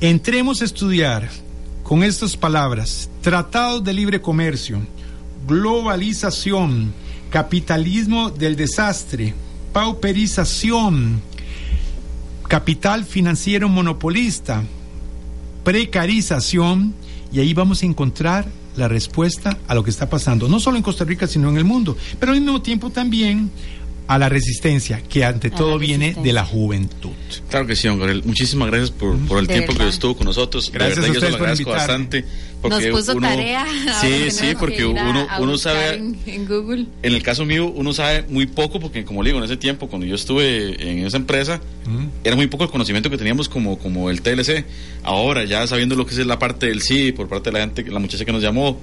Entremos 0.00 0.62
a 0.62 0.66
estudiar 0.66 1.28
con 1.82 2.04
estas 2.04 2.36
palabras, 2.36 3.08
tratados 3.22 3.82
de 3.82 3.92
libre 3.94 4.20
comercio, 4.20 4.80
globalización, 5.48 6.92
capitalismo 7.30 8.30
del 8.30 8.56
desastre, 8.56 9.34
pauperización, 9.72 11.20
capital 12.48 13.04
financiero 13.04 13.68
monopolista, 13.68 14.62
precarización, 15.64 16.94
y 17.30 17.40
ahí 17.40 17.52
vamos 17.52 17.82
a 17.82 17.86
encontrar 17.86 18.46
la 18.76 18.88
respuesta 18.88 19.58
a 19.66 19.74
lo 19.74 19.84
que 19.84 19.90
está 19.90 20.08
pasando, 20.08 20.48
no 20.48 20.60
solo 20.60 20.76
en 20.76 20.82
Costa 20.82 21.04
Rica, 21.04 21.26
sino 21.26 21.50
en 21.50 21.58
el 21.58 21.64
mundo, 21.64 21.96
pero 22.18 22.32
al 22.32 22.40
mismo 22.40 22.62
tiempo 22.62 22.90
también 22.90 23.50
a 24.08 24.18
la 24.18 24.28
resistencia, 24.30 25.02
que 25.06 25.24
ante 25.24 25.48
A 25.48 25.50
todo 25.50 25.78
viene 25.78 26.16
de 26.22 26.32
la 26.32 26.44
juventud. 26.44 27.10
Claro 27.50 27.66
que 27.66 27.76
sí, 27.76 27.88
don 27.88 27.98
Gabriel. 27.98 28.22
Muchísimas 28.24 28.68
gracias 28.68 28.90
por, 28.90 29.16
por 29.26 29.38
el 29.38 29.46
De 29.46 29.52
tiempo 29.52 29.72
que 29.72 29.78
verdad. 29.78 29.92
estuvo 29.94 30.16
con 30.16 30.24
nosotros. 30.24 30.72
Gracias 30.72 30.96
de 30.96 31.02
a 31.02 31.12
verdad, 31.12 31.14
yo 31.14 31.20
se 31.20 31.26
ustedes 31.26 31.32
lo 31.32 31.38
por 31.38 31.46
agradezco 31.46 31.70
bastante. 31.70 32.24
Porque 32.62 32.88
Nos 32.90 33.00
puso 33.00 33.12
uno, 33.16 33.28
tarea. 33.28 33.66
Sí, 34.00 34.30
sí, 34.30 34.46
que 34.46 34.56
porque 34.56 34.84
uno, 34.86 35.28
uno 35.38 35.58
sabe. 35.58 35.96
En, 35.96 36.18
en 36.26 36.46
Google. 36.46 36.86
En 37.02 37.14
el 37.14 37.22
caso 37.22 37.44
mío, 37.44 37.66
uno 37.66 37.92
sabe 37.92 38.24
muy 38.28 38.46
poco, 38.46 38.80
porque 38.80 39.04
como 39.04 39.22
le 39.22 39.28
digo, 39.28 39.38
en 39.38 39.44
ese 39.44 39.56
tiempo, 39.58 39.88
cuando 39.88 40.06
yo 40.06 40.14
estuve 40.14 40.90
en 40.90 41.06
esa 41.06 41.18
empresa, 41.18 41.60
era 42.24 42.34
muy 42.34 42.46
poco 42.46 42.64
el 42.64 42.70
conocimiento 42.70 43.10
que 43.10 43.18
teníamos 43.18 43.48
como, 43.48 43.78
como 43.78 44.10
el 44.10 44.22
TLC. 44.22 44.64
Ahora, 45.04 45.44
ya 45.44 45.66
sabiendo 45.66 45.94
lo 45.94 46.06
que 46.06 46.14
es 46.14 46.26
la 46.26 46.38
parte 46.38 46.66
del 46.66 46.80
sí, 46.80 47.12
por 47.12 47.28
parte 47.28 47.50
de 47.50 47.58
la 47.58 47.60
gente, 47.60 47.84
la 47.90 47.98
muchacha 48.00 48.24
que 48.24 48.32
nos 48.32 48.42
llamó, 48.42 48.80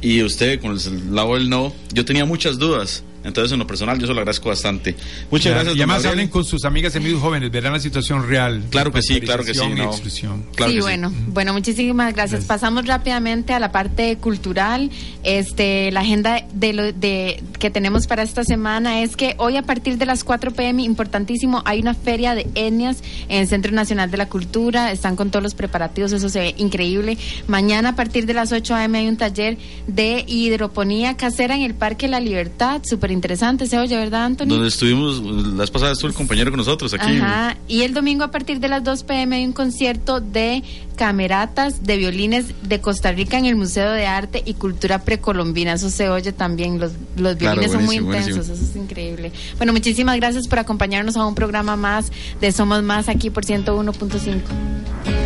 y 0.00 0.22
usted 0.22 0.60
con 0.60 0.76
el 0.76 1.14
lado 1.14 1.34
del 1.34 1.50
no, 1.50 1.72
yo 1.92 2.04
tenía 2.04 2.24
muchas 2.24 2.58
dudas. 2.58 3.02
Entonces, 3.28 3.52
en 3.52 3.58
lo 3.58 3.66
personal, 3.66 3.98
yo 3.98 4.06
se 4.06 4.12
lo 4.14 4.20
agradezco 4.20 4.48
bastante. 4.48 4.94
Muchas 5.30 5.44
Ya, 5.46 5.50
gracias, 5.52 5.76
Y 5.76 5.78
además 5.78 5.96
Gabriel. 5.98 6.12
hablen 6.12 6.28
con 6.28 6.44
sus 6.44 6.64
amigas 6.64 6.94
y 6.94 6.98
amigos 6.98 7.20
jóvenes, 7.22 7.50
verán 7.50 7.72
la 7.72 7.80
situación 7.80 8.28
real. 8.28 8.64
Claro 8.70 8.92
que 8.92 9.02
sí, 9.02 9.20
claro 9.20 9.44
que 9.44 9.54
sí, 9.54 9.60
no. 9.76 9.84
exclusión. 9.84 10.44
Claro 10.54 10.70
sí, 10.72 10.76
que 10.78 10.82
sí. 10.82 10.86
bueno, 10.88 11.12
bueno, 11.28 11.52
muchísimas 11.52 12.14
gracias. 12.14 12.44
Pasamos 12.44 12.86
rápidamente 12.86 13.52
a 13.52 13.60
la 13.60 13.72
parte 13.72 14.16
cultural. 14.16 14.90
Este, 15.22 15.90
la 15.92 16.00
agenda 16.00 16.44
de 16.52 16.72
lo 16.72 16.92
de 16.92 17.42
que 17.58 17.70
tenemos 17.70 18.06
para 18.06 18.22
esta 18.22 18.44
semana 18.44 19.02
es 19.02 19.16
que 19.16 19.34
hoy 19.38 19.56
a 19.56 19.62
partir 19.62 19.98
de 19.98 20.06
las 20.06 20.24
4 20.24 20.52
pm, 20.52 20.82
importantísimo, 20.82 21.62
hay 21.64 21.80
una 21.80 21.94
feria 21.94 22.34
de 22.34 22.46
etnias 22.54 23.02
en 23.28 23.40
el 23.40 23.48
Centro 23.48 23.72
Nacional 23.72 24.10
de 24.10 24.16
la 24.16 24.28
Cultura. 24.28 24.92
Están 24.92 25.16
con 25.16 25.30
todos 25.30 25.42
los 25.42 25.54
preparativos, 25.54 26.12
eso 26.12 26.28
se 26.28 26.40
ve 26.40 26.54
increíble. 26.58 27.18
Mañana 27.46 27.90
a 27.90 27.96
partir 27.96 28.26
de 28.26 28.34
las 28.34 28.52
8 28.52 28.74
am 28.74 28.94
hay 28.94 29.08
un 29.08 29.16
taller 29.16 29.58
de 29.86 30.24
hidroponía 30.26 31.16
casera 31.16 31.54
en 31.56 31.62
el 31.62 31.74
Parque 31.74 32.08
La 32.08 32.20
Libertad, 32.20 32.82
súper 32.84 33.10
interesante, 33.18 33.66
se 33.66 33.78
oye, 33.78 33.96
¿verdad, 33.96 34.24
Anthony? 34.24 34.46
Donde 34.46 34.68
estuvimos, 34.68 35.20
la 35.20 35.60
vez 35.60 35.70
pasada 35.70 35.92
estuvo 35.92 36.08
el 36.08 36.14
compañero 36.14 36.50
con 36.50 36.58
nosotros 36.58 36.94
aquí. 36.94 37.16
Ajá. 37.16 37.56
Y 37.68 37.82
el 37.82 37.92
domingo 37.92 38.24
a 38.24 38.30
partir 38.30 38.60
de 38.60 38.68
las 38.68 38.82
2 38.84 39.02
pm 39.04 39.36
hay 39.36 39.44
un 39.44 39.52
concierto 39.52 40.20
de 40.20 40.62
cameratas 40.96 41.84
de 41.84 41.96
violines 41.96 42.46
de 42.62 42.80
Costa 42.80 43.12
Rica 43.12 43.38
en 43.38 43.44
el 43.46 43.54
Museo 43.56 43.90
de 43.92 44.06
Arte 44.06 44.42
y 44.44 44.54
Cultura 44.54 45.00
Precolombina. 45.04 45.74
Eso 45.74 45.90
se 45.90 46.08
oye 46.08 46.32
también. 46.32 46.80
Los, 46.80 46.92
los 47.16 47.36
Claro, 47.36 47.60
violines 47.60 47.72
son 47.72 47.84
muy 47.84 47.96
intensos. 47.96 48.34
buenísimo. 48.36 48.54
Eso 48.56 48.70
es 48.70 48.76
increíble. 48.76 49.32
Bueno, 49.58 49.72
muchísimas 49.72 50.16
gracias 50.16 50.48
por 50.48 50.58
acompañarnos 50.58 51.16
a 51.16 51.24
un 51.26 51.34
programa 51.34 51.76
más 51.76 52.10
de 52.40 52.50
Somos 52.52 52.82
Más 52.82 53.08
aquí 53.08 53.30
por 53.30 53.44
101.5. 53.44 55.17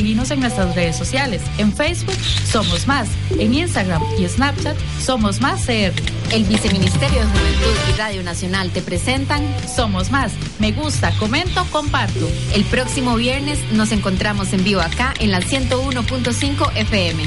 Seguimos 0.00 0.30
en 0.30 0.40
nuestras 0.40 0.74
redes 0.74 0.96
sociales. 0.96 1.42
En 1.58 1.74
Facebook 1.74 2.16
somos 2.50 2.86
más. 2.86 3.06
En 3.38 3.52
Instagram 3.52 4.02
y 4.18 4.26
Snapchat 4.26 4.74
somos 4.98 5.42
más 5.42 5.66
CR. 5.66 5.92
El 6.32 6.44
Viceministerio 6.44 7.20
de 7.20 7.26
Juventud 7.26 7.74
y 7.86 7.98
Radio 7.98 8.22
Nacional 8.22 8.70
te 8.70 8.80
presentan 8.80 9.46
Somos 9.68 10.10
más. 10.10 10.32
Me 10.58 10.72
gusta, 10.72 11.12
comento, 11.18 11.66
comparto. 11.70 12.30
el 12.54 12.64
próximo 12.64 13.14
viernes. 13.16 13.58
Nos 13.72 13.92
encontramos 13.92 14.54
en 14.54 14.64
vivo 14.64 14.80
acá 14.80 15.12
en 15.20 15.32
la 15.32 15.42
101.5 15.42 16.76
FM. 16.76 17.22